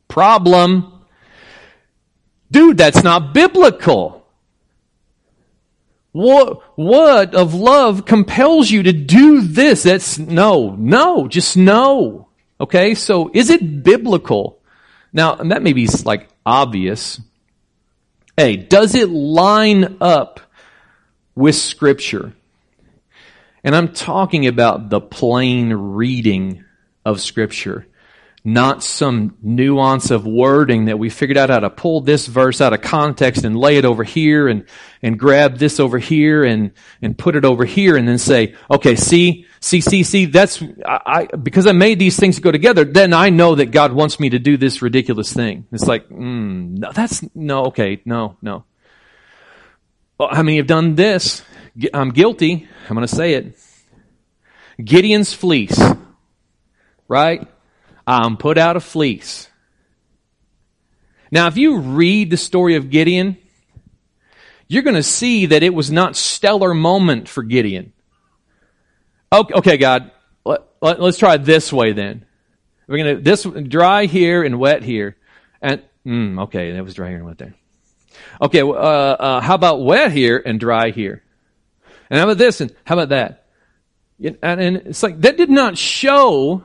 Problem. 0.07 0.94
Dude, 2.51 2.79
that's 2.79 3.03
not 3.03 3.35
biblical. 3.35 4.27
What, 6.13 6.63
what 6.79 7.35
of 7.35 7.55
love 7.55 8.05
compels 8.05 8.71
you 8.71 8.85
to 8.85 8.93
do 8.93 9.41
this? 9.41 9.83
That's 9.83 10.19
no, 10.19 10.77
no, 10.79 11.27
just 11.27 11.57
no. 11.57 12.29
Okay, 12.61 12.95
so 12.95 13.31
is 13.35 13.51
it 13.51 13.83
biblical? 13.83 14.61
Now, 15.13 15.35
that 15.35 15.63
may 15.63 15.73
be 15.73 15.89
like 16.05 16.29
obvious. 16.47 17.21
Hey, 18.37 18.57
does 18.57 18.95
it 18.95 19.09
line 19.11 19.97
up 20.01 20.41
with 21.35 21.57
scripture? 21.57 22.33
And 23.65 23.75
I'm 23.75 23.93
talking 23.93 24.47
about 24.47 24.91
the 24.91 25.01
plain 25.01 25.73
reading 25.73 26.65
of 27.05 27.21
scripture 27.21 27.87
not 28.47 28.83
some 28.83 29.39
nuance 29.41 30.11
of 30.11 30.27
wording 30.27 30.85
that 30.85 30.99
we 30.99 31.09
figured 31.09 31.39
out 31.39 31.49
how 31.49 31.61
to 31.61 31.71
pull 31.71 32.03
this 32.03 32.27
verse 32.27 32.61
out 32.61 32.75
of 32.75 32.83
context 32.83 33.43
and 33.43 33.57
lay 33.57 33.79
it 33.79 33.87
over 33.87 34.05
here 34.05 34.49
and, 34.49 34.67
and 35.03 35.19
grab 35.19 35.57
this 35.57 35.81
over 35.81 35.99
here 35.99 36.45
and, 36.45 36.73
and 37.01 37.17
put 37.17 37.37
it 37.37 37.47
over 37.47 37.65
here 37.65 37.97
and 37.97 38.07
then 38.07 38.19
say, 38.19 38.55
okay, 38.71 38.97
see, 38.97 39.47
see, 39.61 39.81
see, 39.81 40.03
see, 40.03 40.27
that's, 40.27 40.63
I, 40.85 41.01
I 41.33 41.37
because 41.37 41.67
I 41.67 41.73
made 41.73 41.99
these 41.99 42.19
things 42.19 42.39
go 42.39 42.53
together, 42.53 42.85
then 42.85 43.15
I 43.15 43.31
know 43.31 43.55
that 43.55 43.71
God 43.71 43.93
wants 43.93 44.21
me 44.21 44.29
to 44.31 44.39
do 44.39 44.59
this 44.59 44.83
ridiculous 44.83 45.33
thing. 45.33 45.67
It's 45.73 45.87
like, 45.87 46.11
mm, 46.11 46.77
no, 46.79 46.93
that's, 46.93 47.25
no, 47.35 47.67
okay, 47.67 48.03
no, 48.05 48.37
no. 48.43 48.65
Well, 50.19 50.29
how 50.31 50.43
many 50.43 50.59
have 50.59 50.67
done 50.67 50.97
this? 50.97 51.43
I'm 51.95 52.11
guilty. 52.11 52.69
I'm 52.89 52.95
going 52.95 53.07
to 53.07 53.15
say 53.15 53.35
it. 53.35 53.59
Gideon's 54.83 55.33
fleece. 55.33 55.83
Right? 57.09 57.49
Um, 58.07 58.37
put 58.37 58.59
out 58.59 58.77
a 58.77 58.81
fleece. 58.81 59.49
Now, 61.31 61.47
if 61.49 61.57
you 61.57 61.79
read 61.79 62.31
the 62.31 62.37
story 62.37 62.77
of 62.77 62.91
Gideon, 62.91 63.37
you're 64.69 64.83
going 64.83 64.95
to 64.95 65.03
see 65.03 65.47
that 65.47 65.63
it 65.63 65.75
was 65.75 65.91
not 65.91 66.17
stellar 66.17 66.75
moment 66.75 67.29
for 67.29 67.43
Gideon. 67.43 67.93
Okay, 69.33 69.55
okay 69.55 69.77
God, 69.77 70.13
let, 70.45 70.63
let, 70.81 71.01
us 71.01 71.19
try 71.19 71.37
this 71.37 71.73
way 71.73 71.93
then. 71.93 72.25
We're 72.87 72.99
going 72.99 73.17
to 73.17 73.23
this 73.23 73.43
dry 73.43 74.07
here 74.07 74.45
and 74.45 74.59
wet 74.59 74.83
here, 74.83 75.17
and 75.61 75.83
mm, 76.07 76.43
okay, 76.45 76.73
that 76.73 76.85
was 76.85 76.95
dry 76.95 77.09
here 77.09 77.17
and 77.17 77.27
wet 77.27 77.39
there. 77.39 77.55
Okay, 78.41 78.61
uh, 78.61 78.67
uh, 78.67 79.41
how 79.41 79.55
about 79.55 79.83
wet 79.83 80.13
here 80.13 80.41
and 80.45 80.61
dry 80.61 80.91
here? 80.91 81.23
And 82.11 82.19
how 82.19 82.25
about 82.25 82.39
this 82.39 82.61
and 82.61 82.75
how 82.85 82.95
about 82.95 83.09
that? 83.09 83.47
And 84.43 84.77
it's 84.77 85.03
like 85.03 85.21
that 85.23 85.37
did 85.37 85.51
not 85.51 85.77
show 85.77 86.63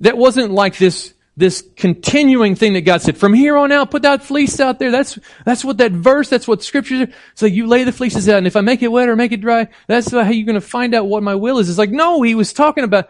that 0.00 0.16
wasn't 0.16 0.52
like 0.52 0.78
this, 0.78 1.14
this 1.36 1.62
continuing 1.76 2.54
thing 2.54 2.74
that 2.74 2.82
God 2.82 3.02
said, 3.02 3.16
from 3.16 3.34
here 3.34 3.56
on 3.56 3.72
out, 3.72 3.90
put 3.90 4.02
that 4.02 4.22
fleece 4.22 4.60
out 4.60 4.78
there. 4.78 4.90
That's, 4.90 5.18
that's 5.44 5.64
what 5.64 5.78
that 5.78 5.92
verse, 5.92 6.28
that's 6.30 6.48
what 6.48 6.62
scripture 6.62 7.08
So 7.34 7.46
you 7.46 7.66
lay 7.66 7.84
the 7.84 7.92
fleeces 7.92 8.28
out, 8.28 8.38
and 8.38 8.46
if 8.46 8.56
I 8.56 8.60
make 8.60 8.82
it 8.82 8.88
wet 8.88 9.08
or 9.08 9.16
make 9.16 9.32
it 9.32 9.40
dry, 9.40 9.68
that's 9.86 10.10
how 10.10 10.28
you're 10.28 10.46
going 10.46 10.54
to 10.54 10.60
find 10.60 10.94
out 10.94 11.06
what 11.06 11.22
my 11.22 11.34
will 11.34 11.58
is. 11.58 11.68
It's 11.68 11.78
like, 11.78 11.90
no, 11.90 12.22
he 12.22 12.34
was 12.34 12.52
talking 12.52 12.84
about 12.84 13.08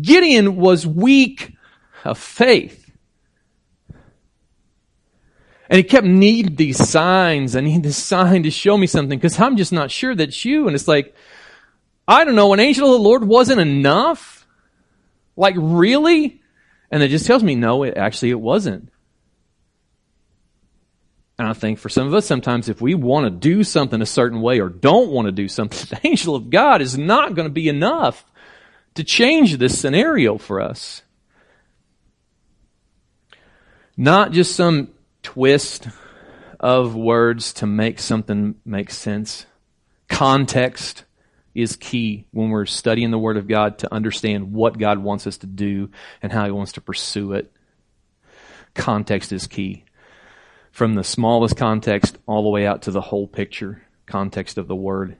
Gideon 0.00 0.56
was 0.56 0.86
weak 0.86 1.54
of 2.04 2.18
faith. 2.18 2.80
And 5.68 5.78
he 5.78 5.82
kept 5.82 6.06
needing 6.06 6.56
these 6.56 6.76
signs. 6.88 7.56
I 7.56 7.60
need 7.60 7.82
this 7.82 7.96
sign 7.96 8.42
to 8.42 8.50
show 8.50 8.76
me 8.76 8.86
something 8.86 9.18
because 9.18 9.40
I'm 9.40 9.56
just 9.56 9.72
not 9.72 9.90
sure 9.90 10.14
that's 10.14 10.44
you. 10.44 10.66
And 10.66 10.74
it's 10.74 10.86
like, 10.86 11.14
I 12.06 12.24
don't 12.24 12.34
know, 12.34 12.52
an 12.52 12.60
angel 12.60 12.92
of 12.92 13.00
the 13.00 13.02
Lord 13.02 13.24
wasn't 13.24 13.60
enough. 13.60 14.43
Like, 15.36 15.54
really? 15.58 16.40
And 16.90 17.02
it 17.02 17.08
just 17.08 17.26
tells 17.26 17.42
me, 17.42 17.54
no, 17.54 17.82
it 17.82 17.96
actually 17.96 18.30
it 18.30 18.40
wasn't. 18.40 18.90
And 21.38 21.48
I 21.48 21.52
think 21.52 21.78
for 21.78 21.88
some 21.88 22.06
of 22.06 22.14
us, 22.14 22.26
sometimes 22.26 22.68
if 22.68 22.80
we 22.80 22.94
want 22.94 23.24
to 23.26 23.30
do 23.30 23.64
something 23.64 24.00
a 24.00 24.06
certain 24.06 24.40
way 24.40 24.60
or 24.60 24.68
don't 24.68 25.10
want 25.10 25.26
to 25.26 25.32
do 25.32 25.48
something, 25.48 25.86
the 25.90 26.06
angel 26.06 26.36
of 26.36 26.50
God 26.50 26.80
is 26.80 26.96
not 26.96 27.34
going 27.34 27.48
to 27.48 27.52
be 27.52 27.68
enough 27.68 28.24
to 28.94 29.02
change 29.02 29.56
this 29.56 29.78
scenario 29.78 30.38
for 30.38 30.60
us. 30.60 31.02
Not 33.96 34.32
just 34.32 34.54
some 34.54 34.90
twist 35.22 35.88
of 36.60 36.94
words 36.94 37.52
to 37.54 37.66
make 37.66 37.98
something 37.98 38.54
make 38.64 38.90
sense. 38.90 39.46
Context 40.08 41.04
is 41.54 41.76
key 41.76 42.26
when 42.32 42.50
we're 42.50 42.66
studying 42.66 43.10
the 43.10 43.18
Word 43.18 43.36
of 43.36 43.46
God 43.46 43.78
to 43.78 43.94
understand 43.94 44.52
what 44.52 44.78
God 44.78 44.98
wants 44.98 45.26
us 45.26 45.38
to 45.38 45.46
do 45.46 45.90
and 46.20 46.32
how 46.32 46.44
He 46.44 46.50
wants 46.50 46.72
to 46.72 46.80
pursue 46.80 47.32
it. 47.32 47.52
Context 48.74 49.32
is 49.32 49.46
key. 49.46 49.84
From 50.72 50.94
the 50.94 51.04
smallest 51.04 51.56
context 51.56 52.18
all 52.26 52.42
the 52.42 52.48
way 52.48 52.66
out 52.66 52.82
to 52.82 52.90
the 52.90 53.00
whole 53.00 53.28
picture, 53.28 53.82
context 54.06 54.58
of 54.58 54.66
the 54.66 54.74
Word. 54.74 55.16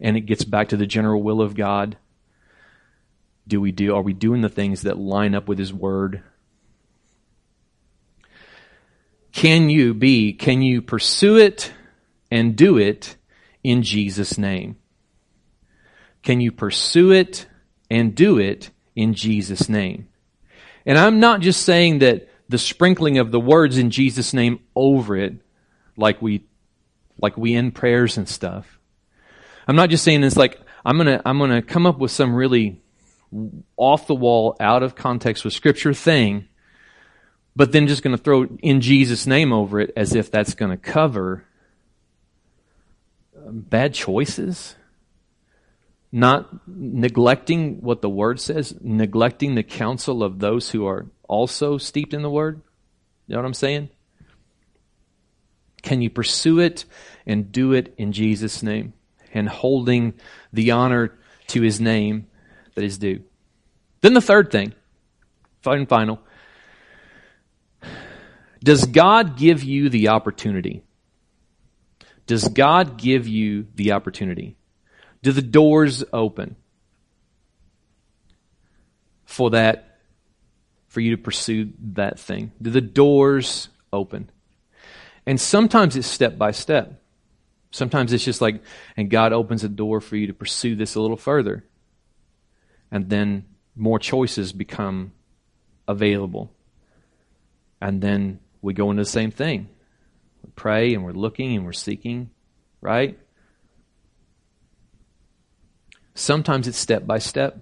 And 0.00 0.16
it 0.16 0.22
gets 0.22 0.44
back 0.44 0.68
to 0.68 0.76
the 0.76 0.86
general 0.86 1.22
will 1.22 1.42
of 1.42 1.54
God. 1.54 1.98
Do 3.46 3.60
we 3.60 3.72
do, 3.72 3.94
are 3.94 4.02
we 4.02 4.14
doing 4.14 4.40
the 4.40 4.48
things 4.48 4.82
that 4.82 4.98
line 4.98 5.34
up 5.34 5.46
with 5.46 5.58
His 5.58 5.72
Word? 5.72 6.22
Can 9.32 9.68
you 9.68 9.92
be, 9.92 10.32
can 10.32 10.62
you 10.62 10.80
pursue 10.80 11.36
it 11.36 11.70
and 12.30 12.56
do 12.56 12.78
it 12.78 13.16
in 13.62 13.82
Jesus' 13.82 14.38
name? 14.38 14.76
Can 16.26 16.40
you 16.40 16.50
pursue 16.50 17.12
it 17.12 17.46
and 17.88 18.12
do 18.12 18.38
it 18.38 18.70
in 18.96 19.14
Jesus' 19.14 19.68
name? 19.68 20.08
And 20.84 20.98
I'm 20.98 21.20
not 21.20 21.40
just 21.40 21.62
saying 21.62 22.00
that 22.00 22.28
the 22.48 22.58
sprinkling 22.58 23.18
of 23.18 23.30
the 23.30 23.38
words 23.38 23.78
in 23.78 23.90
Jesus' 23.90 24.34
name 24.34 24.58
over 24.74 25.16
it, 25.16 25.34
like 25.96 26.20
we, 26.20 26.44
like 27.22 27.36
we 27.36 27.54
end 27.54 27.76
prayers 27.76 28.16
and 28.16 28.28
stuff. 28.28 28.80
I'm 29.68 29.76
not 29.76 29.88
just 29.88 30.02
saying 30.02 30.24
it's 30.24 30.36
like, 30.36 30.60
I'm 30.84 30.96
gonna, 30.96 31.22
I'm 31.24 31.38
gonna 31.38 31.62
come 31.62 31.86
up 31.86 31.98
with 31.98 32.10
some 32.10 32.34
really 32.34 32.82
off 33.76 34.08
the 34.08 34.14
wall, 34.16 34.56
out 34.58 34.82
of 34.82 34.96
context 34.96 35.44
with 35.44 35.54
scripture 35.54 35.94
thing, 35.94 36.48
but 37.54 37.70
then 37.70 37.86
just 37.86 38.02
gonna 38.02 38.18
throw 38.18 38.46
in 38.64 38.80
Jesus' 38.80 39.28
name 39.28 39.52
over 39.52 39.78
it 39.78 39.92
as 39.96 40.12
if 40.12 40.32
that's 40.32 40.54
gonna 40.54 40.76
cover 40.76 41.44
um, 43.36 43.60
bad 43.60 43.94
choices 43.94 44.74
not 46.16 46.66
neglecting 46.66 47.82
what 47.82 48.00
the 48.00 48.08
word 48.08 48.40
says, 48.40 48.74
neglecting 48.80 49.54
the 49.54 49.62
counsel 49.62 50.22
of 50.22 50.38
those 50.38 50.70
who 50.70 50.86
are 50.86 51.04
also 51.28 51.76
steeped 51.76 52.14
in 52.14 52.22
the 52.22 52.30
word. 52.30 52.62
You 53.26 53.34
know 53.34 53.42
what 53.42 53.46
I'm 53.46 53.52
saying? 53.52 53.90
Can 55.82 56.00
you 56.00 56.08
pursue 56.08 56.58
it 56.60 56.86
and 57.26 57.52
do 57.52 57.74
it 57.74 57.92
in 57.98 58.12
Jesus' 58.12 58.62
name 58.62 58.94
and 59.34 59.46
holding 59.46 60.14
the 60.54 60.70
honor 60.70 61.18
to 61.48 61.60
his 61.60 61.82
name 61.82 62.28
that 62.76 62.82
is 62.82 62.96
due? 62.96 63.22
Then 64.00 64.14
the 64.14 64.22
third 64.22 64.50
thing, 64.50 64.72
final, 65.60 65.84
final. 65.84 66.18
Does 68.64 68.86
God 68.86 69.36
give 69.36 69.62
you 69.62 69.90
the 69.90 70.08
opportunity? 70.08 70.82
Does 72.26 72.48
God 72.48 72.96
give 72.96 73.28
you 73.28 73.66
the 73.74 73.92
opportunity? 73.92 74.56
Do 75.22 75.32
the 75.32 75.42
doors 75.42 76.04
open 76.12 76.56
for 79.24 79.50
that, 79.50 79.98
for 80.88 81.00
you 81.00 81.16
to 81.16 81.22
pursue 81.22 81.72
that 81.94 82.18
thing? 82.18 82.52
Do 82.60 82.70
the 82.70 82.80
doors 82.80 83.68
open? 83.92 84.30
And 85.26 85.40
sometimes 85.40 85.96
it's 85.96 86.06
step 86.06 86.38
by 86.38 86.52
step. 86.52 87.02
Sometimes 87.72 88.12
it's 88.12 88.24
just 88.24 88.40
like, 88.40 88.62
and 88.96 89.10
God 89.10 89.32
opens 89.32 89.64
a 89.64 89.68
door 89.68 90.00
for 90.00 90.16
you 90.16 90.28
to 90.28 90.32
pursue 90.32 90.76
this 90.76 90.94
a 90.94 91.00
little 91.00 91.16
further. 91.16 91.64
And 92.90 93.10
then 93.10 93.44
more 93.74 93.98
choices 93.98 94.52
become 94.52 95.12
available. 95.86 96.52
And 97.80 98.00
then 98.00 98.40
we 98.62 98.72
go 98.72 98.90
into 98.90 99.02
the 99.02 99.08
same 99.08 99.30
thing. 99.30 99.68
We 100.42 100.50
pray 100.54 100.94
and 100.94 101.04
we're 101.04 101.12
looking 101.12 101.54
and 101.56 101.66
we're 101.66 101.72
seeking, 101.72 102.30
right? 102.80 103.18
Sometimes 106.16 106.66
it's 106.66 106.78
step 106.78 107.06
by 107.06 107.18
step. 107.18 107.58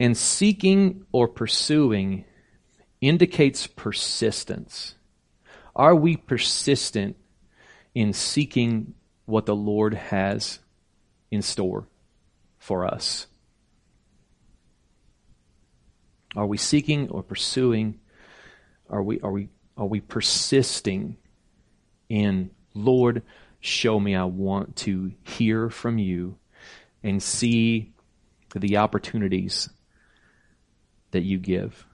And 0.00 0.16
seeking 0.16 1.04
or 1.12 1.28
pursuing 1.28 2.24
indicates 3.02 3.66
persistence. 3.66 4.94
Are 5.76 5.94
we 5.94 6.16
persistent 6.16 7.16
in 7.94 8.14
seeking 8.14 8.94
what 9.26 9.44
the 9.44 9.54
Lord 9.54 9.92
has 9.92 10.60
in 11.30 11.42
store 11.42 11.86
for 12.58 12.86
us? 12.86 13.26
Are 16.34 16.46
we 16.46 16.56
seeking 16.56 17.10
or 17.10 17.22
pursuing? 17.22 18.00
Are 18.88 19.02
we, 19.02 19.20
are 19.20 19.30
we, 19.30 19.48
are 19.76 19.86
we 19.86 20.00
persisting 20.00 21.18
in, 22.08 22.50
Lord, 22.72 23.24
show 23.60 24.00
me 24.00 24.14
I 24.14 24.24
want 24.24 24.76
to 24.76 25.12
hear 25.22 25.70
from 25.70 25.98
you 25.98 26.36
and 27.02 27.22
see 27.22 27.92
the 28.54 28.78
opportunities 28.78 29.68
that 31.12 31.22
you 31.22 31.38
give? 31.38 31.86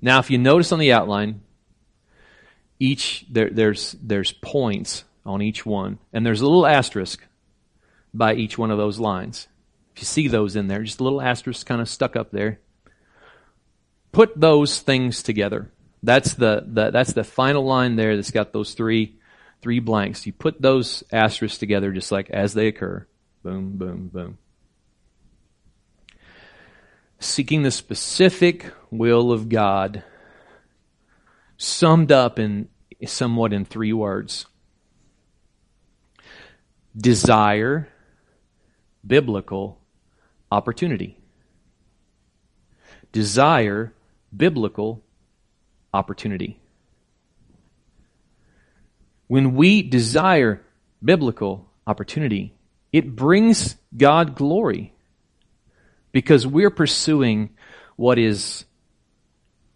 Now, 0.00 0.18
if 0.18 0.30
you 0.30 0.38
notice 0.38 0.72
on 0.72 0.78
the 0.78 0.92
outline, 0.92 1.40
each 2.78 3.24
there, 3.30 3.50
there's 3.50 3.96
there's 4.02 4.32
points 4.32 5.04
on 5.24 5.42
each 5.42 5.64
one, 5.64 5.98
and 6.12 6.24
there's 6.24 6.42
a 6.42 6.46
little 6.46 6.66
asterisk 6.66 7.24
by 8.12 8.34
each 8.34 8.58
one 8.58 8.70
of 8.70 8.78
those 8.78 8.98
lines. 8.98 9.48
If 9.94 10.02
you 10.02 10.06
see 10.06 10.28
those 10.28 10.56
in 10.56 10.68
there, 10.68 10.82
just 10.82 11.00
a 11.00 11.04
little 11.04 11.22
asterisk 11.22 11.66
kind 11.66 11.80
of 11.80 11.88
stuck 11.88 12.16
up 12.16 12.30
there. 12.30 12.60
Put 14.12 14.38
those 14.38 14.80
things 14.80 15.22
together. 15.22 15.70
That's 16.02 16.34
the, 16.34 16.64
the 16.66 16.90
that's 16.90 17.14
the 17.14 17.24
final 17.24 17.64
line 17.64 17.96
there 17.96 18.16
that's 18.16 18.30
got 18.30 18.52
those 18.52 18.74
three 18.74 19.15
three 19.66 19.80
blanks. 19.80 20.24
You 20.26 20.32
put 20.32 20.62
those 20.62 21.02
asterisks 21.10 21.58
together 21.58 21.90
just 21.90 22.12
like 22.12 22.30
as 22.30 22.54
they 22.54 22.68
occur. 22.68 23.04
Boom, 23.42 23.72
boom, 23.76 24.06
boom. 24.12 24.38
Seeking 27.18 27.64
the 27.64 27.72
specific 27.72 28.72
will 28.92 29.32
of 29.32 29.48
God 29.48 30.04
summed 31.56 32.12
up 32.12 32.38
in 32.38 32.68
somewhat 33.06 33.52
in 33.52 33.64
three 33.64 33.92
words 33.92 34.46
desire, 36.96 37.88
biblical, 39.04 39.80
opportunity. 40.52 41.18
Desire, 43.10 43.92
biblical, 44.36 45.02
opportunity. 45.92 46.60
When 49.26 49.54
we 49.54 49.82
desire 49.82 50.62
biblical 51.02 51.68
opportunity, 51.86 52.54
it 52.92 53.14
brings 53.14 53.76
God 53.96 54.34
glory 54.34 54.92
because 56.12 56.46
we're 56.46 56.70
pursuing 56.70 57.50
what 57.96 58.18
is 58.18 58.64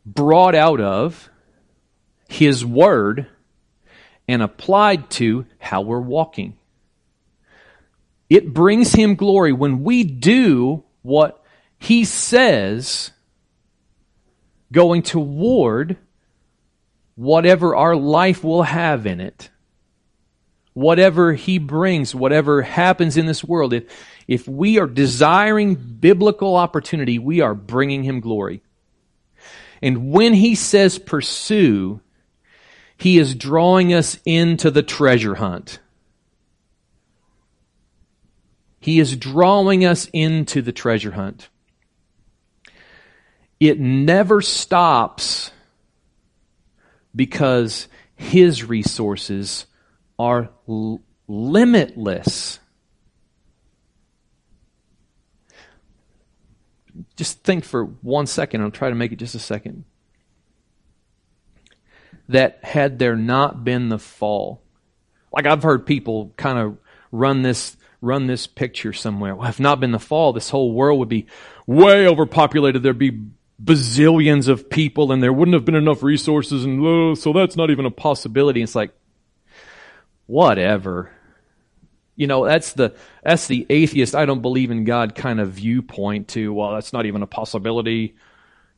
brought 0.06 0.54
out 0.54 0.80
of 0.80 1.28
his 2.30 2.64
Word 2.64 3.26
and 4.28 4.42
applied 4.42 5.10
to 5.10 5.44
how 5.58 5.80
we're 5.80 6.00
walking. 6.00 6.56
It 8.30 8.54
brings 8.54 8.92
Him 8.92 9.16
glory 9.16 9.52
when 9.52 9.82
we 9.82 10.04
do 10.04 10.84
what 11.02 11.44
He 11.80 12.04
says 12.04 13.10
going 14.70 15.02
toward 15.02 15.96
whatever 17.20 17.76
our 17.76 17.94
life 17.94 18.42
will 18.42 18.62
have 18.62 19.04
in 19.04 19.20
it. 19.20 19.50
Whatever 20.72 21.34
He 21.34 21.58
brings, 21.58 22.14
whatever 22.14 22.62
happens 22.62 23.18
in 23.18 23.26
this 23.26 23.44
world, 23.44 23.74
if, 23.74 23.84
if 24.26 24.48
we 24.48 24.78
are 24.78 24.86
desiring 24.86 25.74
biblical 25.74 26.56
opportunity, 26.56 27.18
we 27.18 27.42
are 27.42 27.54
bringing 27.54 28.04
Him 28.04 28.20
glory. 28.20 28.62
And 29.82 30.10
when 30.10 30.32
He 30.32 30.54
says 30.54 30.98
pursue, 30.98 32.00
he 32.96 33.18
is 33.18 33.34
drawing 33.34 33.94
us 33.94 34.18
into 34.26 34.70
the 34.70 34.82
treasure 34.82 35.34
hunt. 35.34 35.78
He 38.78 39.00
is 39.00 39.16
drawing 39.16 39.84
us 39.84 40.08
into 40.12 40.60
the 40.60 40.72
treasure 40.72 41.12
hunt. 41.12 41.48
It 43.58 43.80
never 43.80 44.42
stops 44.42 45.50
because 47.14 47.88
His 48.14 48.64
resources 48.64 49.66
are 50.18 50.50
l- 50.68 51.00
limitless. 51.26 52.60
Just 57.16 57.42
think 57.44 57.64
for 57.64 57.84
one 57.84 58.26
second. 58.26 58.62
I'll 58.62 58.70
try 58.70 58.90
to 58.90 58.94
make 58.94 59.12
it 59.12 59.16
just 59.16 59.34
a 59.34 59.38
second 59.38 59.84
that 62.30 62.60
had 62.62 62.98
there 62.98 63.16
not 63.16 63.64
been 63.64 63.88
the 63.88 63.98
fall, 63.98 64.62
like 65.32 65.46
I've 65.46 65.64
heard 65.64 65.84
people 65.84 66.32
kind 66.36 66.58
of 66.58 66.78
run 67.10 67.42
this 67.42 67.76
run 68.00 68.26
this 68.26 68.46
picture 68.46 68.92
somewhere. 68.92 69.34
Well, 69.34 69.48
if 69.48 69.60
not 69.60 69.80
been 69.80 69.90
the 69.90 69.98
fall, 69.98 70.32
this 70.32 70.48
whole 70.48 70.72
world 70.72 71.00
would 71.00 71.08
be 71.08 71.26
way 71.66 72.06
overpopulated. 72.06 72.82
There'd 72.82 72.98
be 72.98 73.20
bazillions 73.62 74.48
of 74.48 74.70
people 74.70 75.12
and 75.12 75.22
there 75.22 75.32
wouldn't 75.32 75.54
have 75.54 75.64
been 75.64 75.74
enough 75.74 76.02
resources 76.02 76.64
and 76.64 76.80
oh, 76.84 77.14
so 77.14 77.32
that's 77.32 77.56
not 77.56 77.70
even 77.70 77.86
a 77.86 77.90
possibility. 77.90 78.62
It's 78.62 78.74
like, 78.74 78.92
whatever. 80.26 81.10
You 82.16 82.26
know, 82.26 82.44
that's 82.44 82.72
the, 82.74 82.94
that's 83.22 83.46
the 83.46 83.66
atheist, 83.68 84.14
I 84.14 84.26
don't 84.26 84.42
believe 84.42 84.70
in 84.70 84.84
God 84.84 85.14
kind 85.14 85.40
of 85.40 85.52
viewpoint 85.52 86.28
to, 86.28 86.52
well, 86.52 86.72
that's 86.72 86.92
not 86.92 87.06
even 87.06 87.22
a 87.22 87.26
possibility 87.26 88.14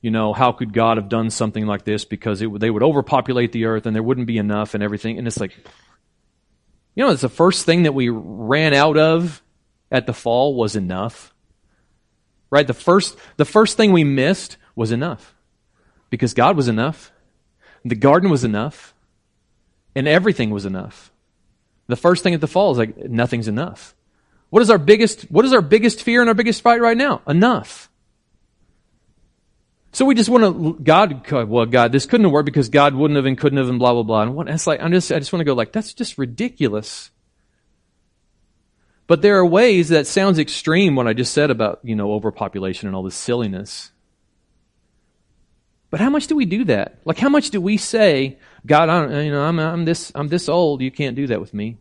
you 0.03 0.11
know, 0.11 0.33
how 0.33 0.51
could 0.51 0.72
God 0.72 0.97
have 0.97 1.09
done 1.09 1.30
something 1.30 1.64
like 1.64 1.85
this 1.85 2.05
because 2.05 2.43
it, 2.43 2.59
they 2.59 2.68
would 2.68 2.83
overpopulate 2.83 3.53
the 3.53 3.66
earth 3.66 3.87
and 3.87 3.95
there 3.95 4.03
wouldn't 4.03 4.26
be 4.26 4.37
enough 4.37 4.74
and 4.74 4.83
everything. 4.83 5.16
And 5.16 5.28
it's 5.28 5.39
like, 5.39 5.57
you 6.97 7.05
know, 7.05 7.12
it's 7.12 7.22
the 7.22 7.28
first 7.28 7.64
thing 7.64 7.85
that 7.85 7.95
we 7.95 8.09
ran 8.09 8.74
out 8.74 8.99
of 8.99 9.41
at 9.93 10.07
the 10.07 10.12
fall 10.12 10.57
was 10.57 10.74
enough. 10.74 11.33
Right? 12.51 12.66
The 12.66 12.74
first, 12.74 13.16
the 13.37 13.45
first 13.45 13.76
thing 13.76 13.93
we 13.93 14.05
missed 14.05 14.59
was 14.75 14.93
enough 14.93 15.35
because 16.11 16.35
God 16.35 16.57
was 16.57 16.68
enough. 16.68 17.12
The 17.85 17.95
garden 17.95 18.31
was 18.31 18.45
enough 18.45 18.95
and 19.95 20.07
everything 20.07 20.51
was 20.51 20.64
enough. 20.64 21.11
The 21.89 21.97
first 21.97 22.23
thing 22.23 22.35
at 22.35 22.41
the 22.41 22.47
fall 22.47 22.73
is 22.73 22.79
like, 22.79 22.97
nothing's 22.97 23.49
enough. 23.49 23.95
What 24.51 24.62
is 24.62 24.70
our 24.70 24.79
biggest, 24.79 25.23
what 25.31 25.45
is 25.45 25.53
our 25.53 25.62
biggest 25.62 26.03
fear 26.03 26.20
and 26.20 26.29
our 26.29 26.35
biggest 26.35 26.62
fight 26.62 26.81
right 26.81 26.97
now? 26.97 27.23
Enough. 27.27 27.91
So 29.93 30.07
we 30.07 30.14
just 30.14 30.31
want 30.31 30.45
to, 30.45 30.83
God, 30.83 31.31
well, 31.31 31.66
God, 31.66 31.93
this 31.93 32.07
couldn't 32.07 32.25
have 32.25 32.33
worked 32.33 32.47
because 32.47 32.70
God 32.70 32.95
wouldn't 32.95 33.16
have 33.16 33.27
and 33.27 33.37
couldn't 33.37 33.59
have 33.59 33.68
and 33.68 33.79
blah, 33.79 33.93
blah, 33.93 34.03
blah. 34.03 34.23
And 34.23 34.35
what, 34.35 34.49
it's 34.49 34.66
like, 34.66 34.81
I'm 34.81 34.93
just, 34.93 35.12
I 35.12 35.18
just 35.18 35.33
want 35.33 35.41
to 35.41 35.45
go 35.45 35.53
like, 35.55 35.73
that's 35.73 35.93
just 35.93 36.16
ridiculous. 36.16 37.11
But 39.07 39.20
there 39.20 39.37
are 39.39 39.45
ways 39.45 39.91
that 39.91 40.07
sounds 40.07 40.39
extreme 40.39 40.97
what 40.97 41.07
I 41.07 41.12
just 41.12 41.35
said 41.35 41.51
about, 41.51 41.81
you 41.83 41.95
know, 41.95 42.12
overpopulation 42.12 42.87
and 42.87 42.97
all 42.97 43.03
this 43.03 43.14
silliness. 43.14 43.91
But 45.93 46.01
how 46.01 46.09
much 46.09 46.26
do 46.26 46.34
we 46.34 46.47
do 46.47 46.64
that? 46.64 47.01
Like, 47.05 47.18
how 47.18 47.28
much 47.28 47.51
do 47.51 47.61
we 47.61 47.76
say, 47.76 48.38
God, 48.64 48.88
I 48.88 49.24
you 49.24 49.30
know, 49.30 49.43
I'm, 49.43 49.59
I'm 49.61 49.84
this, 49.84 50.11
I'm 50.14 50.28
this 50.28 50.49
old. 50.49 50.80
You 50.80 50.90
can't 50.90 51.14
do 51.14 51.26
that 51.26 51.38
with 51.38 51.53
me. 51.53 51.76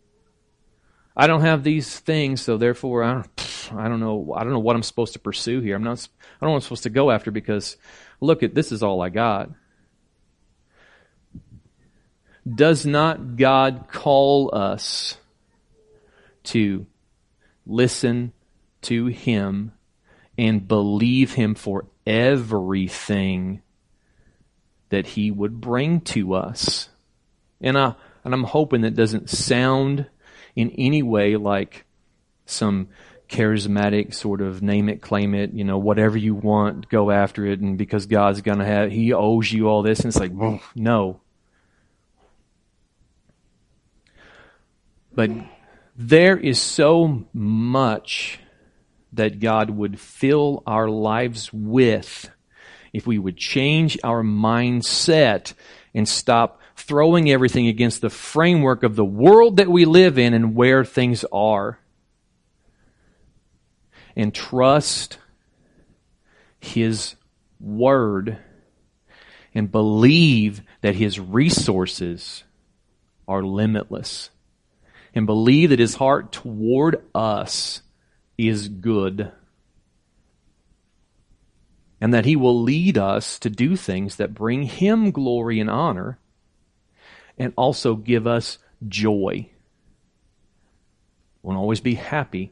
I 1.15 1.27
don't 1.27 1.39
have 1.39 1.63
these 1.63 1.97
things, 1.97 2.41
so 2.41 2.57
therefore, 2.57 3.03
I 3.03 3.13
don't, 3.13 3.69
I 3.73 3.87
don't 3.87 4.01
know, 4.01 4.33
I 4.35 4.43
don't 4.43 4.51
know 4.51 4.59
what 4.59 4.75
I'm 4.75 4.83
supposed 4.83 5.13
to 5.13 5.19
pursue 5.19 5.61
here. 5.61 5.77
I'm 5.77 5.83
not, 5.83 6.05
I 6.19 6.27
don't 6.41 6.49
know 6.49 6.51
what 6.51 6.55
I'm 6.57 6.61
supposed 6.61 6.83
to 6.83 6.89
go 6.89 7.09
after 7.09 7.31
because 7.31 7.77
look 8.19 8.43
at 8.43 8.53
this 8.53 8.73
is 8.73 8.83
all 8.83 9.01
I 9.01 9.07
got. 9.07 9.49
Does 12.53 12.85
not 12.85 13.37
God 13.37 13.85
call 13.89 14.53
us 14.53 15.15
to 16.43 16.85
listen 17.65 18.33
to 18.81 19.05
Him 19.05 19.71
and 20.37 20.67
believe 20.67 21.33
Him 21.33 21.55
for 21.55 21.85
everything 22.05 23.61
that 24.91 25.07
He 25.07 25.31
would 25.31 25.59
bring 25.59 25.99
to 26.01 26.35
us? 26.35 26.87
And 27.59 27.77
I, 27.77 27.95
and 28.23 28.33
I'm 28.33 28.43
hoping 28.43 28.81
that 28.81 28.95
doesn't 28.95 29.29
sound 29.29 30.05
in 30.55 30.69
any 30.77 31.01
way 31.01 31.35
like 31.35 31.85
some 32.45 32.89
charismatic 33.29 34.13
sort 34.13 34.41
of 34.41 34.61
name 34.61 34.89
it, 34.89 35.01
claim 35.01 35.33
it, 35.33 35.53
you 35.53 35.63
know, 35.63 35.77
whatever 35.77 36.17
you 36.17 36.35
want, 36.35 36.89
go 36.89 37.09
after 37.11 37.45
it, 37.45 37.61
and 37.61 37.77
because 37.77 38.05
God's 38.05 38.41
gonna 38.41 38.65
have, 38.65 38.91
He 38.91 39.13
owes 39.13 39.51
you 39.51 39.67
all 39.67 39.81
this, 39.81 39.99
and 39.99 40.07
it's 40.07 40.19
like, 40.19 40.33
no. 40.75 41.21
But 45.13 45.31
there 45.95 46.37
is 46.37 46.59
so 46.59 47.25
much 47.33 48.39
that 49.13 49.39
God 49.39 49.69
would 49.69 49.99
fill 49.99 50.63
our 50.65 50.89
lives 50.89 51.51
with 51.53 52.30
if 52.93 53.07
we 53.07 53.17
would 53.17 53.37
change 53.37 53.97
our 54.03 54.23
mindset 54.23 55.53
and 55.93 56.07
stop 56.07 56.59
throwing 56.75 57.29
everything 57.29 57.67
against 57.67 58.01
the 58.01 58.09
framework 58.09 58.83
of 58.83 58.95
the 58.95 59.05
world 59.05 59.57
that 59.57 59.69
we 59.69 59.85
live 59.85 60.17
in 60.17 60.33
and 60.33 60.55
where 60.55 60.83
things 60.83 61.23
are. 61.31 61.79
And 64.15 64.33
trust 64.33 65.17
His 66.59 67.15
Word 67.59 68.37
and 69.53 69.71
believe 69.71 70.61
that 70.81 70.95
His 70.95 71.19
resources 71.19 72.43
are 73.27 73.43
limitless. 73.43 74.29
And 75.13 75.25
believe 75.25 75.69
that 75.69 75.79
His 75.79 75.95
heart 75.95 76.31
toward 76.31 77.03
us 77.13 77.81
is 78.37 78.67
good. 78.67 79.31
And 82.01 82.13
that 82.13 82.25
He 82.25 82.35
will 82.35 82.61
lead 82.61 82.97
us 82.97 83.39
to 83.39 83.49
do 83.49 83.77
things 83.77 84.17
that 84.17 84.33
bring 84.33 84.63
Him 84.63 85.11
glory 85.11 85.59
and 85.59 85.69
honor 85.69 86.17
and 87.37 87.53
also 87.55 87.95
give 87.95 88.27
us 88.27 88.57
joy. 88.87 89.49
Won't 91.43 91.57
always 91.57 91.79
be 91.79 91.95
happy, 91.95 92.51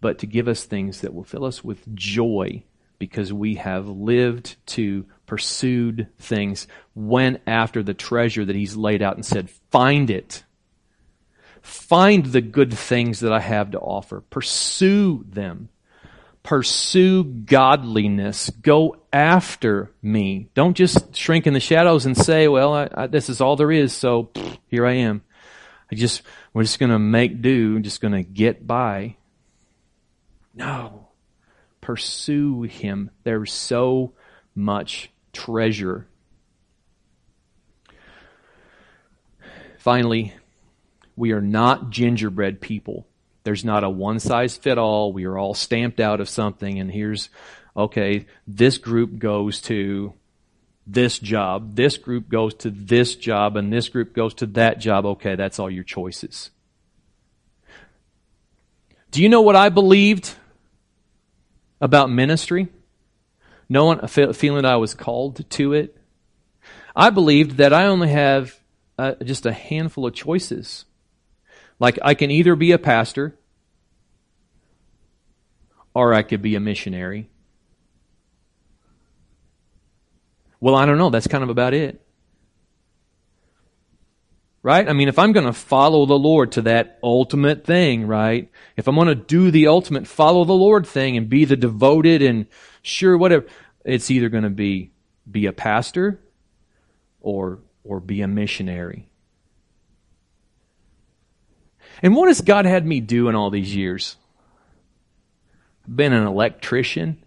but 0.00 0.18
to 0.18 0.26
give 0.26 0.48
us 0.48 0.64
things 0.64 1.02
that 1.02 1.14
will 1.14 1.22
fill 1.22 1.44
us 1.44 1.62
with 1.62 1.94
joy 1.94 2.64
because 2.98 3.32
we 3.32 3.56
have 3.56 3.88
lived 3.88 4.56
to 4.66 5.04
pursued 5.32 6.06
things, 6.18 6.68
went 6.94 7.40
after 7.46 7.82
the 7.82 7.94
treasure 7.94 8.44
that 8.44 8.54
He's 8.54 8.76
laid 8.76 9.00
out 9.00 9.16
and 9.16 9.24
said, 9.24 9.48
find 9.70 10.10
it. 10.10 10.44
Find 11.62 12.26
the 12.26 12.42
good 12.42 12.74
things 12.74 13.20
that 13.20 13.32
I 13.32 13.40
have 13.40 13.70
to 13.70 13.78
offer. 13.78 14.20
Pursue 14.20 15.24
them. 15.26 15.70
Pursue 16.42 17.24
godliness. 17.24 18.50
Go 18.50 18.96
after 19.12 19.92
me. 20.02 20.48
Don't 20.54 20.76
just 20.76 21.14
shrink 21.14 21.46
in 21.46 21.54
the 21.54 21.60
shadows 21.60 22.04
and 22.04 22.16
say, 22.16 22.48
well, 22.48 22.74
I, 22.74 22.88
I, 22.92 23.06
this 23.06 23.28
is 23.28 23.40
all 23.40 23.56
there 23.56 23.70
is, 23.70 23.92
so 23.92 24.24
pff, 24.24 24.58
here 24.66 24.84
I 24.84 24.94
am. 24.94 25.22
I 25.90 25.94
just, 25.94 26.22
we're 26.52 26.62
just 26.62 26.80
gonna 26.80 26.98
make 26.98 27.42
do, 27.42 27.78
just 27.80 28.00
gonna 28.00 28.22
get 28.22 28.66
by. 28.66 29.16
No. 30.54 31.08
Pursue 31.80 32.62
him. 32.62 33.10
There's 33.24 33.52
so 33.52 34.14
much 34.54 35.10
treasure. 35.32 36.06
Finally, 39.78 40.32
we 41.16 41.32
are 41.32 41.40
not 41.40 41.90
gingerbread 41.90 42.60
people. 42.60 43.06
There's 43.44 43.64
not 43.64 43.84
a 43.84 43.90
one 43.90 44.20
size 44.20 44.56
fit 44.56 44.78
all. 44.78 45.12
We 45.12 45.24
are 45.24 45.38
all 45.38 45.54
stamped 45.54 46.00
out 46.00 46.20
of 46.20 46.28
something 46.28 46.78
and 46.78 46.90
here's, 46.90 47.28
okay, 47.76 48.26
this 48.46 48.78
group 48.78 49.18
goes 49.18 49.60
to 49.62 50.14
this 50.86 51.18
job, 51.18 51.76
this 51.76 51.96
group 51.96 52.28
goes 52.28 52.54
to 52.54 52.70
this 52.70 53.14
job, 53.14 53.56
and 53.56 53.72
this 53.72 53.88
group 53.88 54.14
goes 54.14 54.34
to 54.34 54.46
that 54.46 54.78
job. 54.78 55.06
Okay, 55.06 55.36
that's 55.36 55.58
all 55.58 55.70
your 55.70 55.84
choices. 55.84 56.50
Do 59.10 59.22
you 59.22 59.28
know 59.28 59.42
what 59.42 59.56
I 59.56 59.68
believed 59.68 60.34
about 61.80 62.10
ministry? 62.10 62.68
Knowing, 63.68 64.06
feeling 64.06 64.64
I 64.64 64.76
was 64.76 64.94
called 64.94 65.48
to 65.50 65.72
it? 65.72 65.96
I 66.94 67.10
believed 67.10 67.58
that 67.58 67.72
I 67.72 67.86
only 67.86 68.08
have 68.08 68.58
uh, 68.98 69.14
just 69.22 69.46
a 69.46 69.52
handful 69.52 70.06
of 70.06 70.14
choices. 70.14 70.84
Like 71.82 71.98
I 72.00 72.14
can 72.14 72.30
either 72.30 72.54
be 72.54 72.70
a 72.70 72.78
pastor 72.78 73.36
or 75.92 76.14
I 76.14 76.22
could 76.22 76.40
be 76.40 76.54
a 76.54 76.60
missionary. 76.60 77.28
Well, 80.60 80.76
I 80.76 80.86
don't 80.86 80.96
know. 80.96 81.10
That's 81.10 81.26
kind 81.26 81.42
of 81.42 81.50
about 81.50 81.74
it. 81.74 82.00
Right? 84.62 84.88
I 84.88 84.92
mean, 84.92 85.08
if 85.08 85.18
I'm 85.18 85.32
going 85.32 85.46
to 85.46 85.52
follow 85.52 86.06
the 86.06 86.14
Lord 86.14 86.52
to 86.52 86.62
that 86.62 87.00
ultimate 87.02 87.64
thing, 87.64 88.06
right? 88.06 88.48
If 88.76 88.86
I'm 88.86 88.94
going 88.94 89.08
to 89.08 89.16
do 89.16 89.50
the 89.50 89.66
ultimate 89.66 90.06
follow 90.06 90.44
the 90.44 90.52
Lord 90.52 90.86
thing 90.86 91.16
and 91.16 91.28
be 91.28 91.44
the 91.44 91.56
devoted 91.56 92.22
and 92.22 92.46
sure, 92.82 93.18
whatever, 93.18 93.46
it's 93.84 94.08
either 94.08 94.28
going 94.28 94.44
to 94.44 94.50
be, 94.50 94.92
be 95.28 95.46
a 95.46 95.52
pastor 95.52 96.20
or, 97.20 97.58
or 97.82 97.98
be 97.98 98.20
a 98.20 98.28
missionary. 98.28 99.08
And 102.02 102.16
what 102.16 102.28
has 102.28 102.40
God 102.40 102.66
had 102.66 102.84
me 102.84 103.00
do 103.00 103.28
in 103.28 103.34
all 103.34 103.50
these 103.50 103.74
years? 103.74 104.16
Been 105.86 106.12
an 106.12 106.26
electrician. 106.26 107.22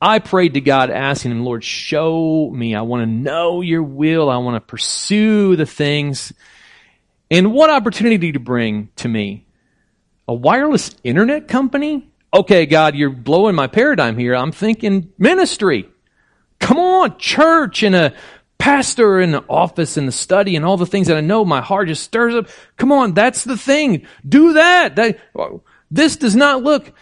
I 0.00 0.18
prayed 0.18 0.54
to 0.54 0.60
God 0.60 0.90
asking 0.90 1.30
him, 1.30 1.44
Lord, 1.44 1.62
show 1.62 2.50
me. 2.50 2.74
I 2.74 2.82
want 2.82 3.02
to 3.02 3.06
know 3.06 3.60
your 3.60 3.84
will. 3.84 4.28
I 4.28 4.38
want 4.38 4.56
to 4.56 4.60
pursue 4.60 5.54
the 5.54 5.66
things. 5.66 6.32
And 7.30 7.52
what 7.52 7.70
opportunity 7.70 8.32
to 8.32 8.40
bring 8.40 8.88
to 8.96 9.08
me? 9.08 9.46
A 10.26 10.34
wireless 10.34 10.90
internet 11.04 11.46
company? 11.46 12.10
Okay, 12.34 12.66
God, 12.66 12.96
you're 12.96 13.10
blowing 13.10 13.54
my 13.54 13.68
paradigm 13.68 14.18
here. 14.18 14.34
I'm 14.34 14.50
thinking 14.50 15.12
ministry. 15.18 15.88
Come 16.58 16.78
on, 16.78 17.18
church 17.18 17.82
and 17.84 17.94
a 17.94 18.14
pastor 18.62 19.20
in 19.20 19.32
the 19.32 19.44
office 19.48 19.96
and 19.96 20.06
the 20.06 20.12
study 20.12 20.54
and 20.54 20.64
all 20.64 20.76
the 20.76 20.86
things 20.86 21.08
that 21.08 21.16
I 21.16 21.20
know 21.20 21.44
my 21.44 21.60
heart 21.60 21.88
just 21.88 22.04
stirs 22.04 22.32
up. 22.32 22.46
Come 22.76 22.92
on, 22.92 23.12
that's 23.12 23.42
the 23.42 23.56
thing. 23.56 24.06
Do 24.26 24.52
that. 24.52 24.94
that 24.94 25.18
this 25.90 26.14
does 26.14 26.36
not 26.36 26.62
look. 26.62 26.92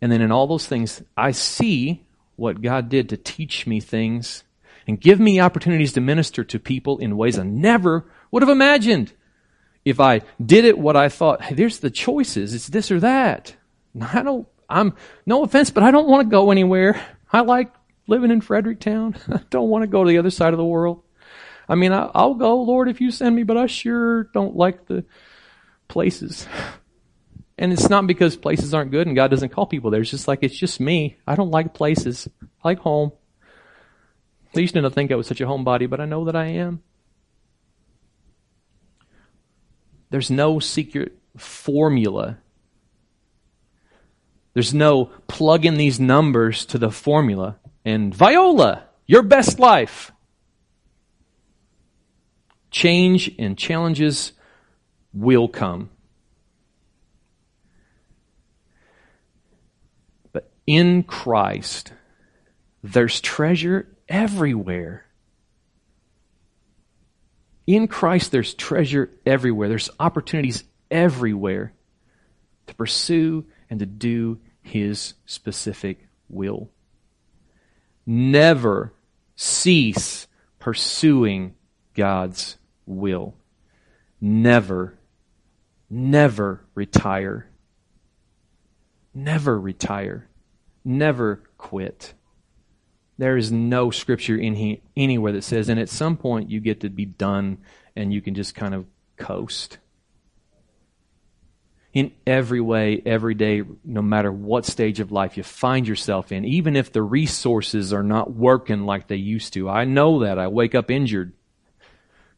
And 0.00 0.10
then 0.10 0.20
in 0.20 0.32
all 0.32 0.48
those 0.48 0.66
things, 0.66 1.00
I 1.16 1.30
see 1.30 2.04
what 2.34 2.60
God 2.60 2.88
did 2.88 3.10
to 3.10 3.16
teach 3.16 3.68
me 3.68 3.78
things 3.78 4.42
and 4.88 5.00
give 5.00 5.20
me 5.20 5.38
opportunities 5.38 5.92
to 5.92 6.00
minister 6.00 6.42
to 6.42 6.58
people 6.58 6.98
in 6.98 7.16
ways 7.16 7.38
I 7.38 7.44
never 7.44 8.10
would 8.32 8.42
have 8.42 8.50
imagined. 8.50 9.12
If 9.84 10.00
I 10.00 10.22
did 10.44 10.64
it 10.64 10.76
what 10.76 10.96
I 10.96 11.08
thought, 11.08 11.42
hey, 11.42 11.54
there's 11.54 11.78
the 11.78 11.90
choices. 11.90 12.52
It's 12.52 12.66
this 12.66 12.90
or 12.90 12.98
that. 12.98 13.54
I 14.00 14.24
don't, 14.24 14.48
I'm, 14.68 14.96
no 15.24 15.44
offense, 15.44 15.70
but 15.70 15.84
I 15.84 15.92
don't 15.92 16.08
want 16.08 16.26
to 16.26 16.32
go 16.32 16.50
anywhere. 16.50 17.00
I 17.32 17.42
like 17.42 17.72
living 18.06 18.30
in 18.30 18.40
Fredericktown. 18.40 19.16
I 19.32 19.40
don't 19.50 19.68
want 19.68 19.82
to 19.82 19.88
go 19.88 20.04
to 20.04 20.08
the 20.08 20.18
other 20.18 20.30
side 20.30 20.52
of 20.52 20.58
the 20.58 20.64
world. 20.64 21.02
I 21.68 21.74
mean, 21.74 21.92
I, 21.92 22.10
will 22.14 22.34
go, 22.34 22.62
Lord, 22.62 22.88
if 22.88 23.00
you 23.00 23.10
send 23.10 23.34
me, 23.34 23.44
but 23.44 23.56
I 23.56 23.66
sure 23.66 24.24
don't 24.24 24.56
like 24.56 24.86
the 24.86 25.04
places. 25.88 26.46
And 27.58 27.72
it's 27.72 27.88
not 27.88 28.08
because 28.08 28.34
places 28.34 28.74
aren't 28.74 28.90
good 28.90 29.06
and 29.06 29.14
God 29.14 29.30
doesn't 29.30 29.50
call 29.50 29.66
people 29.66 29.90
there. 29.90 30.00
It's 30.00 30.10
just 30.10 30.26
like, 30.26 30.42
it's 30.42 30.58
just 30.58 30.80
me. 30.80 31.18
I 31.28 31.36
don't 31.36 31.50
like 31.50 31.74
places. 31.74 32.26
I 32.42 32.68
like 32.68 32.80
home. 32.80 33.12
I 34.56 34.60
used 34.60 34.74
to 34.74 34.80
not 34.80 34.94
think 34.94 35.12
I 35.12 35.16
was 35.16 35.28
such 35.28 35.40
a 35.40 35.44
homebody, 35.44 35.88
but 35.88 36.00
I 36.00 36.06
know 36.06 36.24
that 36.24 36.34
I 36.34 36.46
am. 36.46 36.82
There's 40.10 40.30
no 40.30 40.58
secret 40.58 41.16
formula 41.36 42.38
there's 44.54 44.74
no 44.74 45.06
plug 45.26 45.64
in 45.64 45.74
these 45.74 45.98
numbers 45.98 46.66
to 46.66 46.78
the 46.78 46.90
formula 46.90 47.56
and 47.84 48.14
viola, 48.14 48.84
your 49.06 49.22
best 49.22 49.58
life. 49.58 50.12
Change 52.70 53.34
and 53.38 53.58
challenges 53.58 54.32
will 55.12 55.48
come. 55.48 55.90
But 60.32 60.50
in 60.66 61.02
Christ, 61.02 61.92
there's 62.82 63.20
treasure 63.20 63.88
everywhere. 64.08 65.06
In 67.66 67.86
Christ, 67.86 68.32
there's 68.32 68.54
treasure 68.54 69.10
everywhere. 69.24 69.68
There's 69.68 69.90
opportunities 70.00 70.64
everywhere 70.90 71.74
to 72.66 72.74
pursue 72.74 73.46
and 73.70 73.80
to 73.80 73.86
do 73.86 74.40
His 74.62 75.14
specific 75.26 76.08
will. 76.28 76.70
Never 78.06 78.92
cease 79.36 80.26
pursuing 80.58 81.54
God's 81.94 82.58
will. 82.86 83.34
Never, 84.20 84.98
never 85.90 86.64
retire. 86.74 87.48
Never 89.14 89.58
retire. 89.58 90.28
Never 90.84 91.42
quit. 91.58 92.14
There 93.18 93.36
is 93.36 93.52
no 93.52 93.90
scripture 93.90 94.36
in 94.36 94.54
he, 94.54 94.82
anywhere 94.96 95.32
that 95.32 95.44
says, 95.44 95.68
and 95.68 95.78
at 95.78 95.88
some 95.88 96.16
point 96.16 96.50
you 96.50 96.60
get 96.60 96.80
to 96.80 96.90
be 96.90 97.04
done 97.04 97.58
and 97.94 98.12
you 98.12 98.20
can 98.20 98.34
just 98.34 98.54
kind 98.54 98.74
of 98.74 98.86
coast. 99.16 99.78
In 101.92 102.12
every 102.26 102.60
way, 102.60 103.02
every 103.04 103.34
day, 103.34 103.62
no 103.84 104.00
matter 104.00 104.32
what 104.32 104.64
stage 104.64 105.00
of 105.00 105.12
life 105.12 105.36
you 105.36 105.42
find 105.42 105.86
yourself 105.86 106.32
in, 106.32 106.44
even 106.44 106.74
if 106.74 106.90
the 106.90 107.02
resources 107.02 107.92
are 107.92 108.02
not 108.02 108.32
working 108.32 108.86
like 108.86 109.08
they 109.08 109.16
used 109.16 109.52
to. 109.52 109.68
I 109.68 109.84
know 109.84 110.20
that. 110.20 110.38
I 110.38 110.48
wake 110.48 110.74
up 110.74 110.90
injured, 110.90 111.32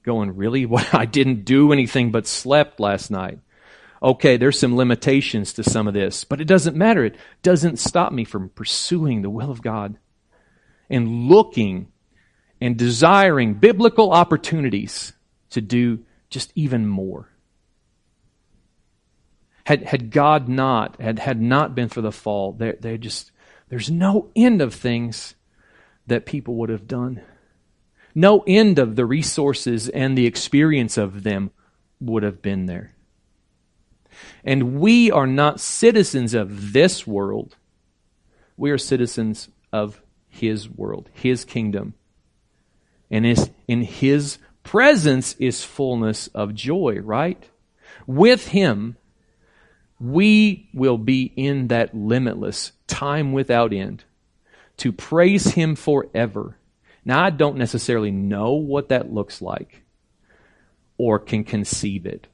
going, 0.02 0.34
really? 0.34 0.66
What? 0.74 0.92
I 0.92 1.06
didn't 1.06 1.44
do 1.44 1.72
anything 1.72 2.10
but 2.10 2.26
slept 2.26 2.80
last 2.80 3.10
night. 3.10 3.38
Okay, 4.02 4.36
there's 4.36 4.58
some 4.58 4.76
limitations 4.76 5.54
to 5.54 5.62
some 5.62 5.88
of 5.88 5.94
this, 5.94 6.24
but 6.24 6.40
it 6.40 6.46
doesn't 6.46 6.76
matter. 6.76 7.04
It 7.04 7.16
doesn't 7.42 7.78
stop 7.78 8.12
me 8.12 8.24
from 8.24 8.50
pursuing 8.50 9.22
the 9.22 9.30
will 9.30 9.50
of 9.50 9.62
God 9.62 9.96
and 10.90 11.28
looking 11.28 11.88
and 12.60 12.76
desiring 12.76 13.54
biblical 13.54 14.10
opportunities 14.10 15.12
to 15.50 15.60
do 15.60 16.00
just 16.28 16.52
even 16.54 16.86
more. 16.86 17.30
Had, 19.64 19.84
had 19.84 20.10
God 20.10 20.48
not, 20.48 21.00
had, 21.00 21.18
had 21.18 21.40
not 21.40 21.74
been 21.74 21.88
for 21.88 22.02
the 22.02 22.12
fall, 22.12 22.52
they, 22.52 22.72
they 22.78 22.98
just, 22.98 23.32
there's 23.68 23.90
no 23.90 24.30
end 24.36 24.60
of 24.60 24.74
things 24.74 25.34
that 26.06 26.26
people 26.26 26.56
would 26.56 26.68
have 26.68 26.86
done. 26.86 27.22
No 28.14 28.44
end 28.46 28.78
of 28.78 28.94
the 28.94 29.06
resources 29.06 29.88
and 29.88 30.16
the 30.16 30.26
experience 30.26 30.96
of 30.96 31.22
them 31.22 31.50
would 32.00 32.22
have 32.22 32.42
been 32.42 32.66
there. 32.66 32.94
And 34.44 34.78
we 34.78 35.10
are 35.10 35.26
not 35.26 35.60
citizens 35.60 36.34
of 36.34 36.72
this 36.72 37.06
world. 37.06 37.56
We 38.56 38.70
are 38.70 38.78
citizens 38.78 39.48
of 39.72 40.00
His 40.28 40.68
world, 40.68 41.10
His 41.12 41.44
kingdom. 41.44 41.94
And 43.10 43.26
in 43.66 43.82
His 43.82 44.38
presence 44.62 45.34
is 45.38 45.64
fullness 45.64 46.28
of 46.28 46.54
joy, 46.54 47.00
right? 47.02 47.48
With 48.06 48.48
Him, 48.48 48.96
we 50.00 50.68
will 50.74 50.98
be 50.98 51.32
in 51.36 51.68
that 51.68 51.94
limitless 51.94 52.72
time 52.86 53.32
without 53.32 53.72
end 53.72 54.04
to 54.78 54.92
praise 54.92 55.52
Him 55.52 55.76
forever. 55.76 56.56
Now, 57.04 57.22
I 57.22 57.30
don't 57.30 57.58
necessarily 57.58 58.10
know 58.10 58.52
what 58.52 58.88
that 58.88 59.12
looks 59.12 59.42
like 59.42 59.82
or 60.96 61.18
can 61.18 61.44
conceive 61.44 62.06
it. 62.06 62.26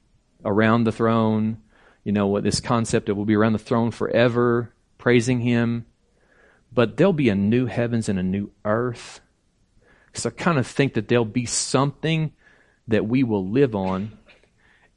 Around 0.44 0.84
the 0.84 0.92
throne, 0.92 1.58
you 2.02 2.12
know, 2.12 2.26
what 2.28 2.44
this 2.44 2.61
concept 2.61 3.08
of 3.08 3.16
we'll 3.16 3.26
be 3.26 3.36
around 3.36 3.52
the 3.52 3.58
throne 3.58 3.90
forever, 3.90 4.72
praising 4.96 5.40
Him. 5.40 5.84
But 6.72 6.96
there'll 6.96 7.12
be 7.12 7.28
a 7.28 7.34
new 7.34 7.66
heavens 7.66 8.08
and 8.08 8.18
a 8.18 8.22
new 8.22 8.50
earth. 8.64 9.20
So 10.14 10.30
I 10.30 10.32
kind 10.32 10.58
of 10.58 10.66
think 10.66 10.94
that 10.94 11.08
there'll 11.08 11.24
be 11.24 11.46
something 11.46 12.32
that 12.88 13.06
we 13.06 13.22
will 13.22 13.48
live 13.48 13.74
on 13.74 14.18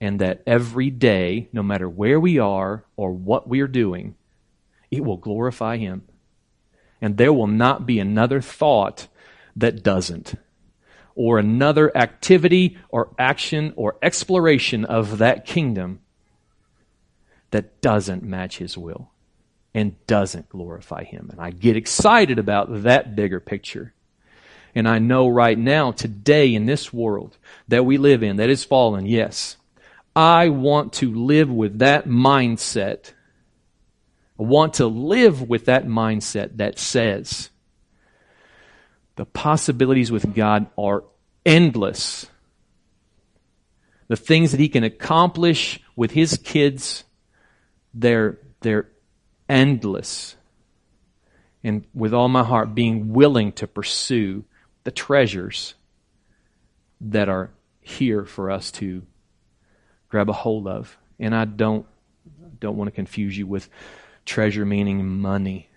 and 0.04 0.20
that 0.20 0.44
every 0.46 0.90
day, 0.90 1.48
no 1.54 1.64
matter 1.64 1.88
where 1.88 2.20
we 2.20 2.38
are 2.38 2.84
or 2.98 3.14
what 3.14 3.48
we 3.48 3.62
are 3.62 3.70
doing, 3.70 4.16
it 4.92 5.02
will 5.02 5.16
glorify 5.16 5.78
Him. 5.78 6.04
And 7.02 7.16
there 7.16 7.32
will 7.32 7.48
not 7.48 7.86
be 7.86 8.00
another 8.00 8.42
thought 8.42 9.08
that 9.56 9.82
doesn't, 9.82 10.36
or 11.16 11.40
another 11.40 11.96
activity 11.96 12.78
or 12.90 13.16
action 13.18 13.72
or 13.78 13.96
exploration 14.02 14.84
of 14.84 15.20
that 15.20 15.46
kingdom 15.46 16.02
that 17.52 17.80
doesn't 17.80 18.24
match 18.24 18.58
His 18.58 18.78
will 18.78 19.10
and 19.74 19.96
doesn't 20.06 20.50
glorify 20.50 21.06
Him. 21.06 21.30
And 21.32 21.40
I 21.40 21.52
get 21.52 21.78
excited 21.78 22.40
about 22.40 22.84
that 22.84 23.16
bigger 23.16 23.40
picture. 23.40 23.94
And 24.76 24.86
I 24.86 25.00
know 25.00 25.30
right 25.30 25.58
now, 25.58 25.94
today 25.94 26.54
in 26.54 26.66
this 26.66 26.92
world 26.92 27.38
that 27.70 27.86
we 27.86 27.98
live 27.98 28.22
in, 28.22 28.36
that 28.36 28.50
is 28.50 28.66
fallen, 28.66 29.06
yes, 29.06 29.56
I 30.16 30.50
want 30.50 30.94
to 30.94 31.14
live 31.14 31.50
with 31.50 31.80
that 31.80 32.08
mindset. 32.08 33.14
I 34.40 34.44
want 34.44 34.76
to 34.76 34.88
live 34.88 35.48
with 35.48 35.66
that 35.66 35.86
mindset 35.86 36.58
that 36.58 36.78
says 36.78 37.50
the 39.16 39.26
possibilities 39.26 40.12
with 40.12 40.34
God 40.36 40.68
are 40.78 41.04
endless. 41.46 42.28
The 44.08 44.16
things 44.16 44.52
that 44.52 44.60
He 44.60 44.70
can 44.70 44.84
accomplish 44.84 45.80
with 45.96 46.12
His 46.12 46.38
kids, 46.38 47.04
they're, 47.94 48.40
they're 48.62 48.90
endless. 49.48 50.36
And 51.64 51.86
with 51.94 52.14
all 52.14 52.28
my 52.28 52.44
heart, 52.44 52.76
being 52.76 53.14
willing 53.14 53.52
to 53.54 53.68
pursue 53.68 54.44
the 54.84 54.92
treasures 54.92 55.76
that 57.00 57.30
are 57.30 57.52
here 57.82 58.26
for 58.26 58.52
us 58.52 58.72
to 58.72 59.04
grab 60.14 60.30
a 60.30 60.34
hold 60.34 60.68
of. 60.68 60.96
And 61.20 61.34
I 61.36 61.46
don't 61.46 61.88
don't 62.60 62.78
want 62.78 62.88
to 62.88 62.92
confuse 62.92 63.36
you 63.36 63.48
with 63.48 63.68
treasure 64.26 64.64
meaning 64.64 65.06
money. 65.06 65.70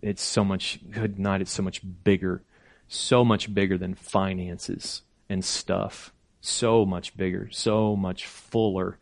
It's 0.00 0.22
so 0.22 0.44
much 0.44 0.78
good 0.88 1.18
night, 1.18 1.40
it's 1.40 1.50
so 1.50 1.64
much 1.64 1.82
bigger. 2.04 2.42
So 2.86 3.24
much 3.24 3.52
bigger 3.52 3.76
than 3.76 3.94
finances 3.94 5.02
and 5.28 5.44
stuff. 5.44 6.12
So 6.40 6.86
much 6.86 7.16
bigger, 7.16 7.48
so 7.50 7.96
much 7.96 8.24
fuller 8.24 8.98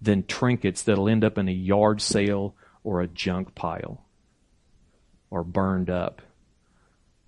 than 0.00 0.24
trinkets 0.24 0.84
that'll 0.84 1.08
end 1.08 1.24
up 1.24 1.36
in 1.36 1.48
a 1.48 1.52
yard 1.52 2.00
sale 2.00 2.54
or 2.84 3.00
a 3.00 3.08
junk 3.08 3.56
pile 3.56 4.04
or 5.30 5.42
burned 5.42 5.90
up 5.90 6.22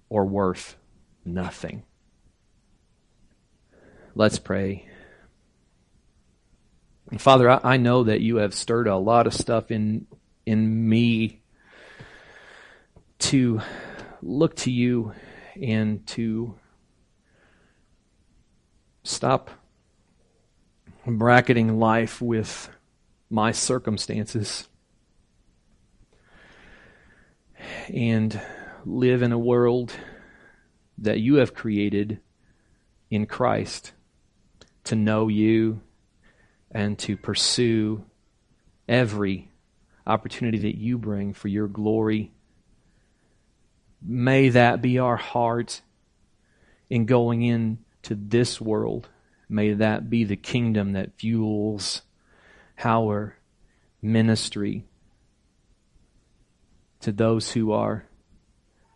or 0.08 0.24
worth 0.24 0.76
nothing. 1.24 1.82
Let's 4.14 4.38
pray. 4.38 4.88
Father, 7.18 7.48
I, 7.48 7.60
I 7.62 7.76
know 7.76 8.04
that 8.04 8.20
you 8.20 8.36
have 8.36 8.52
stirred 8.52 8.88
a 8.88 8.96
lot 8.96 9.26
of 9.26 9.34
stuff 9.34 9.70
in 9.70 10.06
in 10.44 10.88
me 10.88 11.40
to 13.18 13.60
look 14.22 14.56
to 14.56 14.70
you 14.70 15.12
and 15.60 16.06
to 16.06 16.54
stop 19.02 19.50
bracketing 21.06 21.78
life 21.78 22.20
with 22.20 22.68
my 23.30 23.52
circumstances 23.52 24.68
and 27.92 28.40
live 28.84 29.22
in 29.22 29.32
a 29.32 29.38
world 29.38 29.92
that 30.98 31.20
you 31.20 31.36
have 31.36 31.54
created 31.54 32.20
in 33.10 33.26
Christ 33.26 33.92
to 34.84 34.94
know 34.96 35.28
you 35.28 35.80
and 36.70 36.98
to 36.98 37.16
pursue 37.16 38.04
every 38.88 39.50
opportunity 40.06 40.58
that 40.58 40.76
you 40.76 40.98
bring 40.98 41.32
for 41.32 41.48
your 41.48 41.68
glory. 41.68 42.32
May 44.02 44.50
that 44.50 44.82
be 44.82 44.98
our 44.98 45.16
heart 45.16 45.82
in 46.88 47.06
going 47.06 47.42
into 47.42 48.14
this 48.14 48.60
world. 48.60 49.08
May 49.48 49.74
that 49.74 50.10
be 50.10 50.24
the 50.24 50.36
kingdom 50.36 50.92
that 50.92 51.18
fuels 51.18 52.02
our 52.84 53.36
ministry 54.02 54.84
to 57.00 57.12
those 57.12 57.52
who 57.52 57.72
are 57.72 58.06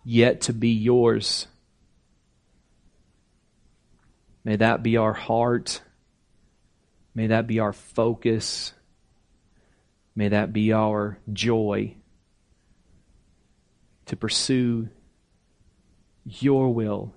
yet 0.05 0.41
to 0.43 0.53
be 0.53 0.71
yours. 0.71 1.47
May 4.45 4.57
that 4.57 4.83
be 4.83 4.97
our 4.97 5.12
heart. 5.12 5.83
May 7.14 7.28
that 7.28 7.46
be 7.46 7.58
our 7.58 7.72
focus. 7.72 8.72
May 10.14 10.28
that 10.28 10.52
be 10.52 10.72
our 10.72 11.18
joy 11.32 11.96
to 14.06 14.16
pursue 14.16 14.88
your 16.24 16.72
will 16.72 17.14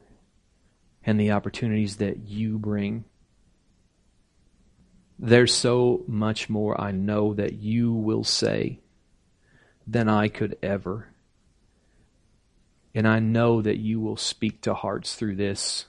and 1.03 1.19
the 1.19 1.31
opportunities 1.31 1.97
that 1.97 2.27
you 2.27 2.57
bring. 2.57 3.03
There's 5.19 5.53
so 5.53 6.03
much 6.07 6.49
more 6.49 6.79
I 6.79 6.91
know 6.91 7.33
that 7.33 7.53
you 7.53 7.93
will 7.93 8.23
say 8.23 8.79
than 9.85 10.09
I 10.09 10.27
could 10.27 10.57
ever. 10.63 11.09
And 12.95 13.07
I 13.07 13.19
know 13.19 13.61
that 13.61 13.77
you 13.77 13.99
will 13.99 14.17
speak 14.17 14.61
to 14.61 14.73
hearts 14.73 15.15
through 15.15 15.35
this 15.35 15.85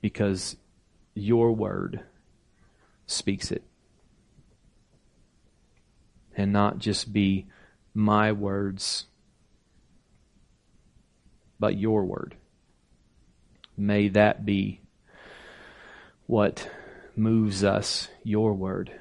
because 0.00 0.56
your 1.14 1.52
word 1.52 2.00
speaks 3.06 3.50
it. 3.50 3.62
And 6.36 6.52
not 6.52 6.78
just 6.78 7.12
be 7.12 7.46
my 7.92 8.32
words, 8.32 9.06
but 11.58 11.76
your 11.76 12.04
word. 12.04 12.36
May 13.76 14.08
that 14.08 14.46
be 14.46 14.80
what 16.26 16.70
moves 17.16 17.64
us, 17.64 18.08
your 18.22 18.54
word. 18.54 18.92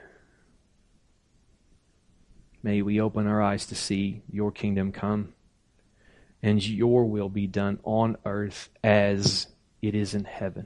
May 2.62 2.82
we 2.82 2.99
open 2.99 3.28
our 3.28 3.41
eyes 3.41 3.66
to 3.68 3.76
see 3.76 4.22
your 4.30 4.51
kingdom 4.51 4.91
come 4.91 5.34
and 6.41 6.66
your 6.66 7.05
will 7.05 7.30
be 7.30 7.47
done 7.47 7.80
on 7.84 8.18
earth 8.26 8.70
as 8.84 9.47
it 9.82 9.95
is 9.95 10.14
in 10.14 10.24
heaven. 10.24 10.66